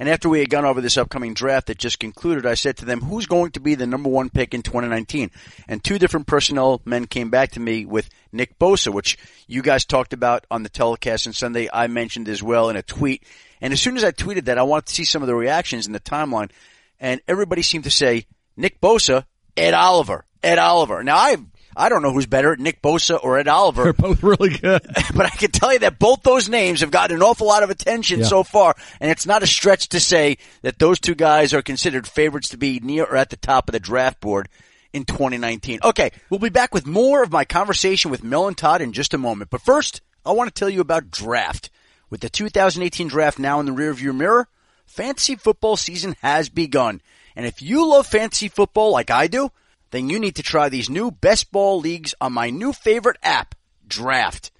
and 0.00 0.08
after 0.08 0.28
we 0.28 0.40
had 0.40 0.50
gone 0.50 0.64
over 0.64 0.80
this 0.80 0.96
upcoming 0.96 1.32
draft 1.32 1.68
that 1.68 1.78
just 1.78 2.00
concluded, 2.00 2.46
I 2.46 2.54
said 2.54 2.78
to 2.78 2.84
them, 2.84 3.02
who's 3.02 3.26
going 3.26 3.52
to 3.52 3.60
be 3.60 3.76
the 3.76 3.86
number 3.86 4.08
one 4.08 4.30
pick 4.30 4.52
in 4.52 4.62
2019? 4.62 5.30
And 5.68 5.84
two 5.84 6.00
different 6.00 6.26
personnel 6.26 6.82
men 6.84 7.06
came 7.06 7.30
back 7.30 7.52
to 7.52 7.60
me 7.60 7.86
with 7.86 8.10
Nick 8.32 8.58
Bosa, 8.58 8.92
which 8.92 9.18
you 9.46 9.62
guys 9.62 9.84
talked 9.84 10.12
about 10.12 10.46
on 10.50 10.62
the 10.62 10.68
telecast 10.68 11.26
on 11.26 11.32
Sunday. 11.32 11.68
I 11.72 11.86
mentioned 11.86 12.28
as 12.28 12.42
well 12.42 12.68
in 12.70 12.76
a 12.76 12.82
tweet. 12.82 13.22
And 13.60 13.72
as 13.72 13.80
soon 13.80 13.96
as 13.96 14.04
I 14.04 14.12
tweeted 14.12 14.46
that, 14.46 14.58
I 14.58 14.62
wanted 14.62 14.86
to 14.86 14.94
see 14.94 15.04
some 15.04 15.22
of 15.22 15.26
the 15.28 15.34
reactions 15.34 15.86
in 15.86 15.92
the 15.92 16.00
timeline. 16.00 16.50
and 16.98 17.20
everybody 17.28 17.62
seemed 17.62 17.84
to 17.84 17.90
say 17.90 18.26
Nick 18.56 18.80
Bosa, 18.80 19.24
Ed 19.56 19.74
Oliver, 19.74 20.24
Ed 20.42 20.58
Oliver. 20.58 21.02
Now 21.02 21.16
I 21.16 21.36
I 21.76 21.88
don't 21.88 22.02
know 22.02 22.12
who's 22.12 22.26
better, 22.26 22.56
Nick 22.56 22.82
Bosa 22.82 23.22
or 23.22 23.38
Ed 23.38 23.46
Oliver. 23.46 23.84
They're 23.84 23.92
both 23.92 24.22
really 24.24 24.50
good. 24.50 24.82
but 25.14 25.26
I 25.26 25.30
can 25.30 25.50
tell 25.52 25.72
you 25.72 25.78
that 25.80 25.98
both 26.00 26.22
those 26.22 26.48
names 26.48 26.80
have 26.80 26.90
gotten 26.90 27.16
an 27.16 27.22
awful 27.22 27.46
lot 27.46 27.62
of 27.62 27.70
attention 27.70 28.20
Yeah. 28.20 28.26
so 28.26 28.42
far, 28.42 28.74
and 29.00 29.10
it's 29.10 29.24
not 29.24 29.42
a 29.44 29.46
stretch 29.46 29.88
to 29.90 30.00
say 30.00 30.38
that 30.62 30.78
those 30.80 30.98
two 30.98 31.14
guys 31.14 31.54
are 31.54 31.62
considered 31.62 32.08
favorites 32.08 32.48
to 32.50 32.56
be 32.58 32.80
near 32.82 33.04
or 33.04 33.16
at 33.16 33.30
the 33.30 33.36
top 33.36 33.68
of 33.68 33.72
the 33.72 33.78
draft 33.80 34.20
board 34.20 34.48
in 34.92 35.04
2019. 35.04 35.80
Okay, 35.84 36.10
we'll 36.28 36.40
be 36.40 36.48
back 36.48 36.74
with 36.74 36.86
more 36.86 37.22
of 37.22 37.32
my 37.32 37.44
conversation 37.44 38.10
with 38.10 38.24
Mel 38.24 38.48
and 38.48 38.56
Todd 38.56 38.82
in 38.82 38.92
just 38.92 39.14
a 39.14 39.18
moment. 39.18 39.50
But 39.50 39.62
first, 39.62 40.00
I 40.24 40.32
want 40.32 40.54
to 40.54 40.58
tell 40.58 40.70
you 40.70 40.80
about 40.80 41.10
draft. 41.10 41.70
With 42.10 42.20
the 42.20 42.28
2018 42.28 43.08
draft 43.08 43.38
now 43.38 43.60
in 43.60 43.66
the 43.66 43.72
rearview 43.72 44.14
mirror, 44.14 44.48
fantasy 44.86 45.36
football 45.36 45.76
season 45.76 46.16
has 46.22 46.48
begun. 46.48 47.00
And 47.36 47.46
if 47.46 47.62
you 47.62 47.86
love 47.86 48.06
fantasy 48.06 48.48
football 48.48 48.92
like 48.92 49.10
I 49.10 49.28
do, 49.28 49.50
then 49.92 50.08
you 50.08 50.18
need 50.18 50.36
to 50.36 50.42
try 50.42 50.68
these 50.68 50.90
new 50.90 51.10
best 51.10 51.52
ball 51.52 51.78
leagues 51.78 52.14
on 52.20 52.32
my 52.32 52.50
new 52.50 52.72
favorite 52.72 53.18
app, 53.22 53.54
Draft. 53.86 54.50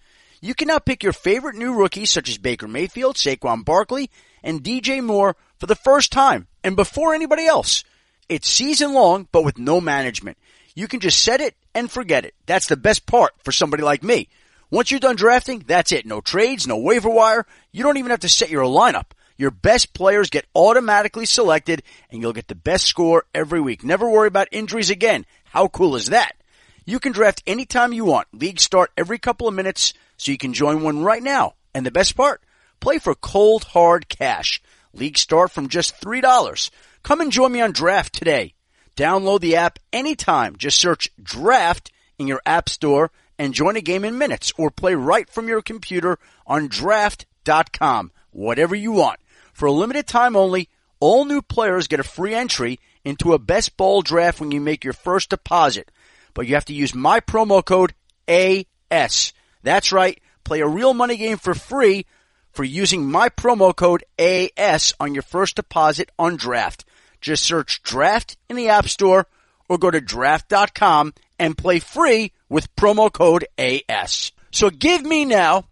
You 0.40 0.54
can 0.54 0.68
now 0.68 0.78
pick 0.78 1.02
your 1.02 1.12
favorite 1.12 1.56
new 1.56 1.75
rookies 1.75 2.10
such 2.10 2.28
as 2.28 2.38
Baker 2.38 2.66
Mayfield, 2.66 3.16
Saquon 3.16 3.64
Barkley, 3.64 4.10
and 4.42 4.62
DJ 4.62 5.02
Moore 5.02 5.37
for 5.58 5.66
the 5.66 5.75
first 5.75 6.10
time 6.10 6.46
and 6.64 6.76
before 6.76 7.14
anybody 7.14 7.46
else. 7.46 7.84
It's 8.30 8.49
season 8.49 8.94
long, 8.94 9.26
but 9.32 9.44
with 9.44 9.58
no 9.58 9.80
management. 9.80 10.38
You 10.76 10.87
can 10.87 11.00
just 11.00 11.20
set 11.20 11.40
it 11.40 11.56
and 11.75 11.90
forget 11.90 12.25
it. 12.25 12.32
That's 12.46 12.68
the 12.68 12.76
best 12.76 13.04
part 13.04 13.32
for 13.42 13.50
somebody 13.50 13.82
like 13.82 14.04
me. 14.04 14.28
Once 14.70 14.92
you're 14.92 15.00
done 15.00 15.16
drafting, 15.16 15.64
that's 15.66 15.90
it. 15.90 16.06
No 16.06 16.20
trades, 16.20 16.64
no 16.64 16.78
waiver 16.78 17.10
wire. 17.10 17.44
You 17.72 17.82
don't 17.82 17.96
even 17.96 18.12
have 18.12 18.20
to 18.20 18.28
set 18.28 18.49
your 18.49 18.62
lineup. 18.62 19.06
Your 19.37 19.50
best 19.50 19.94
players 19.94 20.30
get 20.30 20.46
automatically 20.54 21.26
selected 21.26 21.82
and 22.08 22.22
you'll 22.22 22.32
get 22.32 22.46
the 22.46 22.54
best 22.54 22.87
score 22.87 23.25
every 23.34 23.60
week. 23.60 23.82
Never 23.82 24.08
worry 24.08 24.28
about 24.28 24.46
injuries 24.52 24.90
again. 24.90 25.26
How 25.46 25.66
cool 25.66 25.96
is 25.96 26.10
that? 26.10 26.37
You 26.84 27.00
can 27.00 27.10
draft 27.10 27.42
anytime 27.49 27.92
you 27.92 28.04
want. 28.04 28.28
Leagues 28.32 28.62
start 28.62 28.92
every 28.96 29.18
couple 29.18 29.49
of 29.49 29.54
minutes, 29.54 29.92
so 30.18 30.30
you 30.30 30.38
can 30.38 30.52
join 30.52 30.84
one 30.84 31.02
right 31.02 31.22
now. 31.22 31.54
And 31.75 31.84
the 31.84 31.90
best 31.90 32.16
part? 32.16 32.42
Play 32.78 32.99
for 32.99 33.16
cold, 33.16 33.64
hard 33.64 34.08
cash. 34.08 34.62
Leagues 34.94 35.20
start 35.20 35.50
from 35.50 35.68
just 35.68 36.00
$3. 36.00 36.70
Come 37.02 37.21
and 37.21 37.33
join 37.33 37.52
me 37.52 37.61
on 37.61 37.73
Draft 37.73 38.14
today. 38.14 38.54
Download 38.97 39.40
the 39.40 39.57
app 39.57 39.78
anytime. 39.92 40.57
Just 40.57 40.80
search 40.80 41.11
Draft 41.23 41.90
in 42.19 42.26
your 42.26 42.42
app 42.45 42.69
store 42.69 43.11
and 43.38 43.54
join 43.54 43.76
a 43.76 43.80
game 43.80 44.04
in 44.04 44.19
minutes 44.19 44.52
or 44.59 44.71
play 44.71 44.95
right 44.95 45.28
from 45.30 45.49
your 45.49 45.62
computer 45.62 46.19
on 46.47 46.69
draft.com. 46.69 48.12
Whatever 48.30 48.75
you 48.75 48.92
want. 48.92 49.19
For 49.54 49.66
a 49.66 49.73
limited 49.73 50.07
time 50.07 50.37
only, 50.37 50.69
all 51.00 51.25
new 51.25 51.40
players 51.40 51.87
get 51.87 52.00
a 52.00 52.04
free 52.04 52.35
entry 52.35 52.78
into 53.04 53.33
a 53.33 53.38
best 53.38 53.76
ball 53.78 54.02
draft 54.02 54.40
when 54.40 54.50
you 54.50 54.61
make 54.61 54.85
your 54.85 54.92
first 54.92 55.30
deposit. 55.30 55.90
But 56.35 56.47
you 56.47 56.54
have 56.54 56.66
to 56.66 56.75
use 56.75 56.95
my 56.95 57.21
promo 57.21 57.64
code 57.64 57.95
AS. 58.28 59.33
That's 59.62 59.92
right. 59.92 60.21
Play 60.45 60.61
a 60.61 60.69
real 60.69 60.95
money 60.95 61.16
game 61.16 61.38
for 61.38 61.54
free 61.54 62.04
for 62.52 62.64
using 62.64 63.11
my 63.11 63.28
promo 63.28 63.75
code 63.75 64.04
AS 64.19 64.92
on 65.00 65.14
your 65.14 65.23
first 65.23 65.57
deposit 65.57 66.11
on 66.19 66.37
draft. 66.37 66.85
Just 67.20 67.44
search 67.44 67.82
draft 67.82 68.36
in 68.48 68.56
the 68.56 68.68
app 68.68 68.88
store 68.88 69.26
or 69.68 69.78
go 69.78 69.90
to 69.90 70.00
draft.com 70.00 71.14
and 71.38 71.56
play 71.56 71.78
free 71.78 72.32
with 72.48 72.74
promo 72.76 73.12
code 73.12 73.46
AS. 73.58 74.32
So 74.50 74.70
give 74.70 75.02
me 75.02 75.24
now 75.24 75.66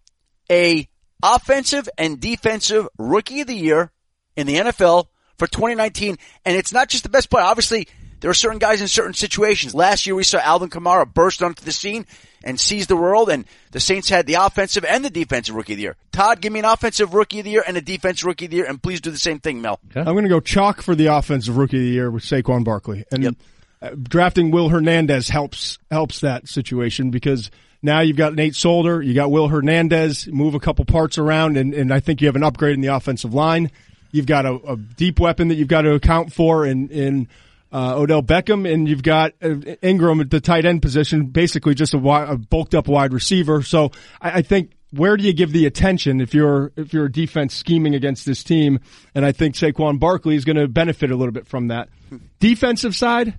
a 0.50 0.88
offensive 1.23 1.88
and 1.99 2.21
defensive 2.21 2.88
rookie 2.97 3.40
of 3.40 3.47
the 3.49 3.55
year 3.55 3.90
in 4.37 4.47
the 4.47 4.57
NFL 4.57 5.07
for 5.37 5.47
2019. 5.47 6.17
And 6.45 6.57
it's 6.57 6.73
not 6.73 6.88
just 6.88 7.02
the 7.02 7.09
best 7.09 7.31
player. 7.31 7.45
Obviously, 7.45 7.88
there 8.21 8.31
are 8.31 8.35
certain 8.35 8.59
guys 8.59 8.81
in 8.81 8.89
certain 8.89 9.15
situations. 9.15 9.75
Last 9.75 10.07
year 10.07 10.14
we 10.14 10.25
saw 10.25 10.38
Alvin 10.38 10.71
Kamara 10.71 11.12
burst 11.12 11.42
onto 11.42 11.64
the 11.64 11.73
scene 11.73 12.07
and 12.45 12.59
seize 12.59 12.87
the 12.87 12.97
world 12.97 13.29
and 13.31 13.45
the 13.73 13.81
Saints 13.81 14.09
had 14.09 14.27
the 14.27 14.35
offensive 14.35 14.85
and 14.85 15.05
the 15.05 15.11
defensive 15.11 15.55
rookie 15.55 15.73
of 15.75 15.77
the 15.77 15.83
year. 15.83 15.97
Todd, 16.12 16.40
give 16.40 16.53
me 16.53 16.61
an 16.61 16.64
offensive 16.64 17.14
rookie 17.14 17.40
of 17.40 17.45
the 17.45 17.51
year 17.51 17.64
and 17.66 17.77
a 17.77 17.81
defensive 17.81 18.27
rookie 18.27 18.45
of 18.47 18.51
the 18.51 18.57
year 18.59 18.66
and 18.66 18.83
please 18.83 19.01
do 19.01 19.11
the 19.11 19.19
same 19.19 19.38
thing, 19.40 19.61
Mel. 19.61 19.81
I'm 19.95 20.05
going 20.05 20.25
to 20.25 20.29
go 20.29 20.40
chalk 20.40 20.83
for 20.83 20.95
the 20.95 21.07
offensive 21.07 21.57
rookie 21.57 21.77
of 21.79 21.83
the 21.83 21.88
year 21.90 22.11
with 22.11 22.23
Saquon 22.25 22.64
Barkley, 22.64 23.05
and 23.11 23.23
Yep. 23.25 23.35
uh, 23.83 23.90
drafting 24.03 24.51
Will 24.51 24.69
Hernandez 24.69 25.29
helps 25.29 25.79
helps 25.90 26.21
that 26.21 26.49
situation 26.49 27.11
because 27.11 27.51
now 27.83 28.01
you've 28.01 28.16
got 28.16 28.35
Nate 28.35 28.57
Solder, 28.57 29.01
you 29.01 29.14
got 29.14 29.31
Will 29.31 29.49
Hernandez, 29.49 30.27
move 30.29 30.55
a 30.55 30.61
couple 30.61 30.85
parts 30.85 31.16
around, 31.19 31.57
and, 31.57 31.73
and 31.75 31.92
I 31.95 32.01
think 32.01 32.21
you 32.21 32.27
have 32.27 32.35
an 32.37 32.42
upgrade 32.42 32.75
in 32.75 32.81
the 32.81 32.88
offensive 32.88 33.35
line. 33.35 33.71
You've 34.11 34.27
got 34.27 34.47
a, 34.47 34.55
a 34.66 34.77
deep 34.77 35.21
weapon 35.21 35.49
that 35.49 35.55
you've 35.57 35.69
got 35.69 35.83
to 35.83 35.92
account 35.95 36.33
for 36.33 36.66
in 36.66 36.88
in 36.88 37.29
uh, 37.72 37.94
Odell 37.96 38.22
Beckham, 38.22 38.70
and 38.70 38.88
you've 38.88 39.02
got 39.02 39.33
uh, 39.42 39.57
Ingram 39.83 40.20
at 40.20 40.31
the 40.31 40.40
tight 40.40 40.64
end 40.64 40.83
position, 40.83 41.26
basically 41.26 41.74
just 41.74 41.94
a, 41.94 41.98
wi- 41.98 42.31
a 42.31 42.37
bulked 42.37 42.74
up 42.74 42.88
wide 42.88 43.12
receiver. 43.12 43.62
So 43.62 43.90
I, 44.20 44.38
I 44.38 44.42
think 44.42 44.72
where 44.90 45.16
do 45.16 45.24
you 45.24 45.33
give 45.33 45.52
the 45.52 45.66
attention 45.66 46.20
if 46.20 46.33
you're 46.33 46.72
if 46.76 46.92
you're 46.92 47.07
a 47.07 47.12
defense 47.12 47.54
scheming 47.54 47.94
against 47.94 48.24
this 48.24 48.42
team? 48.42 48.81
And 49.14 49.24
I 49.24 49.33
think 49.33 49.54
Saquon 49.54 49.98
Barkley 49.98 50.35
is 50.35 50.44
going 50.44 50.57
to 50.57 50.68
benefit 50.68 51.11
a 51.11 51.16
little 51.16 51.33
bit 51.33 51.46
from 51.46 51.68
that. 51.68 51.88
Defensive 52.40 52.96
side, 52.96 53.38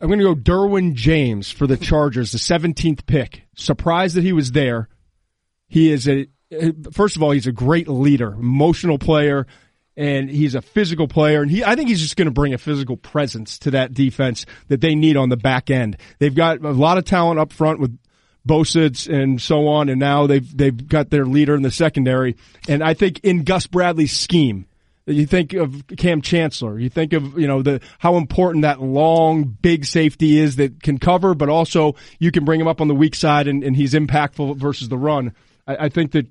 I'm 0.00 0.08
going 0.08 0.18
to 0.18 0.24
go 0.24 0.34
Derwin 0.34 0.94
James 0.94 1.50
for 1.50 1.66
the 1.66 1.76
Chargers, 1.76 2.32
the 2.32 2.38
17th 2.38 3.06
pick. 3.06 3.42
Surprised 3.54 4.16
that 4.16 4.24
he 4.24 4.32
was 4.32 4.52
there. 4.52 4.88
He 5.68 5.92
is 5.92 6.08
a 6.08 6.26
first 6.92 7.16
of 7.16 7.22
all, 7.22 7.30
he's 7.30 7.46
a 7.46 7.52
great 7.52 7.88
leader, 7.88 8.32
emotional 8.32 8.98
player, 8.98 9.46
and 9.96 10.30
he's 10.30 10.54
a 10.54 10.62
physical 10.62 11.08
player. 11.08 11.42
And 11.42 11.50
he, 11.50 11.64
I 11.64 11.76
think 11.76 11.88
he's 11.88 12.00
just 12.00 12.16
going 12.16 12.26
to 12.26 12.32
bring 12.32 12.54
a 12.54 12.58
physical 12.58 12.96
presence 12.96 13.58
to 13.60 13.72
that 13.72 13.92
defense 13.92 14.46
that 14.68 14.80
they 14.80 14.94
need 14.94 15.16
on 15.16 15.28
the 15.28 15.36
back 15.36 15.70
end. 15.70 15.96
They've 16.18 16.34
got 16.34 16.64
a 16.64 16.70
lot 16.70 16.98
of 16.98 17.04
talent 17.04 17.38
up 17.38 17.52
front 17.52 17.80
with 17.80 17.98
Bosa 18.46 19.08
and 19.12 19.40
so 19.40 19.68
on, 19.68 19.88
and 19.88 20.00
now 20.00 20.26
they've 20.26 20.56
they've 20.56 20.88
got 20.88 21.10
their 21.10 21.24
leader 21.24 21.54
in 21.54 21.62
the 21.62 21.70
secondary. 21.70 22.36
And 22.68 22.82
I 22.82 22.94
think 22.94 23.20
in 23.20 23.44
Gus 23.44 23.66
Bradley's 23.66 24.16
scheme, 24.16 24.66
you 25.06 25.26
think 25.26 25.52
of 25.52 25.84
Kam 25.96 26.22
Chancellor. 26.22 26.78
You 26.78 26.88
think 26.88 27.12
of 27.12 27.38
you 27.38 27.46
know 27.46 27.62
the 27.62 27.80
how 27.98 28.16
important 28.16 28.62
that 28.62 28.80
long 28.80 29.44
big 29.44 29.84
safety 29.84 30.38
is 30.38 30.56
that 30.56 30.82
can 30.82 30.98
cover, 30.98 31.34
but 31.34 31.48
also 31.48 31.94
you 32.18 32.32
can 32.32 32.44
bring 32.44 32.60
him 32.60 32.68
up 32.68 32.80
on 32.80 32.88
the 32.88 32.94
weak 32.94 33.14
side 33.14 33.46
and, 33.46 33.62
and 33.62 33.76
he's 33.76 33.94
impactful 33.94 34.56
versus 34.56 34.88
the 34.88 34.98
run. 34.98 35.34
I, 35.66 35.86
I 35.86 35.88
think 35.88 36.12
that 36.12 36.26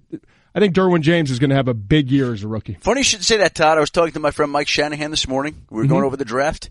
I 0.54 0.60
think 0.60 0.76
Derwin 0.76 1.02
James 1.02 1.32
is 1.32 1.40
going 1.40 1.50
to 1.52 1.56
have 1.56 1.68
a 1.68 1.74
big 1.74 2.12
year 2.12 2.34
as 2.34 2.44
a 2.44 2.48
rookie. 2.48 2.78
Funny 2.82 3.02
you 3.02 3.06
should 3.06 3.24
say 3.24 3.38
that, 3.38 3.56
Todd. 3.56 3.78
I 3.78 3.82
was 3.82 3.90
talking 3.90 4.14
to 4.14 4.20
my 4.20 4.32
friend 4.32 4.52
Mike 4.52 4.68
Shanahan 4.68 5.12
this 5.12 5.28
morning. 5.28 5.66
We 5.70 5.78
were 5.78 5.88
going 5.88 6.00
mm-hmm. 6.00 6.08
over 6.08 6.18
the 6.18 6.26
draft. 6.26 6.70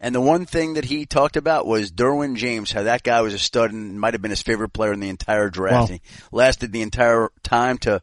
And 0.00 0.14
the 0.14 0.20
one 0.20 0.46
thing 0.46 0.74
that 0.74 0.86
he 0.86 1.04
talked 1.04 1.36
about 1.36 1.66
was 1.66 1.92
Derwin 1.92 2.36
James, 2.36 2.72
how 2.72 2.84
that 2.84 3.02
guy 3.02 3.20
was 3.20 3.34
a 3.34 3.38
stud 3.38 3.70
and 3.70 4.00
might 4.00 4.14
have 4.14 4.22
been 4.22 4.30
his 4.30 4.40
favorite 4.42 4.70
player 4.70 4.92
in 4.94 5.00
the 5.00 5.10
entire 5.10 5.50
draft. 5.50 5.90
Wow. 5.90 5.96
He 5.96 6.00
lasted 6.32 6.72
the 6.72 6.80
entire 6.80 7.28
time 7.42 7.76
to 7.78 8.02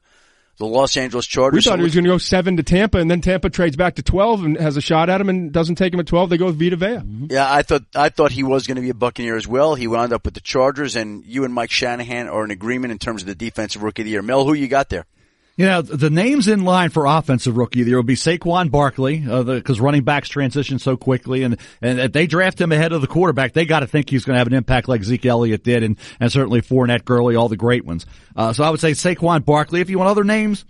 the 0.58 0.66
Los 0.66 0.96
Angeles 0.96 1.26
Chargers. 1.26 1.66
We 1.66 1.70
thought 1.70 1.80
he 1.80 1.84
was 1.84 1.94
going 1.94 2.04
to 2.04 2.10
go 2.10 2.18
seven 2.18 2.58
to 2.58 2.64
Tampa, 2.64 3.00
and 3.00 3.10
then 3.10 3.22
Tampa 3.22 3.50
trades 3.50 3.76
back 3.76 3.96
to 3.96 4.04
twelve 4.04 4.44
and 4.44 4.58
has 4.58 4.78
a 4.78 4.82
shot 4.82 5.10
at 5.10 5.22
him, 5.22 5.30
and 5.30 5.52
doesn't 5.52 5.76
take 5.76 5.94
him 5.94 6.00
at 6.00 6.08
twelve. 6.08 6.30
They 6.30 6.38
go 6.38 6.48
with 6.48 6.60
Vita 6.60 6.76
Vea. 6.76 6.86
Mm-hmm. 6.86 7.28
Yeah, 7.30 7.52
I 7.52 7.62
thought 7.64 7.84
I 7.96 8.10
thought 8.10 8.32
he 8.32 8.44
was 8.44 8.68
going 8.68 8.76
to 8.76 8.82
be 8.82 8.90
a 8.90 8.96
Buccaneer 8.96 9.36
as 9.36 9.48
well. 9.48 9.76
He 9.76 9.88
wound 9.88 10.14
up 10.14 10.26
with 10.26 10.34
the 10.34 10.42
Chargers, 10.42 10.96
and 10.96 11.26
you 11.26 11.46
and 11.46 11.54
Mike 11.54 11.72
Shanahan 11.72 12.28
are 12.28 12.44
in 12.44 12.52
agreement 12.52 12.92
in 12.92 12.98
terms 12.98 13.22
of 13.22 13.28
the 13.28 13.36
defensive 13.36 13.84
rookie 13.84 14.02
of 14.04 14.06
the 14.06 14.12
year. 14.12 14.22
Mel, 14.22 14.46
who 14.46 14.54
you 14.54 14.68
got 14.68 14.90
there? 14.90 15.06
You 15.58 15.66
know, 15.66 15.82
the 15.82 16.12
names 16.12 16.48
in 16.48 16.64
line 16.66 16.92
for 16.92 17.08
offensive 17.08 17.58
rookie 17.58 17.82
there 17.82 17.96
will 17.96 18.04
be 18.04 18.14
Saquon 18.14 18.70
Barkley, 18.70 19.26
uh, 19.28 19.42
because 19.42 19.80
running 19.80 20.04
backs 20.04 20.30
transition 20.30 20.78
so 20.78 20.96
quickly, 20.96 21.42
and 21.42 21.58
and 21.82 22.00
if 22.00 22.12
they 22.12 22.28
draft 22.28 22.62
him 22.62 22.72
ahead 22.72 22.94
of 22.94 23.02
the 23.02 23.08
quarterback, 23.08 23.54
they 23.54 23.66
got 23.66 23.80
to 23.80 23.88
think 23.88 24.08
he's 24.08 24.24
going 24.24 24.36
to 24.36 24.38
have 24.38 24.48
an 24.48 24.54
impact 24.54 24.88
like 24.88 25.04
Zeke 25.04 25.26
Elliott 25.26 25.64
did, 25.64 25.82
and 25.82 25.98
and 26.20 26.32
certainly 26.32 26.62
Fournette, 26.62 27.06
Gurley, 27.06 27.36
all 27.36 27.50
the 27.50 27.58
great 27.58 27.86
ones. 27.86 28.06
Uh, 28.36 28.54
so 28.54 28.64
I 28.64 28.70
would 28.70 28.80
say 28.80 28.92
Saquon 28.92 29.44
Barkley. 29.44 29.82
If 29.82 29.90
you 29.90 29.98
want 29.98 30.12
other 30.12 30.24
names. 30.24 30.64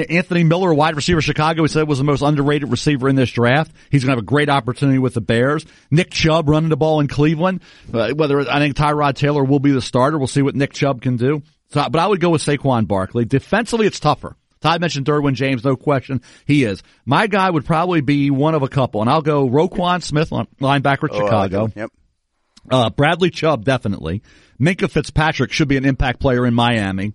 Anthony 0.00 0.44
Miller, 0.44 0.72
wide 0.72 0.96
receiver, 0.96 1.20
Chicago, 1.20 1.62
he 1.62 1.68
said 1.68 1.88
was 1.88 1.98
the 1.98 2.04
most 2.04 2.22
underrated 2.22 2.70
receiver 2.70 3.08
in 3.08 3.16
this 3.16 3.30
draft. 3.30 3.72
He's 3.90 4.02
going 4.04 4.08
to 4.14 4.16
have 4.16 4.22
a 4.22 4.26
great 4.26 4.48
opportunity 4.48 4.98
with 4.98 5.14
the 5.14 5.20
Bears. 5.20 5.64
Nick 5.90 6.10
Chubb 6.10 6.48
running 6.48 6.70
the 6.70 6.76
ball 6.76 7.00
in 7.00 7.08
Cleveland. 7.08 7.60
Uh, 7.92 8.10
whether 8.10 8.40
I 8.40 8.58
think 8.58 8.76
Tyrod 8.76 9.14
Taylor 9.14 9.44
will 9.44 9.60
be 9.60 9.72
the 9.72 9.82
starter, 9.82 10.18
we'll 10.18 10.26
see 10.26 10.42
what 10.42 10.54
Nick 10.54 10.72
Chubb 10.72 11.02
can 11.02 11.16
do. 11.16 11.42
So, 11.70 11.86
but 11.88 11.98
I 12.00 12.06
would 12.06 12.20
go 12.20 12.30
with 12.30 12.42
Saquon 12.42 12.86
Barkley. 12.86 13.24
Defensively, 13.24 13.86
it's 13.86 14.00
tougher. 14.00 14.36
Todd 14.60 14.80
mentioned 14.80 15.06
Derwin 15.06 15.34
James, 15.34 15.64
no 15.64 15.76
question. 15.76 16.20
He 16.46 16.64
is. 16.64 16.82
My 17.04 17.26
guy 17.26 17.48
would 17.48 17.64
probably 17.64 18.00
be 18.00 18.30
one 18.30 18.54
of 18.54 18.62
a 18.62 18.68
couple, 18.68 19.00
and 19.00 19.08
I'll 19.10 19.22
go 19.22 19.48
Roquan 19.48 20.02
Smith, 20.02 20.30
linebacker 20.30 21.04
at 21.04 21.10
Oh, 21.12 21.16
like 21.18 21.24
Chicago. 21.26 21.72
Yep. 21.76 21.90
Uh, 22.70 22.90
Bradley 22.90 23.30
Chubb, 23.30 23.64
definitely. 23.64 24.22
Minkah 24.60 24.90
Fitzpatrick 24.90 25.52
should 25.52 25.68
be 25.68 25.76
an 25.76 25.84
impact 25.84 26.20
player 26.20 26.44
in 26.44 26.54
Miami. 26.54 27.12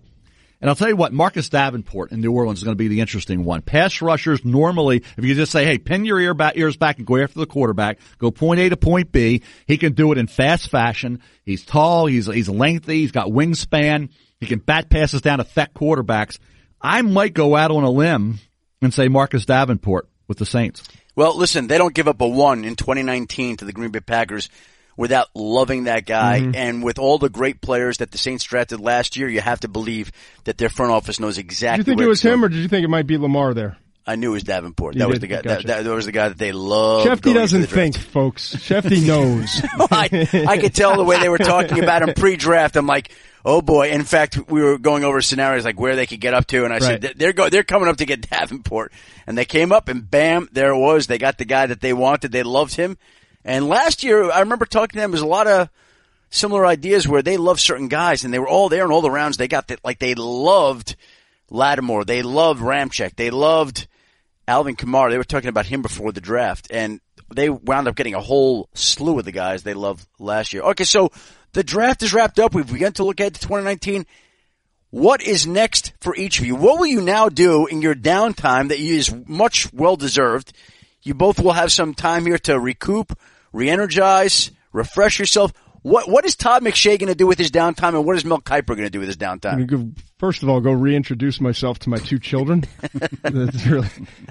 And 0.64 0.70
I'll 0.70 0.76
tell 0.76 0.88
you 0.88 0.96
what, 0.96 1.12
Marcus 1.12 1.50
Davenport 1.50 2.10
in 2.10 2.22
New 2.22 2.32
Orleans 2.32 2.60
is 2.60 2.64
going 2.64 2.72
to 2.72 2.82
be 2.82 2.88
the 2.88 3.02
interesting 3.02 3.44
one. 3.44 3.60
Pass 3.60 4.00
rushers 4.00 4.46
normally, 4.46 5.02
if 5.18 5.22
you 5.22 5.34
just 5.34 5.52
say, 5.52 5.66
hey, 5.66 5.76
pin 5.76 6.06
your 6.06 6.18
ear 6.18 6.32
back, 6.32 6.56
ears 6.56 6.74
back 6.74 6.96
and 6.96 7.06
go 7.06 7.18
after 7.18 7.38
the 7.38 7.44
quarterback, 7.44 7.98
go 8.16 8.30
point 8.30 8.60
A 8.60 8.70
to 8.70 8.76
point 8.78 9.12
B, 9.12 9.42
he 9.66 9.76
can 9.76 9.92
do 9.92 10.10
it 10.10 10.16
in 10.16 10.26
fast 10.26 10.70
fashion. 10.70 11.20
He's 11.42 11.66
tall, 11.66 12.06
he's, 12.06 12.24
he's 12.24 12.48
lengthy, 12.48 13.00
he's 13.00 13.12
got 13.12 13.28
wingspan, 13.28 14.08
he 14.40 14.46
can 14.46 14.58
bat 14.58 14.88
passes 14.88 15.20
down 15.20 15.36
to 15.36 15.44
thick 15.44 15.74
quarterbacks. 15.74 16.38
I 16.80 17.02
might 17.02 17.34
go 17.34 17.54
out 17.56 17.70
on 17.70 17.84
a 17.84 17.90
limb 17.90 18.38
and 18.80 18.94
say 18.94 19.08
Marcus 19.08 19.44
Davenport 19.44 20.08
with 20.28 20.38
the 20.38 20.46
Saints. 20.46 20.82
Well, 21.14 21.36
listen, 21.36 21.66
they 21.66 21.76
don't 21.76 21.94
give 21.94 22.08
up 22.08 22.22
a 22.22 22.26
one 22.26 22.64
in 22.64 22.74
2019 22.74 23.58
to 23.58 23.66
the 23.66 23.72
Green 23.74 23.90
Bay 23.90 24.00
Packers 24.00 24.48
without 24.96 25.28
loving 25.34 25.84
that 25.84 26.06
guy. 26.06 26.40
Mm-hmm. 26.40 26.54
And 26.54 26.82
with 26.82 26.98
all 26.98 27.18
the 27.18 27.28
great 27.28 27.60
players 27.60 27.98
that 27.98 28.10
the 28.10 28.18
Saints 28.18 28.44
drafted 28.44 28.80
last 28.80 29.16
year, 29.16 29.28
you 29.28 29.40
have 29.40 29.60
to 29.60 29.68
believe 29.68 30.12
that 30.44 30.58
their 30.58 30.68
front 30.68 30.92
office 30.92 31.20
knows 31.20 31.38
exactly. 31.38 31.84
Did 31.84 31.90
you 31.90 31.96
think 31.96 32.06
it 32.06 32.08
was 32.08 32.22
going. 32.22 32.34
him, 32.34 32.44
or 32.44 32.48
did 32.48 32.58
you 32.58 32.68
think 32.68 32.84
it 32.84 32.88
might 32.88 33.06
be 33.06 33.16
Lamar 33.18 33.54
there? 33.54 33.76
I 34.06 34.16
knew 34.16 34.30
it 34.30 34.34
was 34.34 34.42
Davenport. 34.42 34.94
You 34.94 34.98
That 34.98 35.08
was 35.08 35.18
did? 35.18 35.22
the 35.22 35.34
guy. 35.34 35.42
Gotcha. 35.42 35.66
That, 35.66 35.84
that 35.84 35.94
was 35.94 36.04
the 36.04 36.12
guy 36.12 36.28
that 36.28 36.36
they 36.36 36.52
loved. 36.52 37.08
Shefty 37.08 37.32
doesn't 37.32 37.66
think, 37.66 37.96
folks. 37.96 38.54
Shefty 38.54 39.06
knows. 39.06 39.62
I, 39.90 40.46
I 40.46 40.58
could 40.58 40.74
tell 40.74 40.96
the 40.96 41.04
way 41.04 41.18
they 41.20 41.30
were 41.30 41.38
talking 41.38 41.82
about 41.82 42.06
him 42.06 42.14
pre-draft. 42.14 42.76
I'm 42.76 42.86
like, 42.86 43.10
oh 43.46 43.62
boy. 43.62 43.90
In 43.90 44.04
fact, 44.04 44.38
we 44.50 44.62
were 44.62 44.76
going 44.76 45.04
over 45.04 45.22
scenarios 45.22 45.64
like 45.64 45.80
where 45.80 45.96
they 45.96 46.06
could 46.06 46.20
get 46.20 46.34
up 46.34 46.46
to, 46.48 46.64
and 46.64 46.74
I 46.74 46.80
said 46.80 47.14
they're 47.16 47.32
go 47.32 47.48
they're 47.48 47.64
coming 47.64 47.88
up 47.88 47.96
to 47.96 48.04
get 48.04 48.20
Davenport, 48.30 48.92
and 49.26 49.38
they 49.38 49.46
came 49.46 49.72
up, 49.72 49.88
and 49.88 50.08
bam, 50.08 50.50
there 50.52 50.72
it 50.72 50.78
was. 50.78 51.06
They 51.06 51.16
got 51.18 51.38
the 51.38 51.46
guy 51.46 51.64
that 51.66 51.80
they 51.80 51.94
wanted. 51.94 52.30
They 52.30 52.42
loved 52.42 52.74
him. 52.76 52.98
And 53.44 53.68
last 53.68 54.02
year, 54.02 54.30
I 54.30 54.40
remember 54.40 54.66
talking 54.66 54.96
to 54.96 55.00
them. 55.00 55.10
There's 55.10 55.22
a 55.22 55.26
lot 55.26 55.46
of 55.46 55.68
similar 56.30 56.66
ideas 56.66 57.06
where 57.06 57.22
they 57.22 57.36
love 57.36 57.60
certain 57.60 57.88
guys, 57.88 58.24
and 58.24 58.32
they 58.32 58.38
were 58.38 58.48
all 58.48 58.68
there 58.68 58.84
in 58.84 58.90
all 58.90 59.02
the 59.02 59.10
rounds. 59.10 59.36
They 59.36 59.48
got 59.48 59.68
that 59.68 59.84
like 59.84 59.98
they 59.98 60.14
loved 60.14 60.96
Lattimore. 61.50 62.04
They 62.04 62.22
loved 62.22 62.60
Ramczyk. 62.60 63.16
They 63.16 63.30
loved 63.30 63.86
Alvin 64.48 64.76
Kamara. 64.76 65.10
They 65.10 65.18
were 65.18 65.24
talking 65.24 65.48
about 65.48 65.66
him 65.66 65.82
before 65.82 66.12
the 66.12 66.20
draft, 66.20 66.68
and 66.70 67.00
they 67.34 67.48
wound 67.50 67.88
up 67.88 67.96
getting 67.96 68.14
a 68.14 68.20
whole 68.20 68.68
slew 68.74 69.18
of 69.18 69.24
the 69.24 69.32
guys 69.32 69.62
they 69.62 69.74
loved 69.74 70.06
last 70.18 70.52
year. 70.52 70.62
Okay, 70.62 70.84
so 70.84 71.10
the 71.52 71.64
draft 71.64 72.02
is 72.02 72.12
wrapped 72.12 72.38
up. 72.38 72.54
We've 72.54 72.70
begun 72.70 72.92
to 72.94 73.04
look 73.04 73.20
ahead 73.20 73.34
to 73.34 73.40
2019. 73.40 74.06
What 74.90 75.22
is 75.22 75.46
next 75.46 75.92
for 76.00 76.14
each 76.14 76.38
of 76.38 76.46
you? 76.46 76.54
What 76.54 76.78
will 76.78 76.86
you 76.86 77.00
now 77.00 77.28
do 77.28 77.66
in 77.66 77.82
your 77.82 77.94
downtime 77.96 78.68
that 78.68 78.78
is 78.78 79.12
much 79.26 79.72
well 79.72 79.96
deserved? 79.96 80.52
You 81.02 81.14
both 81.14 81.40
will 81.40 81.52
have 81.52 81.72
some 81.72 81.94
time 81.94 82.24
here 82.26 82.38
to 82.38 82.58
recoup, 82.58 83.18
re-energize, 83.54 84.50
refresh 84.72 85.18
yourself. 85.18 85.52
What 85.82 86.08
what 86.08 86.24
is 86.24 86.34
Todd 86.34 86.62
McShay 86.62 86.98
going 86.98 87.08
to 87.08 87.14
do 87.14 87.26
with 87.26 87.36
his 87.38 87.50
downtime, 87.50 87.90
and 87.94 88.06
what 88.06 88.16
is 88.16 88.24
Mel 88.24 88.40
Kiper 88.40 88.68
going 88.68 88.84
to 88.84 88.90
do 88.90 89.00
with 89.00 89.08
his 89.08 89.18
downtime? 89.18 89.66
Go- 89.66 89.90
First 90.18 90.42
of 90.42 90.48
all, 90.48 90.58
go 90.62 90.72
reintroduce 90.72 91.42
myself 91.42 91.78
to 91.80 91.90
my 91.90 91.98
two 91.98 92.18
children. 92.18 92.64
Really, 93.66 93.88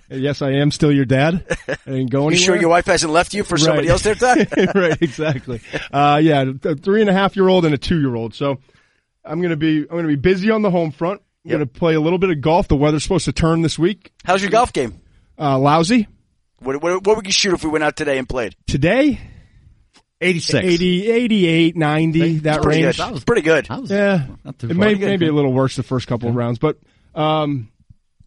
yes, 0.10 0.42
I 0.42 0.52
am 0.54 0.72
still 0.72 0.92
your 0.92 1.06
dad. 1.06 1.46
I 1.68 1.76
didn't 1.86 2.10
go 2.10 2.30
You 2.30 2.38
sure 2.38 2.56
your 2.56 2.70
wife 2.70 2.86
hasn't 2.86 3.12
left 3.14 3.34
you 3.36 3.44
for 3.44 3.58
somebody 3.58 3.88
else 3.90 4.02
there, 4.04 4.16
Todd? 4.16 4.48
right, 4.76 5.00
exactly. 5.02 5.62
Uh, 5.92 6.20
yeah, 6.24 6.46
a 6.64 6.76
three 6.76 7.02
and 7.02 7.10
a 7.10 7.14
half 7.14 7.36
year 7.36 7.48
old 7.48 7.66
and 7.66 7.74
a 7.74 7.78
two 7.78 8.00
year 8.00 8.16
old. 8.16 8.34
So 8.34 8.58
I'm 9.24 9.42
gonna 9.42 9.56
be 9.56 9.82
I'm 9.82 9.96
gonna 9.96 10.08
be 10.08 10.16
busy 10.16 10.50
on 10.50 10.62
the 10.64 10.72
home 10.72 10.92
front. 10.92 11.22
I'm 11.46 11.52
Yep. 11.52 11.56
gonna 11.56 11.66
play 11.68 11.94
a 11.96 12.00
little 12.02 12.20
bit 12.20 12.30
of 12.32 12.42
golf. 12.42 12.68
The 12.68 12.76
weather's 12.76 13.04
supposed 13.04 13.26
to 13.26 13.34
turn 13.34 13.62
this 13.62 13.78
week. 13.78 14.12
How's 14.24 14.42
your 14.42 14.50
golf 14.52 14.74
game? 14.74 15.00
Uh, 15.38 15.60
lousy 15.60 16.08
What, 16.64 16.82
what, 16.82 17.06
what 17.06 17.16
would 17.18 17.26
you 17.26 17.32
shoot 17.32 17.54
if 17.54 17.64
we 17.64 17.70
went 17.70 17.84
out 17.84 17.96
today 17.96 18.18
and 18.18 18.28
played? 18.28 18.56
today. 18.68 19.20
86. 20.22 20.66
80, 20.66 21.12
88, 21.12 21.76
90, 21.76 22.38
that 22.40 22.62
Pretty 22.62 22.84
range. 22.84 22.96
good. 22.98 23.04
That 23.06 23.14
was 23.14 23.24
pretty 23.26 23.42
good. 23.42 23.66
That 23.66 23.82
was 23.82 23.92
Yeah, 23.92 24.28
not 24.46 24.58
too 24.58 24.70
it 24.70 24.78
may 24.78 24.96
maybe 24.96 25.28
a 25.28 25.34
little 25.34 25.52
worse 25.52 25.76
the 25.76 25.84
first 25.84 26.08
couple 26.08 26.30
of 26.30 26.36
rounds, 26.36 26.60
but 26.60 26.78
um, 27.14 27.70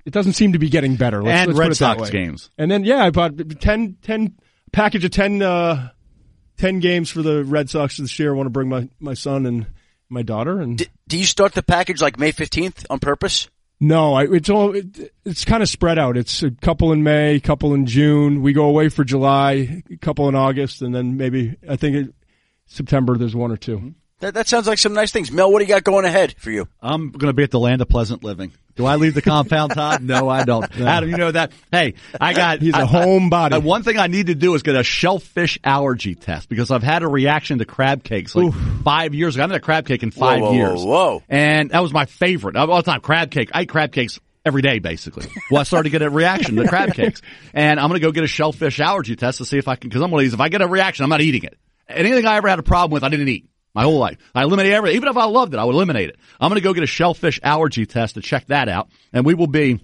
it 0.05 0.13
doesn't 0.13 0.35
seem 0.35 0.53
to 0.53 0.59
be 0.59 0.69
getting 0.69 0.97
better. 0.97 1.23
Let's, 1.23 1.39
And 1.39 1.49
let's 1.49 1.59
Red 1.59 1.65
put 1.69 1.73
it 1.73 1.79
that 1.79 1.97
Sox 1.99 2.03
way. 2.03 2.11
games. 2.11 2.51
And 2.59 2.71
then 2.71 2.85
yeah, 2.85 3.03
I 3.03 3.09
bought 3.11 3.33
10, 3.61 3.97
10 4.03 4.35
package 4.73 5.07
of 5.07 5.11
10, 5.11 5.41
uh, 5.41 5.89
10 6.59 6.81
games 6.81 7.11
for 7.11 7.23
the 7.23 7.43
Red 7.45 7.71
Sox 7.71 7.97
this 7.97 8.19
year. 8.19 8.35
I 8.35 8.37
want 8.37 8.47
to 8.47 8.51
bring 8.51 8.69
my 8.69 8.91
my 9.01 9.15
son 9.15 9.47
and 9.47 9.67
my 10.11 10.21
daughter 10.23 10.61
and 10.61 10.77
D- 10.79 10.87
do 11.09 11.17
you 11.19 11.25
start 11.25 11.55
the 11.55 11.63
package 11.63 12.03
like 12.03 12.19
May 12.19 12.31
15th 12.33 12.85
on 12.91 12.99
purpose? 12.99 13.49
No, 13.79 14.15
I, 14.15 14.25
it's 14.25 14.49
all 14.49 14.75
it, 14.75 15.13
it's 15.25 15.45
kind 15.45 15.63
of 15.63 15.69
spread 15.69 15.99
out. 15.99 16.17
It's 16.17 16.43
a 16.43 16.51
couple 16.51 16.93
in 16.93 17.03
May, 17.03 17.41
couple 17.41 17.75
in 17.75 17.87
June. 17.87 18.43
We 18.43 18.53
go 18.53 18.65
away 18.65 18.89
for 18.89 19.05
July, 19.05 19.83
a 19.91 19.97
couple 19.99 20.29
in 20.29 20.35
August, 20.35 20.83
and 20.83 20.95
then 20.95 21.17
maybe 21.17 21.57
I 21.69 21.77
think 21.77 21.97
it, 21.97 22.15
September 22.67 23.17
there's 23.17 23.37
one 23.37 23.53
or 23.53 23.57
2 23.57 23.77
mm-hmm. 23.77 23.89
That, 24.21 24.33
that 24.35 24.49
sounds 24.49 24.67
like 24.67 24.79
some 24.79 24.95
nice 24.95 25.13
things. 25.13 25.31
Mel, 25.31 25.53
what 25.53 25.59
do 25.59 25.65
you 25.67 25.69
got 25.69 25.85
going 25.85 26.07
ahead 26.07 26.35
for 26.39 26.51
you? 26.51 26.69
I'm 26.81 27.11
going 27.11 27.29
to 27.29 27.35
be 27.35 27.43
at 27.43 27.51
the 27.51 27.61
land 27.61 27.83
of 27.83 27.89
pleasant 27.89 28.25
living. 28.25 28.53
Do 28.75 28.87
I 28.87 28.97
leave 28.97 29.15
the 29.15 29.23
compound, 29.23 29.73
Todd? 29.73 30.03
No, 30.07 30.29
I 30.29 30.45
don't. 30.45 30.65
Adam, 30.81 31.09
you 31.11 31.17
know 31.17 31.31
that. 31.33 31.53
Hey, 31.71 31.95
I 32.21 32.33
got. 32.35 32.61
He's 32.61 32.75
a 32.75 32.79
I- 32.79 32.83
I- 32.83 32.87
homebody. 32.87 33.53
uh, 33.55 33.61
one 33.61 33.83
thing 33.83 33.99
I 33.99 34.07
need 34.07 34.27
to 34.29 34.35
do 34.35 34.55
is 34.55 34.63
get 34.63 34.75
a 34.77 34.83
shellfish 34.83 35.59
allergy 35.65 36.15
test 36.15 36.49
because 36.49 36.71
I've 36.71 36.83
had 36.83 37.03
a 37.03 37.09
reaction 37.09 37.59
to 37.59 37.65
crab 37.67 38.05
cakes 38.05 38.35
like 38.35 38.53
five 38.85 39.15
years 39.15 39.35
ago. 39.35 39.43
I 39.43 39.45
haven't 39.45 39.55
had 39.55 39.63
a 39.63 39.65
crab 39.65 39.87
cake 39.87 40.03
in 40.03 40.11
five 40.11 40.41
whoa, 40.41 40.53
years. 40.53 40.83
whoa, 40.83 40.87
whoa. 41.17 41.23
And 41.29 41.71
that 41.71 41.81
was 41.83 41.93
my 41.93 42.05
favorite 42.07 42.57
of 42.57 42.69
all 42.71 42.83
time. 42.83 43.01
Crab 43.01 43.31
cake. 43.31 43.51
I 43.55 43.63
eat 43.63 43.69
crab 43.71 43.93
cakes 43.93 44.19
every 44.45 44.63
day, 44.63 44.79
basically. 44.79 45.27
Well, 45.51 45.61
I 45.61 45.65
started 45.65 45.91
to 45.91 45.91
get 45.91 46.03
a 46.03 46.11
reaction 46.11 46.57
to 46.57 46.67
crab 46.69 46.93
cakes, 46.95 47.23
and 47.55 47.79
I'm 47.81 47.89
going 47.89 48.01
to 48.01 48.07
go 48.07 48.13
get 48.13 48.25
a 48.25 48.29
shellfish 48.29 48.81
allergy 48.81 49.15
test 49.17 49.39
to 49.39 49.45
see 49.45 49.59
if 49.59 49.69
I 49.69 49.77
can. 49.77 49.89
Because 49.89 50.03
I'm 50.03 50.11
one 50.11 50.21
of 50.21 50.25
these. 50.25 50.35
If 50.35 50.41
I 50.41 50.49
get 50.49 50.61
a 50.63 50.67
reaction, 50.69 51.05
I'm 51.05 51.11
not 51.11 51.21
eating 51.21 51.45
it. 51.45 51.57
Anything 51.89 52.27
I 52.27 52.37
ever 52.37 52.49
had 52.49 52.59
a 52.59 52.63
problem 52.65 52.93
with, 52.93 53.05
I 53.05 53.09
didn't 53.09 53.29
eat. 53.29 53.47
My 53.77 53.83
whole 53.85 53.99
life. 53.99 54.17
I 54.35 54.43
eliminate 54.43 54.73
everything. 54.73 54.97
Even 54.97 55.09
if 55.09 55.17
I 55.17 55.27
loved 55.27 55.55
it, 55.55 55.59
I 55.59 55.65
would 55.65 55.75
eliminate 55.75 56.09
it. 56.09 56.17
I'm 56.41 56.49
going 56.49 56.61
to 56.61 56.65
go 56.65 56.73
get 56.75 56.83
a 56.83 56.87
shellfish 56.89 57.39
allergy 57.43 57.87
test 57.87 58.15
to 58.15 58.21
check 58.21 58.47
that 58.47 58.69
out. 58.69 58.89
And 59.13 59.25
we 59.25 59.35
will 59.35 59.47
be 59.47 59.79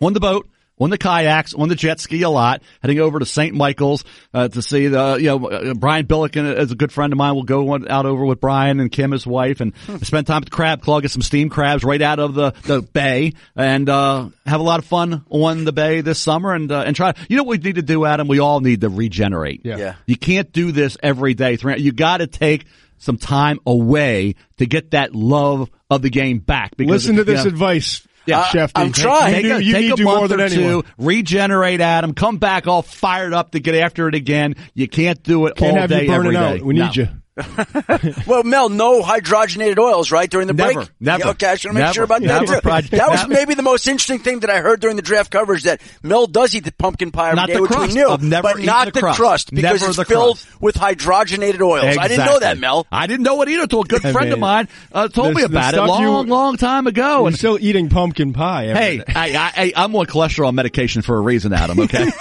on 0.00 0.12
the 0.12 0.20
boat, 0.20 0.48
on 0.78 0.90
the 0.90 0.98
kayaks, 0.98 1.54
on 1.54 1.70
the 1.70 1.74
jet 1.74 1.98
ski 2.00 2.20
a 2.20 2.28
lot, 2.28 2.60
heading 2.82 3.00
over 3.00 3.18
to 3.18 3.24
St. 3.24 3.54
Michael's 3.54 4.04
uh, 4.34 4.48
to 4.48 4.60
see 4.60 4.88
the, 4.88 5.16
you 5.18 5.28
know, 5.28 5.46
uh, 5.48 5.72
Brian 5.72 6.04
Billiken 6.04 6.44
is 6.44 6.70
a 6.70 6.74
good 6.74 6.92
friend 6.92 7.14
of 7.14 7.16
mine. 7.16 7.34
We'll 7.34 7.44
go 7.44 7.70
on, 7.70 7.88
out 7.88 8.04
over 8.04 8.22
with 8.26 8.42
Brian 8.42 8.78
and 8.80 8.92
Kim, 8.92 9.10
his 9.12 9.26
wife, 9.26 9.62
and 9.62 9.72
spend 10.02 10.26
time 10.26 10.42
at 10.42 10.44
the 10.44 10.50
crab 10.50 10.82
claw, 10.82 11.00
get 11.00 11.10
some 11.10 11.22
steamed 11.22 11.50
crabs 11.50 11.82
right 11.82 12.02
out 12.02 12.18
of 12.18 12.34
the, 12.34 12.50
the 12.64 12.82
bay, 12.82 13.32
and 13.56 13.88
uh, 13.88 14.28
have 14.44 14.60
a 14.60 14.62
lot 14.62 14.78
of 14.78 14.84
fun 14.84 15.24
on 15.30 15.64
the 15.64 15.72
bay 15.72 16.02
this 16.02 16.18
summer. 16.18 16.52
And 16.52 16.70
uh, 16.70 16.82
and 16.86 16.94
try. 16.94 17.14
You 17.30 17.38
know 17.38 17.44
what 17.44 17.52
we 17.58 17.64
need 17.70 17.76
to 17.76 17.82
do, 17.82 18.04
Adam? 18.04 18.28
We 18.28 18.40
all 18.40 18.60
need 18.60 18.82
to 18.82 18.90
regenerate. 18.90 19.62
Yeah. 19.64 19.78
Yeah. 19.78 19.94
You 20.04 20.18
can't 20.18 20.52
do 20.52 20.72
this 20.72 20.98
every 21.02 21.32
day. 21.32 21.56
Three- 21.56 21.78
You 21.78 21.92
got 21.92 22.18
to 22.18 22.26
take 22.26 22.66
some 22.98 23.16
time 23.18 23.58
away 23.66 24.34
to 24.58 24.66
get 24.66 24.92
that 24.92 25.14
love 25.14 25.70
of 25.90 26.02
the 26.02 26.10
game 26.10 26.38
back. 26.38 26.76
Because 26.76 26.90
Listen 27.04 27.16
to 27.16 27.24
this 27.24 27.44
know, 27.44 27.48
advice, 27.50 28.06
Yeah. 28.26 28.42
Shefty. 28.44 28.72
I'm 28.74 28.92
trying. 28.92 29.34
Take 29.34 29.44
You, 29.44 29.54
a, 29.56 29.60
you 29.60 29.72
take 29.72 29.82
need 29.82 29.92
a 29.92 29.96
to 29.96 30.04
month 30.04 30.18
more 30.18 30.28
than 30.28 30.40
or 30.40 30.44
anyone. 30.44 30.82
two, 30.82 30.88
regenerate, 30.98 31.80
Adam. 31.80 32.12
Come 32.14 32.38
back 32.38 32.66
all 32.66 32.82
fired 32.82 33.32
up 33.32 33.52
to 33.52 33.60
get 33.60 33.74
after 33.74 34.08
it 34.08 34.14
again. 34.14 34.56
You 34.74 34.88
can't 34.88 35.22
do 35.22 35.46
it 35.46 35.56
Can't 35.56 35.72
all 35.74 35.80
have 35.82 35.90
day, 35.90 36.02
you 36.02 36.08
burning 36.08 36.34
every 36.36 36.54
day. 36.56 36.60
out. 36.60 36.66
We 36.66 36.74
No. 36.74 36.86
need 36.86 36.96
you. 36.96 37.08
Well, 38.26 38.42
Mel, 38.44 38.68
no 38.68 39.02
hydrogenated 39.02 39.78
oils, 39.78 40.10
right, 40.10 40.28
during 40.28 40.46
the 40.46 40.52
Never, 40.54 40.72
break? 40.74 40.88
never. 41.00 41.24
Yeah, 41.24 41.30
okay, 41.30 41.46
I 41.48 41.54
should 41.56 41.72
make 41.74 41.82
Never, 41.82 41.94
sure 41.94 42.04
about 42.04 42.22
that. 42.22 42.46
too. 42.46 42.60
Prod- 42.60 42.84
that 42.84 43.10
was 43.10 43.20
never. 43.22 43.32
maybe 43.34 43.54
the 43.54 43.62
most 43.62 43.86
interesting 43.86 44.18
thing 44.20 44.40
that 44.40 44.50
I 44.50 44.58
heard 44.60 44.80
during 44.80 44.96
the 44.96 45.02
draft 45.02 45.30
coverage 45.30 45.64
that 45.64 45.80
Mel 46.02 46.26
does 46.26 46.54
eat 46.54 46.64
the 46.64 46.72
pumpkin 46.72 47.10
pie 47.10 47.28
every 47.28 47.36
Not 47.36 47.46
day, 47.48 47.54
the 47.54 47.62
which 47.62 47.70
crust. 47.70 47.88
we 47.88 47.94
knew, 47.94 48.08
I've 48.08 48.22
never 48.22 48.42
but 48.54 48.60
not 48.60 48.92
the 48.92 49.00
crust. 49.00 49.50
because 49.50 49.62
Never 49.80 49.90
it's 50.00 50.08
filled 50.08 50.36
crust. 50.38 50.60
with 50.62 50.76
hydrogenated 50.76 51.60
oils. 51.60 51.96
I 51.98 52.08
didn't 52.08 52.26
know 52.26 52.38
that, 52.38 52.58
Mel. 52.58 52.86
I 52.90 53.06
didn't 53.06 53.24
know 53.24 53.40
it 53.42 53.48
either 53.48 53.62
until 53.64 53.82
a 53.82 53.84
good 53.84 54.04
I 54.04 54.12
friend 54.12 54.32
of 54.32 54.38
mine 54.38 54.68
uh, 54.92 55.08
told 55.08 55.30
the- 55.30 55.34
me 55.34 55.42
about 55.42 55.74
it 55.74 55.76
stuff 55.76 55.88
long, 55.88 56.02
you- 56.02 56.10
long 56.30 56.56
time 56.56 56.86
ago. 56.86 57.18
You're 57.20 57.26
And 57.28 57.36
still 57.38 57.58
eating 57.60 57.88
pumpkin 57.88 58.32
pie. 58.32 58.68
every 58.68 58.82
hey, 58.82 58.96
day. 58.98 59.04
I, 59.14 59.26
I, 59.36 59.52
I, 59.56 59.72
I'm 59.84 59.94
on 59.94 60.06
cholesterol 60.06 60.52
medication 60.54 61.02
for 61.02 61.16
a 61.16 61.20
reason, 61.20 61.52
Adam. 61.52 61.80
Okay. 61.80 62.10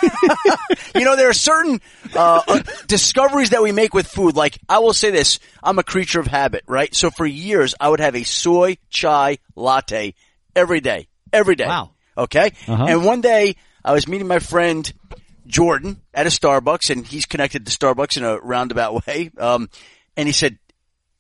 You 0.96 1.04
know, 1.04 1.18
there 1.18 1.30
are 1.30 1.34
certain 1.34 1.82
uh, 2.16 2.42
uh, 2.48 2.64
discoveries 2.88 3.50
that 3.50 3.62
we 3.62 3.74
make 3.74 3.94
with 3.94 4.08
food. 4.08 4.36
Like, 4.38 4.58
I 4.70 4.80
will 4.80 4.94
say 4.94 5.05
this: 5.12 5.40
I'm 5.64 5.80
a 5.80 5.84
creature 5.84 6.20
of 6.20 6.28
habit, 6.28 6.64
right? 6.68 6.94
So 6.94 7.10
for 7.10 7.26
years, 7.26 7.76
I 7.80 7.90
would 7.90 8.00
have 8.00 8.16
a 8.16 8.24
soy 8.24 8.78
chai 8.90 9.40
latte 9.56 10.14
every 10.56 10.80
day, 10.80 11.08
every 11.32 11.56
day. 11.56 11.68
Wow. 11.68 11.92
Okay. 12.18 12.52
Uh-huh. 12.68 12.86
And 12.88 13.06
one 13.06 13.22
day, 13.22 13.56
I 13.84 13.94
was 13.94 14.08
meeting 14.08 14.28
my 14.28 14.40
friend 14.40 14.92
Jordan 15.48 16.02
at 16.14 16.26
a 16.26 16.30
Starbucks, 16.30 16.90
and 16.90 17.06
he's 17.06 17.26
connected 17.26 17.66
to 17.66 17.72
Starbucks 17.72 18.18
in 18.18 18.24
a 18.24 18.40
roundabout 18.40 19.06
way. 19.08 19.32
Um, 19.38 19.70
and 20.18 20.28
he 20.28 20.34
said, 20.34 20.58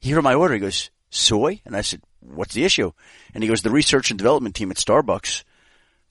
"You 0.02 0.16
hear 0.16 0.22
my 0.22 0.34
order?" 0.34 0.54
He 0.54 0.60
goes, 0.60 0.90
"Soy," 1.10 1.62
and 1.66 1.76
I 1.76 1.82
said, 1.82 2.02
"What's 2.20 2.54
the 2.54 2.66
issue?" 2.66 2.92
And 3.34 3.44
he 3.44 3.48
goes, 3.48 3.62
"The 3.62 3.72
research 3.72 4.12
and 4.12 4.18
development 4.18 4.56
team 4.56 4.72
at 4.72 4.78
Starbucks." 4.78 5.44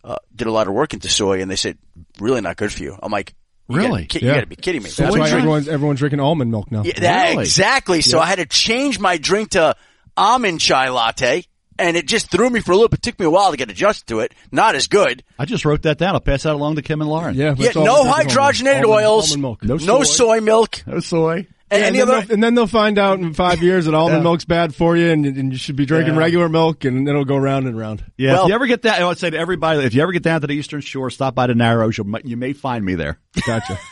Uh, 0.03 0.17
did 0.37 0.47
a 0.47 0.53
lot 0.53 0.69
of 0.69 0.75
work 0.75 0.93
into 0.93 1.09
soy, 1.09 1.41
and 1.41 1.51
they 1.51 1.57
said 1.57 1.79
really 2.21 2.43
not 2.43 2.59
good 2.59 2.71
for 2.71 2.83
you. 2.83 2.95
I'm 3.03 3.11
like, 3.11 3.35
you 3.69 3.77
gotta 3.77 3.89
Really? 3.89 4.07
be 4.13 4.19
You 4.21 4.27
Yeah. 4.29 4.35
got 4.35 4.41
to 4.41 4.47
be 4.47 4.57
kidding 4.57 4.83
me. 4.83 4.91
That's 4.91 5.11
why 5.13 5.29
drink? 5.29 5.33
everyone's 5.35 5.69
everyone's 5.69 5.99
drinking 6.01 6.21
almond 6.21 6.51
milk 6.51 6.71
now. 6.71 6.83
Yeah, 6.85 6.99
that- 7.01 7.31
Really? 7.31 7.43
exactly. 7.45 8.01
So 8.03 8.19
I 8.21 8.27
had 8.27 8.37
to 8.37 8.47
change 8.47 8.99
my 8.99 9.17
drink 9.19 9.51
to 9.51 9.75
almond 10.17 10.61
chai 10.61 10.91
latte, 10.91 11.45
and 11.79 11.97
it 11.97 12.07
just 12.07 12.31
threw 12.31 12.51
me 12.51 12.61
for 12.61 12.73
a 12.73 12.77
loop. 12.77 12.95
It 12.95 13.03
took 13.03 13.19
me 13.19 13.27
a 13.27 13.31
while 13.31 13.51
to 13.51 13.57
get 13.57 13.71
adjusted 13.71 14.07
to 14.09 14.21
it. 14.21 14.33
Not 14.53 14.75
as 14.75 14.87
good. 14.87 15.23
I 15.39 15.45
just 15.45 15.65
wrote 15.65 15.83
that 15.83 15.99
down. 15.99 16.15
I'll 16.15 16.21
pass 16.21 16.43
that 16.45 16.53
along 16.55 16.77
to 16.77 16.83
Kim 16.83 17.01
and 17.01 17.11
Lauren. 17.11 17.35
Yeah, 17.35 17.55
Yeah, 17.57 17.71
no 17.75 18.05
hydrogenated 18.05 18.85
almond- 18.85 18.87
oils, 18.87 19.31
almond 19.31 19.43
milk. 19.43 19.65
No 19.65 19.75
no 19.77 20.03
soy. 20.03 20.05
soy 20.05 20.41
milk, 20.41 20.83
No 20.87 21.01
soy. 21.01 21.47
And 21.75 21.83
Yeah, 21.83 21.87
any 21.89 22.01
and, 22.01 22.09
then 22.09 22.17
other. 22.17 22.27
they'll, 22.27 22.35
and 22.35 22.43
then 22.43 22.55
they'll 22.55 22.67
find 22.67 22.99
out 22.99 23.19
in 23.19 23.35
five 23.35 23.63
years 23.63 23.85
that 23.87 23.95
almond 23.95 24.23
milk's 24.23 24.45
bad 24.45 24.75
for 24.75 24.97
you, 24.97 25.11
and, 25.11 25.27
and 25.27 25.53
you 25.53 25.59
should 25.59 25.77
be 25.77 25.87
drinking 25.87 26.15
Yeah. 26.15 26.21
regular 26.21 26.49
milk, 26.49 26.85
and 26.85 27.09
it'll 27.09 27.25
go 27.25 27.37
round 27.37 27.67
and 27.67 27.77
round. 27.79 28.05
Yeah, 28.17 28.33
Well- 28.35 28.43
if 28.45 28.49
you 28.49 28.55
ever 28.55 28.67
get 28.67 28.83
that, 28.83 29.01
I 29.01 29.05
would 29.07 29.19
say 29.19 29.31
to 29.31 29.37
everybody, 29.39 29.81
if 29.85 29.95
you 29.95 30.03
ever 30.03 30.13
get 30.13 30.23
down 30.23 30.41
to 30.43 30.47
the 30.47 30.55
Eastern 30.55 30.81
Shore, 30.81 31.11
stop 31.11 31.35
by 31.35 31.47
the 31.49 31.55
Narrows. 31.55 31.99
You, 31.99 32.05
you 32.25 32.37
may 32.37 32.53
find 32.53 32.85
me 32.85 32.95
there. 32.95 33.19
Gotcha. 33.47 33.79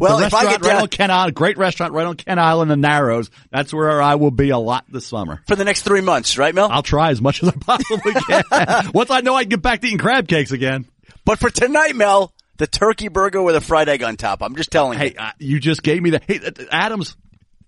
Well, 0.00 0.16
the 0.18 0.26
if 0.26 0.32
I 0.34 0.44
restaurant 0.44 0.62
get 0.62 0.68
right 0.72 0.82
on 0.82 0.88
Kent 0.88 1.12
Island, 1.12 1.34
great 1.36 1.58
restaurant 1.58 1.92
right 1.92 2.06
on 2.06 2.16
Kent 2.16 2.40
Island, 2.40 2.70
the 2.70 2.76
Narrows. 2.76 3.30
That's 3.50 3.72
where 3.72 4.00
I 4.00 4.14
will 4.14 4.30
be 4.30 4.48
a 4.48 4.56
lot 4.56 4.86
this 4.90 5.06
summer. 5.06 5.42
for 5.46 5.56
the 5.56 5.64
next 5.64 5.82
three 5.82 6.00
months, 6.00 6.38
right, 6.38 6.54
Mel? 6.54 6.70
I'll 6.72 6.82
try 6.82 7.10
as 7.10 7.20
much 7.20 7.42
as 7.42 7.50
I 7.50 7.52
possibly 7.52 8.14
can. 8.28 8.90
Once 8.94 9.10
I 9.10 9.20
know 9.20 9.34
I 9.34 9.42
can 9.42 9.50
get 9.50 9.60
back 9.62 9.82
to 9.82 9.86
eating 9.86 9.98
crab 9.98 10.26
cakes 10.26 10.52
again. 10.52 10.86
but 11.26 11.38
for 11.38 11.50
tonight, 11.50 11.94
Mel, 11.94 12.32
the 12.56 12.66
turkey 12.66 13.08
burger 13.08 13.42
with 13.42 13.56
a 13.56 13.60
fried 13.60 13.90
egg 13.90 14.02
on 14.02 14.16
top. 14.16 14.42
I'm 14.42 14.56
just 14.56 14.70
telling 14.70 14.98
Hey, 14.98 15.08
you. 15.10 15.16
uh, 15.18 15.30
you 15.38 15.60
just 15.60 15.82
gave 15.82 16.02
me 16.02 16.08
the 16.10 16.22
hey 16.26 16.40
uh, 16.44 16.50
Adams. 16.70 17.14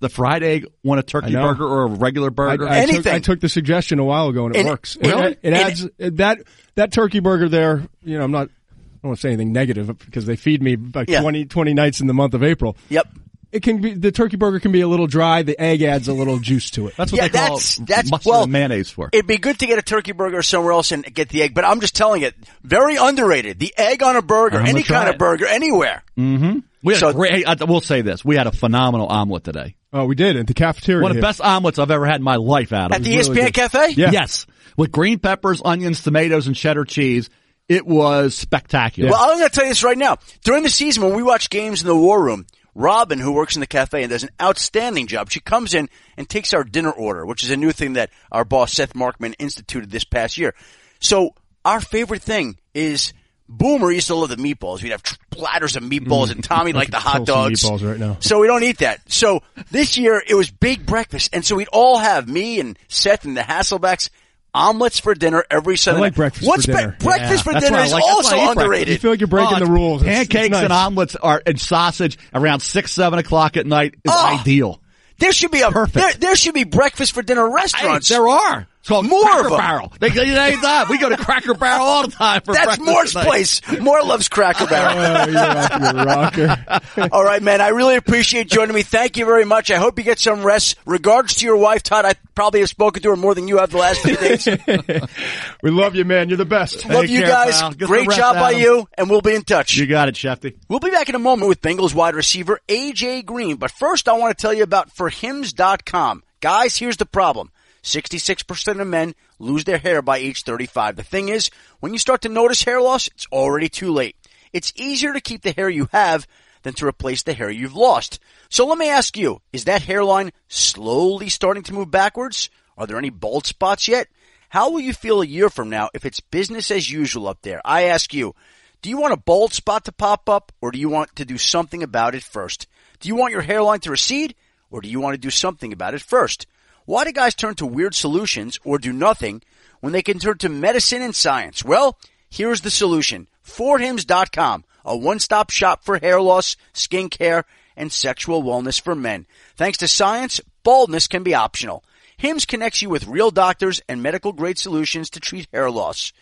The 0.00 0.08
fried 0.10 0.42
egg, 0.42 0.66
want 0.84 1.00
a 1.00 1.02
turkey 1.02 1.32
burger 1.32 1.64
or 1.66 1.84
a 1.84 1.86
regular 1.86 2.30
burger? 2.30 2.68
I 2.68 2.80
took, 2.84 2.90
Anything. 2.94 3.14
I 3.14 3.18
took 3.18 3.40
the 3.40 3.48
suggestion 3.48 3.98
a 3.98 4.04
while 4.04 4.28
ago 4.28 4.46
and 4.46 4.54
it 4.54 4.58
And- 4.60 4.68
works. 4.68 4.96
Really? 5.00 5.32
It, 5.32 5.38
it 5.42 5.52
adds 5.54 5.88
that 5.98 6.42
that 6.74 6.92
turkey 6.92 7.20
burger 7.20 7.48
there. 7.48 7.82
You 8.04 8.18
know, 8.18 8.24
I'm 8.24 8.30
not. 8.30 8.48
I 8.48 8.98
don't 9.02 9.10
want 9.10 9.18
to 9.18 9.22
say 9.22 9.28
anything 9.28 9.52
negative 9.52 9.96
because 9.98 10.26
they 10.26 10.36
feed 10.36 10.62
me 10.62 10.76
like 10.76 11.08
Yeah. 11.08 11.20
20, 11.22 11.46
20 11.46 11.74
nights 11.74 12.00
in 12.00 12.08
the 12.08 12.14
month 12.14 12.34
of 12.34 12.42
April. 12.42 12.76
Yep. 12.90 13.08
It 13.56 13.62
can 13.62 13.80
be 13.80 13.94
the 13.94 14.12
turkey 14.12 14.36
burger 14.36 14.60
can 14.60 14.72
be 14.72 14.80
a 14.82 14.88
little 14.88 15.06
dry. 15.06 15.42
The 15.42 15.60
egg 15.60 15.82
adds 15.82 16.08
a 16.08 16.12
little 16.12 16.38
juice 16.38 16.70
to 16.72 16.86
it. 16.88 16.96
That's 16.96 17.10
what 17.12 17.20
Yeah, 17.20 17.28
they 17.28 17.38
call 17.38 17.46
that's- 17.56 17.76
that's- 17.76 18.10
mustard 18.10 18.30
well, 18.30 18.42
and 18.44 18.52
mayonnaise 18.52 18.90
for. 18.90 19.08
It'd 19.12 19.26
be 19.26 19.38
good 19.38 19.58
to 19.60 19.66
get 19.66 19.78
a 19.78 19.82
turkey 19.82 20.12
burger 20.12 20.42
somewhere 20.42 20.72
else 20.72 20.92
and 20.92 21.04
get 21.14 21.28
the 21.30 21.42
egg, 21.42 21.54
but 21.54 21.64
I'm 21.64 21.80
just 21.80 21.96
telling 21.96 22.22
you, 22.22 22.30
very 22.62 22.96
underrated. 22.96 23.58
The 23.58 23.72
egg 23.76 24.02
on 24.02 24.16
a 24.16 24.22
burger, 24.22 24.58
I'm 24.58 24.66
any 24.66 24.82
try 24.82 24.98
kind 24.98 25.08
of 25.10 25.18
burger, 25.18 25.46
anywhere. 25.46 26.02
Mm-hmm. 26.18 26.58
We 26.82 26.92
had 26.94 27.00
so, 27.00 27.12
great, 27.12 27.32
hey, 27.32 27.44
I, 27.44 27.56
we'll 27.64 27.80
say 27.80 28.02
this: 28.02 28.24
we 28.24 28.36
had 28.36 28.46
a 28.46 28.52
phenomenal 28.52 29.08
omelet 29.08 29.42
today. 29.44 29.74
Oh, 29.92 30.04
we 30.04 30.14
did 30.14 30.36
at 30.36 30.46
the 30.46 30.54
cafeteria. 30.54 31.02
One 31.02 31.10
of 31.10 31.16
the 31.16 31.22
best 31.22 31.40
omelets 31.40 31.78
I've 31.78 31.90
ever 31.90 32.06
had 32.06 32.16
in 32.16 32.22
my 32.22 32.36
life, 32.36 32.72
Adam. 32.72 32.92
At 32.92 33.02
the 33.02 33.16
really 33.16 33.22
ESPN 33.40 33.44
good. 33.46 33.54
Cafe? 33.54 33.88
Yeah. 33.96 34.10
Yes, 34.12 34.46
with 34.76 34.92
green 34.92 35.18
peppers, 35.18 35.60
onions, 35.64 36.02
tomatoes, 36.02 36.46
and 36.46 36.54
cheddar 36.54 36.84
cheese. 36.84 37.30
It 37.68 37.84
was 37.84 38.36
spectacular. 38.36 39.10
Well, 39.10 39.20
I'm 39.20 39.38
going 39.38 39.48
to 39.48 39.52
tell 39.52 39.64
you 39.64 39.70
this 39.72 39.82
right 39.82 39.98
now. 39.98 40.18
During 40.44 40.62
the 40.62 40.70
season, 40.70 41.02
when 41.02 41.14
we 41.16 41.24
watch 41.24 41.50
games 41.50 41.82
in 41.82 41.88
the 41.88 41.96
war 41.96 42.22
room, 42.22 42.46
Robin, 42.76 43.18
who 43.18 43.32
works 43.32 43.56
in 43.56 43.60
the 43.60 43.66
cafe 43.66 44.02
and 44.02 44.10
does 44.10 44.22
an 44.22 44.28
outstanding 44.40 45.06
job, 45.06 45.30
she 45.30 45.40
comes 45.40 45.72
in 45.72 45.88
and 46.18 46.28
takes 46.28 46.52
our 46.52 46.62
dinner 46.62 46.90
order, 46.90 47.24
which 47.24 47.42
is 47.42 47.50
a 47.50 47.56
new 47.56 47.72
thing 47.72 47.94
that 47.94 48.10
our 48.30 48.44
boss 48.44 48.74
Seth 48.74 48.92
Markman 48.92 49.34
instituted 49.38 49.90
this 49.90 50.04
past 50.04 50.36
year. 50.36 50.54
So 51.00 51.34
our 51.64 51.80
favorite 51.80 52.22
thing 52.22 52.58
is 52.74 53.14
Boomer 53.48 53.90
used 53.90 54.08
to 54.08 54.14
love 54.14 54.28
the 54.28 54.36
meatballs. 54.36 54.82
We'd 54.82 54.90
have 54.90 55.02
platters 55.30 55.76
of 55.76 55.84
meatballs, 55.84 56.30
and 56.30 56.44
Tommy 56.44 56.72
mm. 56.72 56.76
liked 56.76 56.90
the 56.90 56.98
hot 56.98 57.24
dogs. 57.24 57.62
meatballs 57.62 57.88
right 57.88 57.98
now. 57.98 58.18
So 58.20 58.40
we 58.40 58.46
don't 58.46 58.62
eat 58.62 58.78
that. 58.78 59.10
So 59.10 59.42
this 59.70 59.96
year 59.96 60.22
it 60.24 60.34
was 60.34 60.50
big 60.50 60.84
breakfast, 60.84 61.30
and 61.32 61.44
so 61.44 61.56
we'd 61.56 61.68
all 61.72 61.98
have 61.98 62.28
me 62.28 62.60
and 62.60 62.78
Seth 62.88 63.24
and 63.24 63.36
the 63.36 63.42
Hasselbecks 63.42 64.10
omelets 64.56 64.98
for 64.98 65.14
dinner 65.14 65.44
every 65.50 65.76
Sunday. 65.76 66.00
like 66.00 66.14
breakfast 66.14 66.46
What's 66.46 66.64
for 66.66 66.72
be- 66.72 66.78
dinner. 66.78 66.96
breakfast 66.98 67.44
for 67.44 67.52
That's 67.52 67.64
dinner 67.66 67.78
why 67.78 67.84
is 67.84 67.92
like- 67.92 68.02
also 68.04 68.36
I 68.36 68.50
underrated. 68.50 68.88
You 68.94 68.98
feel 68.98 69.10
like 69.12 69.20
you're 69.20 69.26
breaking 69.28 69.56
Oh, 69.56 69.64
the 69.64 69.70
rules. 69.70 70.02
Pancakes 70.02 70.50
nice. 70.50 70.64
and 70.64 70.72
omelets 70.72 71.14
are 71.16 71.42
and 71.46 71.60
sausage 71.60 72.18
around 72.34 72.60
six, 72.60 72.92
seven 72.92 73.18
o'clock 73.18 73.56
at 73.56 73.66
night 73.66 73.94
is 74.04 74.12
Oh. 74.14 74.38
ideal. 74.40 74.80
There 75.18 75.32
should 75.32 75.50
be 75.50 75.60
a 75.62 75.70
Perfect. 75.70 75.94
There, 75.94 76.12
there 76.30 76.36
should 76.36 76.54
be 76.54 76.64
breakfast 76.64 77.12
for 77.12 77.22
dinner 77.22 77.48
restaurants. 77.50 78.08
there 78.08 78.26
are. 78.28 78.66
It's 78.86 78.90
called 78.92 79.08
More 79.08 79.20
Cracker 79.24 79.46
of 79.48 79.52
'em. 79.54 79.58
Barrel. 79.58 79.92
They, 79.98 80.10
they, 80.10 80.26
they, 80.26 80.54
that. 80.62 80.86
We 80.88 80.96
go 80.98 81.08
to 81.08 81.16
Cracker 81.16 81.54
Barrel 81.54 81.84
all 81.84 82.06
the 82.06 82.12
time 82.12 82.40
for 82.42 82.54
That's 82.54 82.66
breakfast 82.76 82.86
Moore's 82.88 83.16
at 83.16 83.18
night. 83.24 83.26
place. 83.26 83.80
Moore 83.80 84.00
loves 84.04 84.28
Cracker 84.28 84.66
Barrel. 84.70 84.94
Oh, 84.96 85.28
you're 85.28 85.40
off 85.40 85.80
your 85.92 86.04
rocker. 86.06 87.08
All 87.12 87.24
right, 87.24 87.42
man. 87.42 87.60
I 87.60 87.70
really 87.70 87.96
appreciate 87.96 88.46
joining 88.48 88.76
me. 88.76 88.82
Thank 88.82 89.16
you 89.16 89.24
very 89.24 89.44
much. 89.44 89.72
I 89.72 89.78
hope 89.78 89.98
you 89.98 90.04
get 90.04 90.20
some 90.20 90.44
rest. 90.44 90.76
Regards 90.86 91.34
to 91.36 91.46
your 91.46 91.56
wife, 91.56 91.82
Todd. 91.82 92.04
I 92.04 92.14
probably 92.36 92.60
have 92.60 92.68
spoken 92.68 93.02
to 93.02 93.10
her 93.10 93.16
more 93.16 93.34
than 93.34 93.48
you 93.48 93.58
have 93.58 93.70
the 93.72 93.78
last 93.78 94.02
few 94.02 94.16
days. 94.16 94.46
we 95.64 95.70
love 95.72 95.96
you, 95.96 96.04
man. 96.04 96.28
You're 96.28 96.38
the 96.38 96.44
best. 96.44 96.88
Love 96.88 97.02
Take 97.02 97.10
you 97.10 97.20
care, 97.22 97.28
guys. 97.28 97.60
pal. 97.60 97.70
Get 97.72 97.78
some 97.80 97.88
Great 97.88 98.06
rest, 98.06 98.20
job 98.20 98.34
by 98.36 98.52
you, 98.52 98.88
and 98.96 99.10
we'll 99.10 99.20
be 99.20 99.34
in 99.34 99.42
touch. 99.42 99.76
You 99.76 99.88
got 99.88 100.08
it, 100.08 100.14
Shefty. 100.14 100.54
We'll 100.68 100.78
be 100.78 100.90
back 100.92 101.08
in 101.08 101.16
a 101.16 101.18
moment 101.18 101.48
with 101.48 101.60
Bengals 101.60 101.92
wide 101.92 102.14
receiver 102.14 102.60
AJ 102.68 103.24
Green, 103.24 103.56
but 103.56 103.72
first 103.72 104.08
I 104.08 104.12
want 104.12 104.38
to 104.38 104.40
tell 104.40 104.54
you 104.54 104.62
about 104.62 104.94
forhims.com. 104.94 106.22
Guys, 106.40 106.76
here's 106.76 106.98
the 106.98 107.06
problem. 107.06 107.50
66% 107.86 108.80
of 108.80 108.86
men 108.86 109.14
lose 109.38 109.62
their 109.64 109.78
hair 109.78 110.02
by 110.02 110.18
age 110.18 110.42
35. 110.42 110.96
The 110.96 111.04
thing 111.04 111.28
is, 111.28 111.50
when 111.78 111.92
you 111.92 111.98
start 112.00 112.22
to 112.22 112.28
notice 112.28 112.64
hair 112.64 112.80
loss, 112.80 113.06
it's 113.06 113.26
already 113.30 113.68
too 113.68 113.92
late. 113.92 114.16
It's 114.52 114.72
easier 114.74 115.12
to 115.12 115.20
keep 115.20 115.42
the 115.42 115.52
hair 115.52 115.68
you 115.68 115.88
have 115.92 116.26
than 116.62 116.74
to 116.74 116.86
replace 116.86 117.22
the 117.22 117.32
hair 117.32 117.48
you've 117.48 117.76
lost. 117.76 118.18
So 118.48 118.66
let 118.66 118.76
me 118.76 118.90
ask 118.90 119.16
you, 119.16 119.40
is 119.52 119.66
that 119.66 119.82
hairline 119.82 120.32
slowly 120.48 121.28
starting 121.28 121.62
to 121.64 121.74
move 121.74 121.90
backwards? 121.90 122.50
Are 122.76 122.88
there 122.88 122.98
any 122.98 123.10
bald 123.10 123.46
spots 123.46 123.86
yet? 123.86 124.08
How 124.48 124.70
will 124.70 124.80
you 124.80 124.92
feel 124.92 125.22
a 125.22 125.26
year 125.26 125.48
from 125.48 125.70
now 125.70 125.88
if 125.94 126.04
it's 126.04 126.18
business 126.18 126.72
as 126.72 126.90
usual 126.90 127.28
up 127.28 127.42
there? 127.42 127.60
I 127.64 127.84
ask 127.84 128.12
you, 128.12 128.34
do 128.82 128.90
you 128.90 128.98
want 128.98 129.12
a 129.12 129.16
bald 129.18 129.52
spot 129.52 129.84
to 129.84 129.92
pop 129.92 130.28
up 130.28 130.50
or 130.60 130.72
do 130.72 130.78
you 130.80 130.88
want 130.88 131.14
to 131.16 131.24
do 131.24 131.38
something 131.38 131.84
about 131.84 132.16
it 132.16 132.24
first? 132.24 132.66
Do 132.98 133.08
you 133.08 133.14
want 133.14 133.32
your 133.32 133.42
hairline 133.42 133.80
to 133.80 133.90
recede 133.92 134.34
or 134.70 134.80
do 134.80 134.88
you 134.88 134.98
want 134.98 135.14
to 135.14 135.18
do 135.18 135.30
something 135.30 135.72
about 135.72 135.94
it 135.94 136.02
first? 136.02 136.48
Why 136.86 137.04
do 137.04 137.10
guys 137.10 137.34
turn 137.34 137.56
to 137.56 137.66
weird 137.66 137.96
solutions 137.96 138.60
or 138.64 138.78
do 138.78 138.92
nothing 138.92 139.42
when 139.80 139.92
they 139.92 140.02
can 140.02 140.20
turn 140.20 140.38
to 140.38 140.48
medicine 140.48 141.02
and 141.02 141.14
science? 141.14 141.64
Well, 141.64 141.98
here's 142.30 142.60
the 142.60 142.70
solution. 142.70 143.26
ForHims.com, 143.44 144.64
a 144.84 144.96
one-stop 144.96 145.50
shop 145.50 145.84
for 145.84 145.98
hair 145.98 146.20
loss, 146.20 146.56
skin 146.72 147.08
care, 147.08 147.44
and 147.76 147.92
sexual 147.92 148.42
wellness 148.42 148.80
for 148.80 148.94
men. 148.94 149.26
Thanks 149.56 149.78
to 149.78 149.88
science, 149.88 150.40
baldness 150.62 151.08
can 151.08 151.24
be 151.24 151.34
optional. 151.34 151.82
Hims 152.16 152.44
connects 152.46 152.80
you 152.82 152.88
with 152.88 153.08
real 153.08 153.32
doctors 153.32 153.82
and 153.88 154.00
medical 154.00 154.32
grade 154.32 154.56
solutions 154.56 155.10
to 155.10 155.20
treat 155.20 155.48
hair 155.52 155.70
loss. 155.70 156.12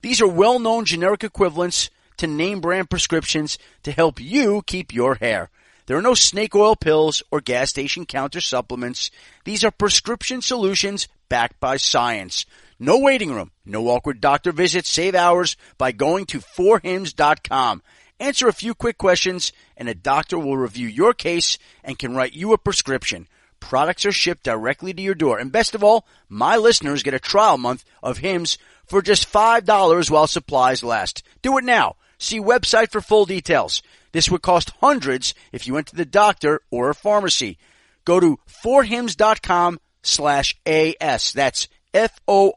These 0.00 0.22
are 0.22 0.26
well-known 0.26 0.86
generic 0.86 1.22
equivalents 1.22 1.90
to 2.16 2.26
name 2.26 2.60
brand 2.60 2.88
prescriptions 2.88 3.58
to 3.82 3.92
help 3.92 4.20
you 4.20 4.62
keep 4.66 4.94
your 4.94 5.16
hair. 5.16 5.50
There 5.86 5.96
are 5.96 6.02
no 6.02 6.14
snake 6.14 6.54
oil 6.54 6.76
pills 6.76 7.22
or 7.30 7.40
gas 7.40 7.70
station 7.70 8.06
counter 8.06 8.40
supplements. 8.40 9.10
These 9.44 9.64
are 9.64 9.70
prescription 9.70 10.40
solutions 10.40 11.08
backed 11.28 11.60
by 11.60 11.76
science. 11.76 12.46
No 12.78 12.98
waiting 12.98 13.32
room, 13.32 13.50
no 13.64 13.88
awkward 13.88 14.20
doctor 14.20 14.50
visits. 14.50 14.88
Save 14.88 15.14
hours 15.14 15.56
by 15.78 15.92
going 15.92 16.26
to 16.26 16.40
forhims.com. 16.40 17.82
Answer 18.18 18.48
a 18.48 18.52
few 18.52 18.74
quick 18.74 18.96
questions 18.96 19.52
and 19.76 19.88
a 19.88 19.94
doctor 19.94 20.38
will 20.38 20.56
review 20.56 20.88
your 20.88 21.12
case 21.12 21.58
and 21.82 21.98
can 21.98 22.14
write 22.14 22.32
you 22.32 22.52
a 22.52 22.58
prescription. 22.58 23.28
Products 23.60 24.06
are 24.06 24.12
shipped 24.12 24.44
directly 24.44 24.92
to 24.92 25.02
your 25.02 25.14
door. 25.14 25.38
And 25.38 25.50
best 25.50 25.74
of 25.74 25.82
all, 25.82 26.06
my 26.28 26.56
listeners 26.56 27.02
get 27.02 27.14
a 27.14 27.18
trial 27.18 27.58
month 27.58 27.84
of 28.02 28.18
Hims 28.18 28.58
for 28.86 29.02
just 29.02 29.30
$5 29.30 30.10
while 30.10 30.26
supplies 30.26 30.84
last. 30.84 31.22
Do 31.42 31.58
it 31.58 31.64
now. 31.64 31.96
See 32.18 32.40
website 32.40 32.90
for 32.90 33.00
full 33.00 33.24
details. 33.24 33.82
This 34.14 34.30
would 34.30 34.40
cost 34.42 34.70
hundreds 34.80 35.34
if 35.50 35.66
you 35.66 35.74
went 35.74 35.88
to 35.88 35.96
the 35.96 36.04
doctor 36.04 36.60
or 36.70 36.88
a 36.88 36.94
pharmacy. 36.94 37.58
Go 38.04 38.20
to 38.20 38.38
forhims.com 38.64 39.80
slash 40.04 40.54
AS. 40.64 41.32
That's 41.32 41.66
F-O-R-H-I-M-S 41.92 42.52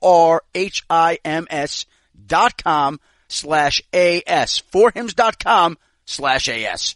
dot 2.28 2.64
com 2.64 3.00
slash 3.28 3.82
AS. 3.92 4.62
Forhims.com 4.72 5.78
slash 6.06 6.48
AS. 6.48 6.96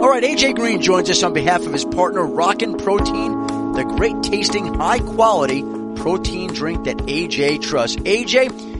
All 0.00 0.08
right, 0.08 0.24
AJ 0.24 0.56
Green 0.56 0.82
joins 0.82 1.08
us 1.10 1.22
on 1.22 1.32
behalf 1.32 1.64
of 1.64 1.72
his 1.72 1.84
partner 1.84 2.26
Rockin' 2.26 2.76
Protein, 2.76 3.46
the 3.74 3.84
great 3.84 4.20
tasting, 4.24 4.74
high 4.74 4.98
quality 4.98 5.62
protein 5.94 6.52
drink 6.52 6.86
that 6.86 6.96
AJ 6.96 7.62
trusts. 7.62 7.96
AJ, 7.98 8.79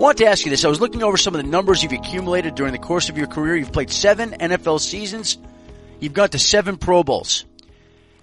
want 0.00 0.18
to 0.18 0.26
ask 0.26 0.44
you 0.44 0.50
this. 0.50 0.64
I 0.64 0.68
was 0.68 0.80
looking 0.80 1.02
over 1.02 1.18
some 1.18 1.34
of 1.34 1.42
the 1.42 1.48
numbers 1.48 1.82
you've 1.82 1.92
accumulated 1.92 2.54
during 2.54 2.72
the 2.72 2.78
course 2.78 3.10
of 3.10 3.18
your 3.18 3.26
career. 3.26 3.56
You've 3.56 3.72
played 3.72 3.90
seven 3.90 4.30
NFL 4.30 4.80
seasons. 4.80 5.36
You've 6.00 6.14
got 6.14 6.32
to 6.32 6.38
seven 6.38 6.78
Pro 6.78 7.04
Bowls. 7.04 7.44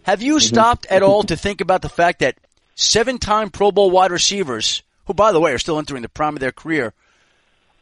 Have 0.01 0.23
you 0.23 0.37
mm-hmm. 0.37 0.47
stopped 0.47 0.87
at 0.87 1.03
all 1.03 1.21
to 1.23 1.35
think 1.35 1.61
about 1.61 1.83
the 1.83 1.89
fact 1.89 2.19
that 2.19 2.37
seven-time 2.75 3.51
Pro 3.51 3.71
Bowl 3.71 3.91
wide 3.91 4.11
receivers, 4.11 4.81
who 5.05 5.13
by 5.13 5.31
the 5.31 5.39
way 5.39 5.53
are 5.53 5.59
still 5.59 5.77
entering 5.77 6.01
the 6.01 6.09
prime 6.09 6.35
of 6.35 6.39
their 6.39 6.51
career, 6.51 6.93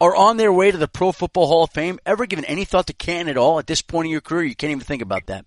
are 0.02 0.16
on 0.16 0.36
their 0.36 0.52
way 0.52 0.72
to 0.72 0.78
the 0.78 0.90
Pro 0.90 1.14
Football 1.14 1.48
Hall 1.48 1.64
of 1.64 1.72
Fame? 1.72 1.98
Ever 2.06 2.26
given 2.26 2.44
any 2.46 2.66
thought 2.66 2.88
to 2.88 2.94
Canton 2.94 3.30
at 3.30 3.38
all 3.38 3.60
at 3.60 3.68
this 3.68 3.82
point 3.82 4.08
in 4.08 4.12
your 4.12 4.22
career? 4.22 4.44
You 4.44 4.56
can't 4.56 4.72
even 4.72 4.82
think 4.82 5.02
about 5.02 5.28
that. 5.28 5.46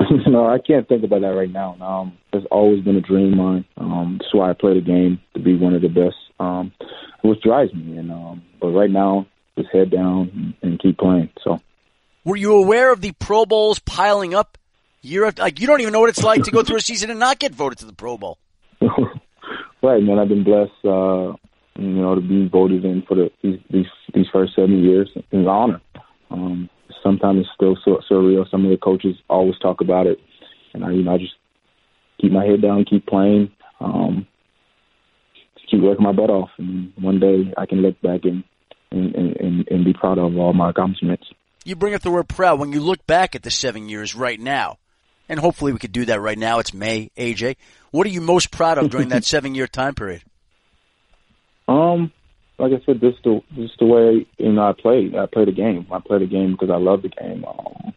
no, 0.26 0.46
I 0.46 0.58
can't 0.58 0.88
think 0.88 1.04
about 1.04 1.22
that 1.22 1.28
right 1.28 1.50
now. 1.50 1.76
Um, 1.80 2.18
it's 2.32 2.46
always 2.50 2.84
been 2.84 2.96
a 2.96 3.00
dream 3.00 3.32
of 3.32 3.38
mine. 3.38 3.64
Um, 3.76 4.18
that's 4.20 4.34
why 4.34 4.50
I 4.50 4.52
play 4.52 4.74
the 4.74 4.80
game 4.80 5.20
to 5.34 5.40
be 5.40 5.56
one 5.56 5.74
of 5.74 5.82
the 5.82 5.88
best. 5.88 6.16
Um, 6.40 6.72
which 7.22 7.42
drives 7.42 7.74
me. 7.74 7.96
And 7.98 8.10
um, 8.10 8.42
but 8.60 8.68
right 8.68 8.90
now, 8.90 9.26
just 9.56 9.70
head 9.72 9.90
down 9.90 10.54
and, 10.62 10.80
keep 10.80 10.98
playing. 10.98 11.30
So 11.42 11.60
Were 12.24 12.36
you 12.36 12.54
aware 12.54 12.92
of 12.92 13.00
the 13.00 13.12
Pro 13.12 13.44
Bowls 13.44 13.78
piling 13.80 14.34
up 14.34 14.56
year 15.02 15.24
after? 15.24 15.42
Like 15.42 15.60
you 15.60 15.66
don't 15.66 15.80
even 15.80 15.92
know 15.92 16.00
what 16.00 16.10
it's 16.10 16.22
like 16.22 16.44
to 16.44 16.50
go 16.50 16.62
through 16.62 16.76
a 16.76 16.80
season 16.80 17.10
and 17.10 17.18
not 17.18 17.38
get 17.38 17.54
voted 17.54 17.78
to 17.78 17.86
the 17.86 17.92
Pro 17.92 18.16
Bowl. 18.16 18.38
right, 19.82 20.02
man. 20.02 20.18
I've 20.18 20.28
been 20.28 20.44
blessed. 20.44 20.84
Uh, 20.84 21.34
you 21.76 22.02
know, 22.02 22.14
to 22.14 22.20
be 22.20 22.48
voted 22.48 22.84
in 22.84 23.02
for 23.02 23.14
the 23.14 23.30
these 23.42 23.60
these, 23.70 23.86
these 24.14 24.26
first 24.32 24.54
seven 24.54 24.82
years 24.82 25.10
is 25.16 25.22
an 25.32 25.48
honor. 25.48 25.80
Um, 26.30 26.68
sometimes 27.08 27.40
it's 27.40 27.48
still 27.54 27.76
so 27.84 28.00
surreal. 28.10 28.48
Some 28.50 28.64
of 28.64 28.70
the 28.70 28.76
coaches 28.76 29.16
always 29.30 29.58
talk 29.58 29.80
about 29.80 30.06
it, 30.06 30.18
and 30.74 30.84
I, 30.84 30.90
you 30.90 31.02
know, 31.02 31.14
I 31.14 31.18
just 31.18 31.34
keep 32.20 32.32
my 32.32 32.44
head 32.44 32.60
down, 32.60 32.84
keep 32.84 33.06
playing, 33.06 33.50
um, 33.80 34.26
just 35.54 35.70
keep 35.70 35.80
working 35.80 36.04
my 36.04 36.12
butt 36.12 36.30
off, 36.30 36.50
and 36.58 36.92
one 37.00 37.18
day 37.18 37.52
I 37.56 37.64
can 37.64 37.80
look 37.80 38.00
back 38.02 38.20
and 38.24 38.44
and, 38.90 39.14
and, 39.14 39.68
and 39.68 39.84
be 39.84 39.92
proud 39.92 40.18
of 40.18 40.36
all 40.38 40.54
my 40.54 40.70
accomplishments. 40.70 41.26
You 41.64 41.76
bring 41.76 41.92
up 41.92 42.00
the 42.00 42.10
word 42.10 42.28
proud 42.28 42.58
when 42.58 42.72
you 42.72 42.80
look 42.80 43.06
back 43.06 43.34
at 43.34 43.42
the 43.42 43.50
seven 43.50 43.88
years 43.88 44.14
right 44.14 44.40
now, 44.40 44.78
and 45.28 45.38
hopefully 45.38 45.72
we 45.72 45.78
could 45.78 45.92
do 45.92 46.06
that 46.06 46.20
right 46.20 46.38
now. 46.38 46.58
It's 46.58 46.72
May, 46.72 47.10
AJ. 47.16 47.56
What 47.90 48.06
are 48.06 48.10
you 48.10 48.20
most 48.20 48.50
proud 48.50 48.78
of 48.78 48.90
during 48.90 49.08
that 49.08 49.24
seven 49.34 49.54
year 49.54 49.66
time 49.66 49.94
period? 49.94 50.22
Um, 51.66 52.12
like 52.58 52.72
I 52.72 52.84
said, 52.84 53.00
this 53.00 53.14
the 53.22 53.40
this 53.56 53.70
the 53.78 53.86
way 53.86 54.26
you 54.38 54.52
know 54.52 54.68
I 54.68 54.72
play. 54.72 55.10
I 55.18 55.26
play 55.26 55.44
the 55.44 55.52
game. 55.52 55.86
I 55.92 56.00
play 56.00 56.18
the 56.18 56.26
game 56.26 56.52
because 56.52 56.70
I 56.70 56.76
love 56.76 57.02
the 57.02 57.08
game. 57.08 57.44
Um, 57.44 57.94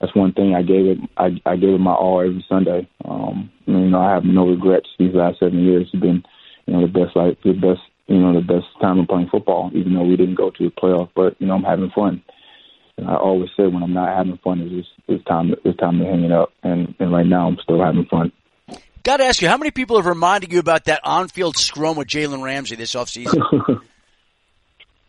that's 0.00 0.14
one 0.14 0.32
thing 0.32 0.54
I 0.54 0.62
gave 0.62 0.86
it. 0.86 0.98
I 1.16 1.40
I 1.44 1.56
gave 1.56 1.74
it 1.74 1.78
my 1.78 1.92
all 1.92 2.20
every 2.20 2.44
Sunday. 2.48 2.88
Um, 3.04 3.50
you 3.66 3.74
know, 3.74 4.00
I 4.00 4.14
have 4.14 4.24
no 4.24 4.48
regrets. 4.48 4.88
These 4.98 5.14
last 5.14 5.38
seven 5.40 5.62
years 5.62 5.88
have 5.92 6.00
been, 6.00 6.24
you 6.66 6.72
know, 6.72 6.80
the 6.80 6.92
best 6.92 7.14
like 7.14 7.40
the 7.42 7.52
best 7.52 7.82
you 8.06 8.18
know 8.18 8.32
the 8.32 8.40
best 8.40 8.66
time 8.80 8.98
of 8.98 9.08
playing 9.08 9.28
football. 9.30 9.70
Even 9.74 9.94
though 9.94 10.04
we 10.04 10.16
didn't 10.16 10.36
go 10.36 10.50
to 10.50 10.64
the 10.64 10.70
playoff, 10.70 11.10
but 11.14 11.36
you 11.38 11.46
know 11.46 11.54
I'm 11.54 11.62
having 11.62 11.90
fun. 11.90 12.22
And 12.96 13.08
I 13.08 13.16
always 13.16 13.50
say 13.56 13.66
when 13.66 13.82
I'm 13.82 13.94
not 13.94 14.14
having 14.16 14.38
fun, 14.38 14.60
it's 14.60 14.72
just, 14.72 14.88
it's 15.08 15.24
time 15.24 15.54
it's 15.64 15.78
time 15.78 15.98
to 15.98 16.04
hang 16.06 16.24
it 16.24 16.32
up. 16.32 16.52
And 16.62 16.94
and 16.98 17.12
right 17.12 17.26
now 17.26 17.48
I'm 17.48 17.58
still 17.62 17.82
having 17.82 18.06
fun. 18.06 18.32
Got 19.02 19.18
to 19.18 19.24
ask 19.24 19.40
you, 19.40 19.48
how 19.48 19.56
many 19.56 19.70
people 19.70 19.96
have 19.96 20.04
reminded 20.04 20.52
you 20.52 20.58
about 20.58 20.84
that 20.84 21.00
on-field 21.04 21.56
scrum 21.56 21.96
with 21.96 22.06
Jalen 22.06 22.42
Ramsey 22.42 22.76
this 22.76 22.94
offseason? 22.94 23.80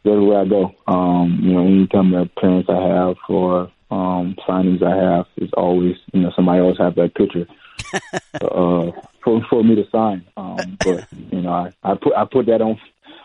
Everywhere 0.06 0.42
I 0.42 0.46
go, 0.46 0.72
um, 0.88 1.40
you 1.44 1.54
know, 1.54 1.62
any 1.62 1.78
anytime 1.78 2.12
the 2.12 2.22
appearance 2.22 2.66
I 2.68 2.82
have 2.82 3.16
or 3.30 3.72
um, 3.92 4.36
signings 4.48 4.82
I 4.82 4.96
have, 4.96 5.26
is 5.38 5.52
always, 5.56 5.96
you 6.12 6.22
know, 6.22 6.32
somebody 6.36 6.60
else 6.60 6.78
have 6.80 6.96
that 6.96 7.14
picture 7.14 7.46
uh, 8.42 8.92
for 9.24 9.42
for 9.50 9.64
me 9.64 9.76
to 9.76 9.84
sign. 9.92 10.26
Um, 10.38 10.78
but 10.84 11.08
you 11.32 11.42
know, 11.42 11.52
I, 11.52 11.72
I 11.84 11.96
put 11.96 12.14
I 12.16 12.26
put 12.26 12.48
that 12.48 12.62
on 12.62 12.80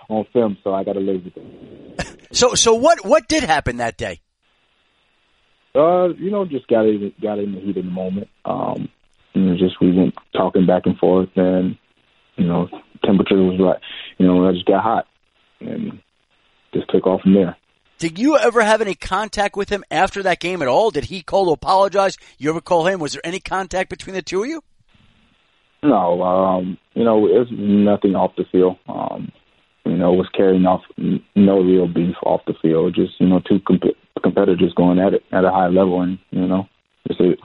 on 0.09 0.27
film, 0.33 0.59
so 0.63 0.75
I 0.75 0.85
got 0.85 0.95
to 0.95 1.01
live 1.01 1.25
with 1.25 1.37
it. 1.37 2.13
So, 2.33 2.55
so 2.55 2.75
what 2.75 3.07
what 3.07 3.29
did 3.29 3.45
happen 3.45 3.77
that 3.77 3.97
day? 3.97 4.21
Uh, 5.75 6.09
you 6.09 6.31
know, 6.31 6.45
just 6.45 6.67
got 6.67 6.85
in 6.87 7.13
got 7.23 7.39
in 7.39 7.53
the 7.53 7.61
heat 7.61 7.77
of 7.77 7.85
the 7.85 7.91
moment. 7.91 8.29
Um, 8.45 8.89
you 9.33 9.43
know, 9.43 9.57
just 9.57 9.81
we 9.81 9.93
went 9.93 10.15
talking 10.33 10.67
back 10.67 10.83
and 10.87 10.99
forth, 10.99 11.29
and 11.37 11.79
you 12.37 12.47
know, 12.47 12.69
temperature 13.05 13.37
was 13.37 13.61
right. 13.61 13.81
You 14.19 14.27
know, 14.27 14.47
I 14.47 14.53
just 14.53 14.67
got 14.67 14.83
hot, 14.83 15.07
and 15.61 16.01
just 16.73 16.89
took 16.91 17.07
off 17.07 17.23
from 17.23 17.35
there. 17.35 17.57
Did 17.99 18.19
you 18.19 18.37
ever 18.37 18.63
have 18.63 18.83
any 18.83 18.95
contact 18.95 19.57
with 19.57 19.71
him 19.71 19.83
after 19.91 20.23
that 20.25 20.39
game 20.39 20.61
at 20.61 20.69
all? 20.69 20.91
Did 20.91 21.05
he 21.05 21.23
call 21.23 21.47
to 21.47 21.53
apologize? 21.53 22.19
You 22.37 22.51
ever 22.51 22.61
call 22.61 22.87
him? 22.87 23.01
Was 23.01 23.13
there 23.13 23.23
any 23.25 23.41
contact 23.41 23.89
between 23.89 24.15
the 24.15 24.23
two 24.23 24.43
of 24.43 24.49
you? 24.49 24.63
No, 25.83 26.23
um, 26.23 26.79
you 26.95 27.05
know, 27.05 27.27
it 27.27 27.39
was 27.39 27.49
nothing 27.51 28.15
off 28.15 28.37
the 28.37 28.45
field. 28.51 28.77
Um, 28.89 29.33
you 29.85 29.97
know, 29.97 30.13
was 30.13 30.29
carrying 30.37 30.67
off 30.67 30.83
no 30.97 31.61
real 31.61 31.87
beef 31.87 32.17
off 32.25 32.43
the 32.47 32.55
field. 32.61 32.95
Just 32.95 33.21
you 33.21 33.29
know, 33.29 33.41
two 33.41 33.61
comp- 33.61 33.97
competitors 34.23 34.75
going 34.75 34.99
at 34.99 35.15
it 35.15 35.23
at 35.33 35.45
a 35.45 35.51
high 35.51 35.69
level, 35.69 36.03
and 36.03 36.19
you 36.31 36.47
know, 36.47 36.69
just 37.07 37.21
it. 37.21 37.39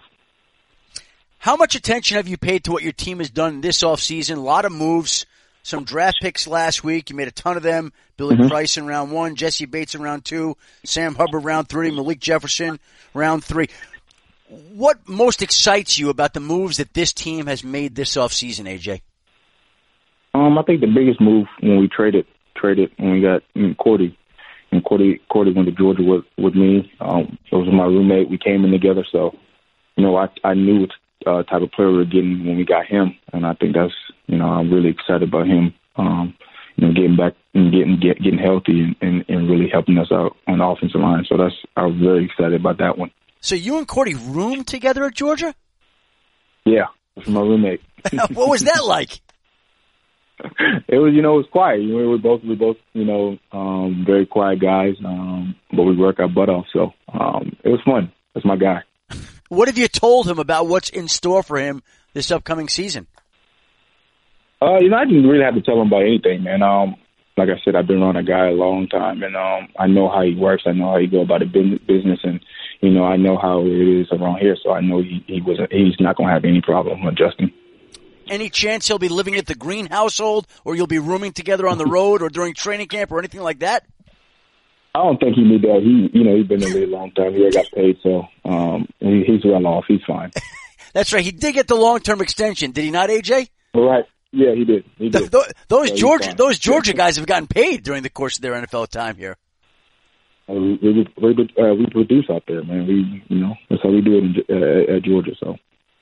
How 1.37 1.55
much 1.55 1.75
attention 1.75 2.17
have 2.17 2.27
you 2.27 2.37
paid 2.37 2.65
to 2.65 2.71
what 2.71 2.83
your 2.83 2.91
team 2.91 3.19
has 3.19 3.29
done 3.29 3.61
this 3.61 3.83
off 3.83 3.99
season? 3.99 4.37
A 4.37 4.41
lot 4.41 4.65
of 4.65 4.71
moves, 4.71 5.25
some 5.63 5.83
draft 5.83 6.17
picks 6.21 6.47
last 6.47 6.83
week. 6.83 7.09
You 7.09 7.15
made 7.15 7.27
a 7.27 7.31
ton 7.31 7.57
of 7.57 7.63
them. 7.63 7.93
Billy 8.17 8.35
mm-hmm. 8.35 8.47
Price 8.47 8.77
in 8.77 8.85
round 8.85 9.11
one, 9.11 9.35
Jessie 9.35 9.65
Bates 9.65 9.95
in 9.95 10.01
round 10.01 10.25
two, 10.25 10.55
Sam 10.85 11.15
Hubbard 11.15 11.43
round 11.43 11.69
three, 11.69 11.91
Malik 11.91 12.19
Jefferson 12.19 12.79
round 13.13 13.43
three. 13.43 13.67
What 14.47 15.07
most 15.07 15.41
excites 15.41 15.97
you 15.97 16.09
about 16.09 16.33
the 16.33 16.39
moves 16.39 16.77
that 16.77 16.93
this 16.93 17.13
team 17.13 17.47
has 17.47 17.63
made 17.63 17.95
this 17.95 18.17
off 18.17 18.33
season, 18.33 18.65
AJ? 18.65 19.01
Um, 20.33 20.57
I 20.57 20.63
think 20.63 20.81
the 20.81 20.87
biggest 20.87 21.19
move 21.19 21.47
when 21.61 21.77
we 21.77 21.87
traded 21.87 22.25
traded 22.55 22.91
when 22.97 23.13
we 23.13 23.21
got 23.21 23.41
mm, 23.55 23.75
Cordy 23.77 24.17
and 24.71 24.83
Cordy 24.83 25.21
Cordy 25.29 25.51
went 25.53 25.67
to 25.67 25.73
Georgia 25.73 26.03
with 26.03 26.25
with 26.37 26.55
me. 26.55 26.91
Um, 26.99 27.37
it 27.51 27.55
was 27.55 27.67
my 27.71 27.85
roommate. 27.85 28.29
We 28.29 28.37
came 28.37 28.63
in 28.63 28.71
together, 28.71 29.05
so 29.11 29.35
you 29.95 30.03
know 30.03 30.15
I 30.15 30.29
I 30.43 30.53
knew 30.53 30.87
uh, 31.25 31.43
type 31.43 31.61
of 31.61 31.71
player 31.71 31.89
we 31.89 31.97
were 31.97 32.05
getting 32.05 32.45
when 32.45 32.57
we 32.57 32.65
got 32.65 32.85
him, 32.85 33.17
and 33.33 33.45
I 33.45 33.53
think 33.53 33.75
that's 33.75 33.93
you 34.27 34.37
know 34.37 34.45
I'm 34.45 34.71
really 34.71 34.89
excited 34.89 35.23
about 35.23 35.47
him. 35.47 35.73
Um, 35.95 36.33
you 36.77 36.87
know, 36.87 36.93
getting 36.93 37.15
back 37.15 37.33
and 37.53 37.71
getting 37.71 37.99
get, 37.99 38.21
getting 38.21 38.39
healthy 38.39 38.81
and, 38.81 38.95
and, 39.01 39.25
and 39.27 39.49
really 39.49 39.69
helping 39.69 39.97
us 39.97 40.07
out 40.11 40.35
on 40.47 40.59
the 40.59 40.65
offensive 40.65 41.01
line. 41.01 41.25
So 41.27 41.37
that's 41.37 41.55
I 41.75 41.85
was 41.85 41.95
very 41.97 42.25
excited 42.25 42.59
about 42.59 42.77
that 42.79 42.97
one. 42.97 43.11
So 43.41 43.55
you 43.55 43.77
and 43.77 43.87
Cordy 43.87 44.15
roomed 44.15 44.67
together 44.67 45.03
at 45.05 45.15
Georgia? 45.15 45.53
Yeah, 46.65 46.85
that's 47.15 47.27
my 47.27 47.41
roommate. 47.41 47.81
what 48.33 48.49
was 48.49 48.61
that 48.61 48.85
like? 48.85 49.19
it 50.87 50.97
was, 50.97 51.13
you 51.13 51.21
know, 51.21 51.35
it 51.35 51.37
was 51.37 51.47
quiet. 51.51 51.81
You 51.81 51.89
know, 51.89 51.97
we 51.97 52.07
were 52.07 52.17
both, 52.17 52.43
we 52.43 52.55
both, 52.55 52.77
you 52.93 53.05
know, 53.05 53.37
um, 53.51 54.03
very 54.05 54.25
quiet 54.25 54.59
guys, 54.59 54.95
um, 55.05 55.55
but 55.71 55.83
we 55.83 55.95
work 55.95 56.19
our 56.19 56.27
butt 56.27 56.49
off. 56.49 56.65
So 56.73 56.93
um, 57.13 57.55
it 57.63 57.69
was 57.69 57.79
fun. 57.85 58.11
That's 58.33 58.45
my 58.45 58.55
guy. 58.55 58.81
What 59.51 59.67
have 59.67 59.77
you 59.77 59.89
told 59.89 60.29
him 60.29 60.39
about 60.39 60.67
what's 60.67 60.89
in 60.89 61.09
store 61.09 61.43
for 61.43 61.57
him 61.57 61.83
this 62.13 62.31
upcoming 62.31 62.69
season? 62.69 63.07
Uh, 64.61 64.77
you 64.79 64.87
know, 64.87 64.95
I 64.95 65.03
didn't 65.03 65.27
really 65.27 65.43
have 65.43 65.55
to 65.55 65.61
tell 65.61 65.81
him 65.81 65.87
about 65.87 66.03
anything, 66.03 66.43
man. 66.43 66.63
Um, 66.63 66.95
like 67.35 67.49
I 67.49 67.59
said, 67.65 67.75
I've 67.75 67.85
been 67.85 68.01
around 68.01 68.15
a 68.15 68.23
guy 68.23 68.47
a 68.47 68.53
long 68.53 68.87
time, 68.87 69.21
and 69.23 69.35
um, 69.35 69.67
I 69.77 69.87
know 69.87 70.07
how 70.07 70.21
he 70.21 70.35
works. 70.35 70.63
I 70.65 70.71
know 70.71 70.91
how 70.91 70.99
he 70.99 71.07
go 71.07 71.19
about 71.19 71.41
the 71.41 71.79
business, 71.85 72.19
and 72.23 72.39
you 72.79 72.91
know, 72.91 73.03
I 73.03 73.17
know 73.17 73.35
how 73.35 73.59
it 73.65 73.99
is 73.99 74.07
around 74.13 74.39
here. 74.39 74.55
So 74.63 74.71
I 74.71 74.79
know 74.79 75.01
he 75.01 75.21
he 75.27 75.41
was 75.41 75.59
he's 75.69 75.99
not 75.99 76.15
going 76.15 76.29
to 76.29 76.33
have 76.33 76.45
any 76.45 76.61
problem 76.61 77.05
adjusting. 77.05 77.51
Any 78.29 78.49
chance 78.49 78.87
he'll 78.87 78.99
be 78.99 79.09
living 79.09 79.35
at 79.35 79.47
the 79.47 79.55
Green 79.55 79.87
household, 79.87 80.47
or 80.63 80.77
you'll 80.77 80.87
be 80.87 80.99
rooming 80.99 81.33
together 81.33 81.67
on 81.67 81.77
the 81.77 81.85
road, 81.97 82.21
or 82.21 82.29
during 82.29 82.53
training 82.53 82.87
camp, 82.87 83.11
or 83.11 83.19
anything 83.19 83.41
like 83.41 83.59
that? 83.59 83.83
I 84.93 85.03
don't 85.03 85.19
think 85.19 85.35
he 85.35 85.43
need 85.43 85.61
that. 85.61 85.81
He, 85.81 86.17
you 86.17 86.25
know, 86.25 86.35
he's 86.35 86.47
been 86.47 86.61
in 86.61 86.73
there 86.73 86.83
a 86.83 86.87
long 86.87 87.11
time. 87.11 87.33
He 87.33 87.49
got 87.49 87.65
paid, 87.73 87.97
so 88.03 88.27
um, 88.43 88.87
he, 88.99 89.23
he's 89.25 89.45
well 89.45 89.65
off. 89.65 89.85
He's 89.87 90.01
fine. 90.05 90.31
That's 90.93 91.13
right. 91.13 91.23
He 91.23 91.31
did 91.31 91.53
get 91.53 91.67
the 91.67 91.75
long 91.75 91.99
term 91.99 92.21
extension, 92.21 92.71
did 92.71 92.83
he 92.83 92.91
not, 92.91 93.09
AJ? 93.09 93.49
Right. 93.73 94.05
Yeah, 94.33 94.53
he 94.53 94.65
did. 94.65 94.85
He 94.97 95.09
did. 95.09 95.31
Th- 95.31 95.45
those 95.67 95.89
so 95.89 95.95
Georgia, 95.95 96.33
those 96.35 96.59
Georgia 96.59 96.93
guys 96.93 97.17
have 97.17 97.25
gotten 97.25 97.47
paid 97.47 97.83
during 97.83 98.03
the 98.03 98.09
course 98.09 98.37
of 98.37 98.41
their 98.41 98.53
NFL 98.53 98.89
time 98.89 99.17
here. 99.17 99.37
Uh, 100.49 100.53
we 100.53 100.77
we 100.81 101.07
we, 101.21 101.49
uh, 101.61 101.73
we 101.73 101.85
produce 101.91 102.25
out 102.29 102.43
there, 102.47 102.63
man. 102.63 102.87
We 102.87 103.23
you 103.27 103.41
know 103.41 103.55
that's 103.69 103.81
how 103.83 103.89
we 103.89 104.01
do 104.01 104.17
it 104.17 104.23
in, 104.23 104.35
uh, 104.49 104.95
at 104.95 105.03
Georgia. 105.03 105.31
So 105.39 105.57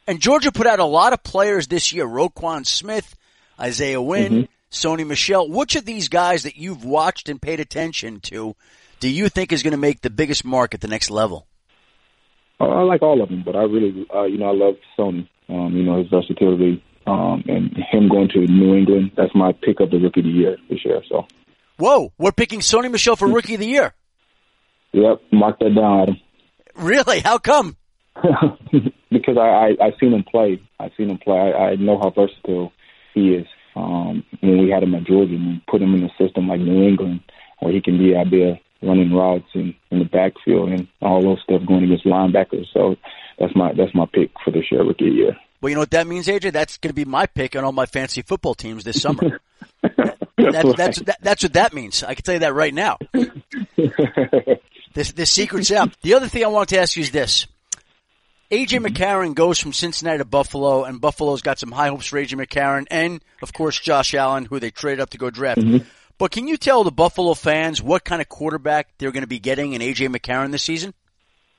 and 0.08 0.20
Georgia 0.20 0.52
put 0.52 0.68
out 0.68 0.80
a 0.80 0.86
lot 0.86 1.14
of 1.14 1.24
players 1.24 1.68
this 1.68 1.92
year. 1.92 2.08
Roquan 2.08 2.66
Smith, 2.66 3.16
Isaiah 3.60 4.02
Wynn, 4.02 4.32
mm-hmm. 4.32 4.52
Sony 4.72 5.06
Michel, 5.06 5.50
Which 5.50 5.76
of 5.76 5.86
these 5.86 6.10
guys 6.10 6.44
that 6.44 6.58
you've 6.58 6.86
watched 6.86 7.30
and 7.30 7.42
paid 7.42 7.60
attention 7.60 8.20
to 8.22 8.56
do 9.00 9.10
you 9.10 9.30
think 9.30 9.52
is 9.52 9.64
going 9.64 9.72
to 9.72 9.78
make 9.78 10.02
the 10.02 10.10
biggest 10.10 10.44
mark 10.44 10.74
at 10.74 10.82
the 10.82 10.88
next 10.88 11.10
level? 11.10 11.48
Uh, 12.60 12.66
I 12.66 12.82
like 12.82 13.02
all 13.02 13.22
of 13.22 13.30
them, 13.30 13.44
but 13.46 13.56
I 13.56 13.64
really, 13.64 14.06
uh, 14.14 14.24
you 14.24 14.38
know, 14.38 14.50
I 14.50 14.54
love 14.54 14.76
Sony. 14.98 15.28
Um, 15.48 15.76
you 15.76 15.84
know, 15.84 15.98
his 15.98 16.08
versatility 16.10 16.84
um, 17.08 17.44
and 17.48 17.76
him 17.92 18.10
going 18.10 18.30
to 18.30 18.40
New 18.40 18.76
England. 18.76 19.12
That's 19.18 19.34
my 19.34 19.52
pick 19.52 19.80
of 19.80 19.90
the 19.90 19.98
rookie 19.98 20.20
of 20.20 20.26
the 20.26 20.32
year 20.32 20.58
this 20.70 20.80
year. 20.86 21.02
So. 21.10 21.26
Whoa, 21.78 22.12
we're 22.18 22.32
picking 22.32 22.60
Sony 22.60 22.92
Michel 22.92 23.16
for 23.16 23.28
rookie 23.28 23.56
of 23.56 23.62
the 23.62 23.68
year. 23.68 23.94
Yep, 24.92 25.22
mark 25.32 25.60
that 25.60 25.74
down, 25.76 26.02
Adam. 26.02 26.18
Really? 26.76 27.22
How 27.22 27.38
come? 27.38 27.78
because 29.12 29.38
I, 29.38 29.42
I 29.42 29.86
I've 29.86 29.94
seen 30.00 30.14
him 30.14 30.24
play. 30.30 30.62
I've 30.80 30.92
seen 30.98 31.10
him 31.10 31.20
play. 31.20 31.38
I, 31.38 31.72
I 31.72 31.76
know 31.76 31.98
how 31.98 32.10
versatile 32.10 32.74
he 33.14 33.30
is. 33.30 33.48
Um, 33.80 34.24
when 34.42 34.58
we 34.60 34.70
had 34.70 34.84
him 34.84 34.96
at 34.96 35.06
Georgia, 35.06 35.36
and 35.36 35.66
put 35.68 35.82
him 35.82 35.96
in 35.96 36.04
a 36.04 36.10
system 36.18 36.48
like 36.48 36.60
New 36.60 36.88
England, 36.88 37.22
where 37.60 37.74
he 37.74 37.82
can 37.82 37.98
be 37.98 38.16
out 38.16 38.30
there 38.30 38.60
running 38.82 39.14
routes 39.14 39.48
in, 39.54 39.74
in 39.92 40.00
the 40.00 40.06
backfield 40.06 40.70
and 40.70 40.88
all 41.02 41.22
those 41.22 41.42
stuff 41.44 41.62
going 41.68 41.84
against 41.84 42.06
linebackers. 42.06 42.66
So 42.74 42.96
that's 43.38 43.56
my 43.56 43.74
that's 43.74 43.94
my 43.96 44.06
pick 44.12 44.32
for 44.44 44.52
this 44.52 44.66
year, 44.72 44.84
rookie 44.84 45.06
year. 45.06 45.38
Well, 45.62 45.70
you 45.70 45.76
know 45.76 45.82
what 45.82 45.92
that 45.92 46.08
means, 46.08 46.28
AJ? 46.28 46.54
That's 46.54 46.78
going 46.78 46.90
to 46.90 46.96
be 46.96 47.06
my 47.06 47.26
pick 47.26 47.56
on 47.56 47.64
all 47.64 47.72
my 47.74 47.86
fantasy 47.86 48.22
football 48.22 48.56
teams 48.56 48.84
this 48.84 49.02
summer. 49.02 49.42
that's, 49.82 50.18
that's, 50.38 50.76
that's, 50.78 51.00
that, 51.02 51.18
that's 51.22 51.44
what 51.44 51.54
that 51.54 51.74
means. 51.74 52.02
I 52.02 52.16
can 52.16 52.24
tell 52.24 52.34
you 52.36 52.40
that 52.42 52.54
right 52.54 52.74
now. 52.74 52.98
this, 54.94 55.12
this 55.12 55.32
secret's 55.32 55.72
out. 55.72 55.94
The 56.02 56.14
other 56.14 56.30
thing 56.30 56.46
I 56.46 56.48
wanted 56.48 56.70
to 56.76 56.82
ask 56.82 56.96
you 56.96 57.04
is 57.04 57.12
this. 57.12 57.46
AJ 58.52 58.84
McCarron 58.84 59.36
goes 59.36 59.60
from 59.60 59.74
Cincinnati 59.74 60.18
to 60.18 60.26
Buffalo, 60.26 60.84
and 60.84 61.00
Buffalo's 61.00 61.44
got 61.44 61.60
some 61.60 61.72
high 61.72 61.90
hopes 61.90 62.08
for 62.08 62.18
AJ 62.18 62.44
McCarron, 62.44 62.88
and 62.90 63.24
of 63.44 63.54
course 63.54 63.80
Josh 63.80 64.16
Allen, 64.16 64.46
who 64.46 64.60
they 64.60 64.72
traded 64.72 65.02
up 65.02 65.12
to 65.12 65.20
go 65.20 65.30
draft. 65.30 65.62
Mm-hmm. 65.62 65.88
But 66.18 66.32
can 66.32 66.48
you 66.48 66.58
tell 66.58 66.84
the 66.84 66.92
Buffalo 66.92 67.36
fans 67.36 67.80
what 67.80 68.04
kind 68.04 68.22
of 68.22 68.28
quarterback 68.28 68.88
they're 68.98 69.12
going 69.12 69.22
to 69.22 69.28
be 69.28 69.38
getting 69.38 69.74
in 69.74 69.82
AJ 69.82 70.16
McCarron 70.16 70.52
this 70.52 70.64
season? 70.64 70.96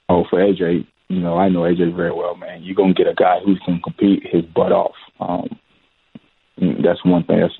Oh, 0.08 0.24
for 0.28 0.40
AJ, 0.40 0.84
you 1.06 1.20
know 1.20 1.36
I 1.38 1.48
know 1.48 1.60
AJ 1.60 1.94
very 1.94 2.12
well, 2.12 2.34
man. 2.34 2.64
You're 2.64 2.74
going 2.74 2.92
to 2.92 3.04
get 3.04 3.10
a 3.10 3.14
guy 3.14 3.38
who's 3.44 3.60
to 3.66 3.78
compete 3.84 4.24
his 4.28 4.44
butt 4.46 4.72
off. 4.72 4.96
Um, 5.20 5.48
that's 6.82 7.04
one 7.04 7.22
thing. 7.22 7.38
That's, 7.38 7.54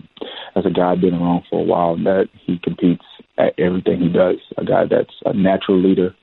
that's 0.57 0.67
a 0.67 0.71
guy 0.71 0.97
been 0.97 1.15
around 1.15 1.45
for 1.49 1.61
a 1.61 1.65
while. 1.65 1.97
That 1.97 2.27
he 2.45 2.59
competes 2.59 3.05
at 3.39 3.55
everything 3.61 4.01
he 4.01 4.09
does. 4.09 4.39
A 4.59 4.65
guy 4.65 4.87
that's 4.91 5.15
a 5.25 5.33
natural 5.33 5.81
leader. 5.81 6.17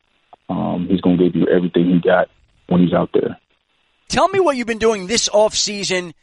Um, 0.49 0.87
he's 0.89 1.01
going 1.01 1.17
to 1.17 1.23
give 1.23 1.35
you 1.35 1.47
everything 1.47 1.85
he 1.85 2.01
got 2.01 2.27
when 2.67 2.81
he's 2.81 2.93
out 2.93 3.09
there. 3.13 3.37
Tell 4.07 4.27
me 4.29 4.39
what 4.39 4.55
you've 4.55 4.67
been 4.67 4.77
doing 4.77 5.07
this 5.07 5.27
off 5.29 5.53
season 5.53 6.13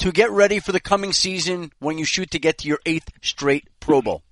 to 0.00 0.12
get 0.12 0.30
ready 0.30 0.60
for 0.60 0.72
the 0.72 0.80
coming 0.80 1.12
season 1.12 1.72
when 1.78 1.98
you 1.98 2.04
shoot 2.04 2.30
to 2.32 2.38
get 2.38 2.58
to 2.58 2.68
your 2.68 2.78
eighth 2.86 3.10
straight 3.22 3.68
Pro 3.80 4.02
Bowl. 4.02 4.22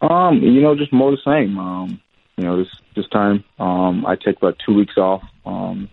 Um, 0.00 0.40
you 0.42 0.60
know, 0.60 0.76
just 0.76 0.92
more 0.92 1.10
the 1.10 1.18
same. 1.24 1.58
Um, 1.58 2.00
you 2.36 2.44
know, 2.44 2.58
this 2.58 2.68
this 2.96 3.08
time, 3.08 3.44
um, 3.58 4.04
I 4.06 4.16
take 4.16 4.36
about 4.36 4.56
two 4.64 4.74
weeks 4.74 4.96
off. 4.96 5.22
Um, 5.46 5.88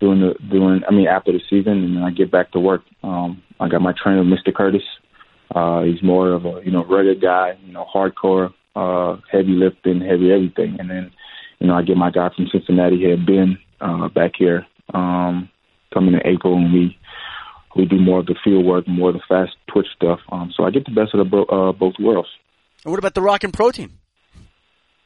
doing 0.00 0.20
the 0.20 0.34
doing, 0.50 0.82
I 0.88 0.92
mean, 0.92 1.06
after 1.06 1.32
the 1.32 1.40
season, 1.48 1.84
and 1.84 1.96
then 1.96 2.02
I 2.02 2.10
get 2.10 2.30
back 2.30 2.52
to 2.52 2.60
work. 2.60 2.82
Um, 3.02 3.42
I 3.60 3.68
got 3.68 3.80
my 3.80 3.92
trainer, 3.92 4.22
Mr. 4.22 4.54
Curtis. 4.54 4.82
Uh, 5.54 5.82
he's 5.82 6.02
more 6.02 6.32
of 6.32 6.44
a 6.44 6.60
you 6.64 6.70
know 6.70 6.84
rugged 6.84 7.20
guy, 7.20 7.58
you 7.64 7.72
know, 7.72 7.86
hardcore, 7.92 8.52
uh, 8.76 9.16
heavy 9.30 9.52
lifting, 9.52 10.00
heavy 10.00 10.32
everything. 10.32 10.76
And 10.78 10.90
then, 10.90 11.10
you 11.58 11.66
know, 11.66 11.74
I 11.74 11.82
get 11.82 11.96
my 11.96 12.10
guy 12.10 12.30
from 12.34 12.48
Cincinnati 12.52 12.98
here, 12.98 13.16
Ben, 13.16 13.58
uh, 13.80 14.08
back 14.08 14.32
here, 14.38 14.66
um, 14.94 15.48
coming 15.92 16.14
in 16.14 16.20
April, 16.26 16.54
and 16.56 16.72
we 16.72 16.98
we 17.76 17.84
do 17.84 17.98
more 17.98 18.20
of 18.20 18.26
the 18.26 18.34
field 18.42 18.64
work, 18.64 18.88
more 18.88 19.10
of 19.10 19.14
the 19.14 19.22
fast 19.28 19.52
twitch 19.68 19.86
stuff. 19.94 20.20
Um, 20.32 20.52
so 20.56 20.64
I 20.64 20.70
get 20.70 20.84
the 20.84 20.90
best 20.90 21.14
of 21.14 21.18
the 21.18 21.24
bo- 21.24 21.44
uh, 21.44 21.72
both 21.72 21.94
worlds. 22.00 22.28
And 22.84 22.90
what 22.90 22.98
about 22.98 23.14
the 23.14 23.22
Rockin' 23.22 23.52
Protein? 23.52 23.92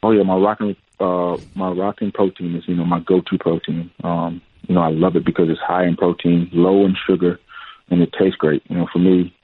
Oh 0.03 0.11
yeah, 0.11 0.23
my 0.23 0.37
Rockin' 0.37 0.77
uh, 1.01 1.37
my 1.55 1.71
Rockin' 1.71 2.13
Protein 2.13 2.55
is 2.57 2.65
you 2.67 2.75
know 2.75 2.85
my 2.85 3.01
go-to 3.01 3.39
protein. 3.39 3.91
Um, 4.05 4.41
you 4.69 4.75
know 4.75 4.83
I 4.83 4.91
love 4.91 5.17
it 5.17 5.25
because 5.25 5.49
it's 5.49 5.61
high 5.61 5.87
in 5.87 5.97
protein, 5.97 6.49
low 6.53 6.85
in 6.85 6.97
sugar, 7.07 7.39
and 7.91 8.03
it 8.03 8.13
tastes 8.19 8.37
great. 8.37 8.63
You 8.69 8.79
know 8.79 8.89
for 8.93 8.99
me, 8.99 9.35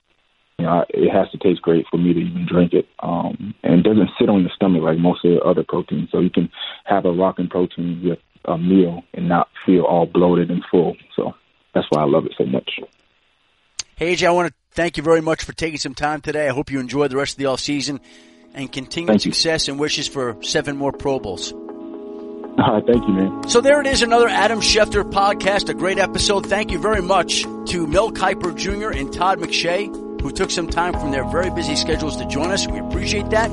you 0.58 0.66
know, 0.66 0.84
it 0.88 1.10
has 1.10 1.30
to 1.30 1.38
taste 1.38 1.62
great 1.62 1.86
for 1.90 1.98
me 1.98 2.12
to 2.12 2.20
even 2.20 2.46
drink 2.46 2.72
it. 2.72 2.88
Um, 3.00 3.54
and 3.62 3.74
it 3.74 3.82
doesn't 3.82 4.10
sit 4.18 4.28
on 4.28 4.40
your 4.40 4.50
stomach 4.54 4.82
like 4.82 4.98
most 4.98 5.24
of 5.24 5.30
the 5.32 5.40
other 5.40 5.64
proteins. 5.66 6.08
So 6.10 6.18
you 6.18 6.30
can 6.30 6.50
have 6.84 7.04
a 7.04 7.12
Rockin' 7.12 7.48
Protein 7.48 8.02
with 8.04 8.18
a 8.44 8.58
meal 8.58 9.02
and 9.14 9.28
not 9.28 9.48
feel 9.64 9.82
all 9.82 10.06
bloated 10.06 10.50
and 10.50 10.64
full. 10.70 10.96
So 11.16 11.32
that's 11.74 11.86
why 11.90 12.02
I 12.02 12.06
love 12.06 12.26
it 12.26 12.32
so 12.36 12.44
much. 12.44 12.70
Hey, 13.96 14.14
AJ, 14.14 14.28
I 14.28 14.30
want 14.30 14.48
to 14.48 14.54
thank 14.72 14.96
you 14.96 15.02
very 15.02 15.20
much 15.20 15.44
for 15.44 15.52
taking 15.52 15.78
some 15.78 15.94
time 15.94 16.20
today. 16.20 16.48
I 16.48 16.52
hope 16.52 16.70
you 16.70 16.80
enjoy 16.80 17.08
the 17.08 17.16
rest 17.16 17.32
of 17.32 17.38
the 17.38 17.46
off 17.46 17.60
season 17.60 18.00
and 18.54 18.70
continued 18.70 19.20
success 19.20 19.68
and 19.68 19.78
wishes 19.78 20.08
for 20.08 20.36
seven 20.42 20.76
more 20.76 20.92
Pro 20.92 21.18
Bowls. 21.18 21.52
Uh, 22.58 22.80
thank 22.88 23.06
you, 23.06 23.14
man. 23.14 23.48
So 23.48 23.60
there 23.60 23.80
it 23.80 23.86
is, 23.86 24.02
another 24.02 24.26
Adam 24.26 24.60
Schefter 24.60 25.08
podcast, 25.08 25.68
a 25.68 25.74
great 25.74 26.00
episode. 26.00 26.44
Thank 26.44 26.72
you 26.72 26.80
very 26.80 27.00
much 27.00 27.42
to 27.42 27.86
Mel 27.86 28.10
Kiper 28.10 28.52
Jr. 28.56 28.90
and 28.90 29.12
Todd 29.12 29.38
McShay, 29.38 29.86
who 30.20 30.32
took 30.32 30.50
some 30.50 30.66
time 30.66 30.92
from 30.94 31.12
their 31.12 31.22
very 31.22 31.50
busy 31.50 31.76
schedules 31.76 32.16
to 32.16 32.26
join 32.26 32.50
us. 32.50 32.66
We 32.66 32.80
appreciate 32.80 33.30
that. 33.30 33.48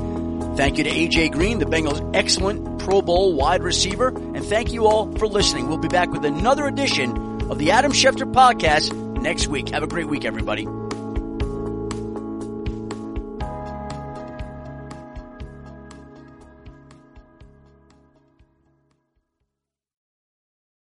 Thank 0.55 0.77
you 0.77 0.85
to 0.85 0.89
AJ 0.89 1.33
Green, 1.33 1.59
the 1.59 1.65
Bengals' 1.65 2.15
excellent 2.15 2.79
Pro 2.79 3.01
Bowl 3.01 3.33
wide 3.33 3.61
receiver. 3.61 4.07
And 4.07 4.43
thank 4.43 4.71
you 4.71 4.85
all 4.87 5.11
for 5.17 5.27
listening. 5.27 5.67
We'll 5.67 5.77
be 5.77 5.89
back 5.89 6.11
with 6.11 6.23
another 6.23 6.65
edition 6.65 7.11
of 7.51 7.59
the 7.59 7.71
Adam 7.71 7.91
Schefter 7.91 8.31
podcast 8.31 8.93
next 9.21 9.47
week. 9.47 9.69
Have 9.69 9.83
a 9.83 9.87
great 9.87 10.07
week, 10.07 10.23
everybody. 10.23 10.65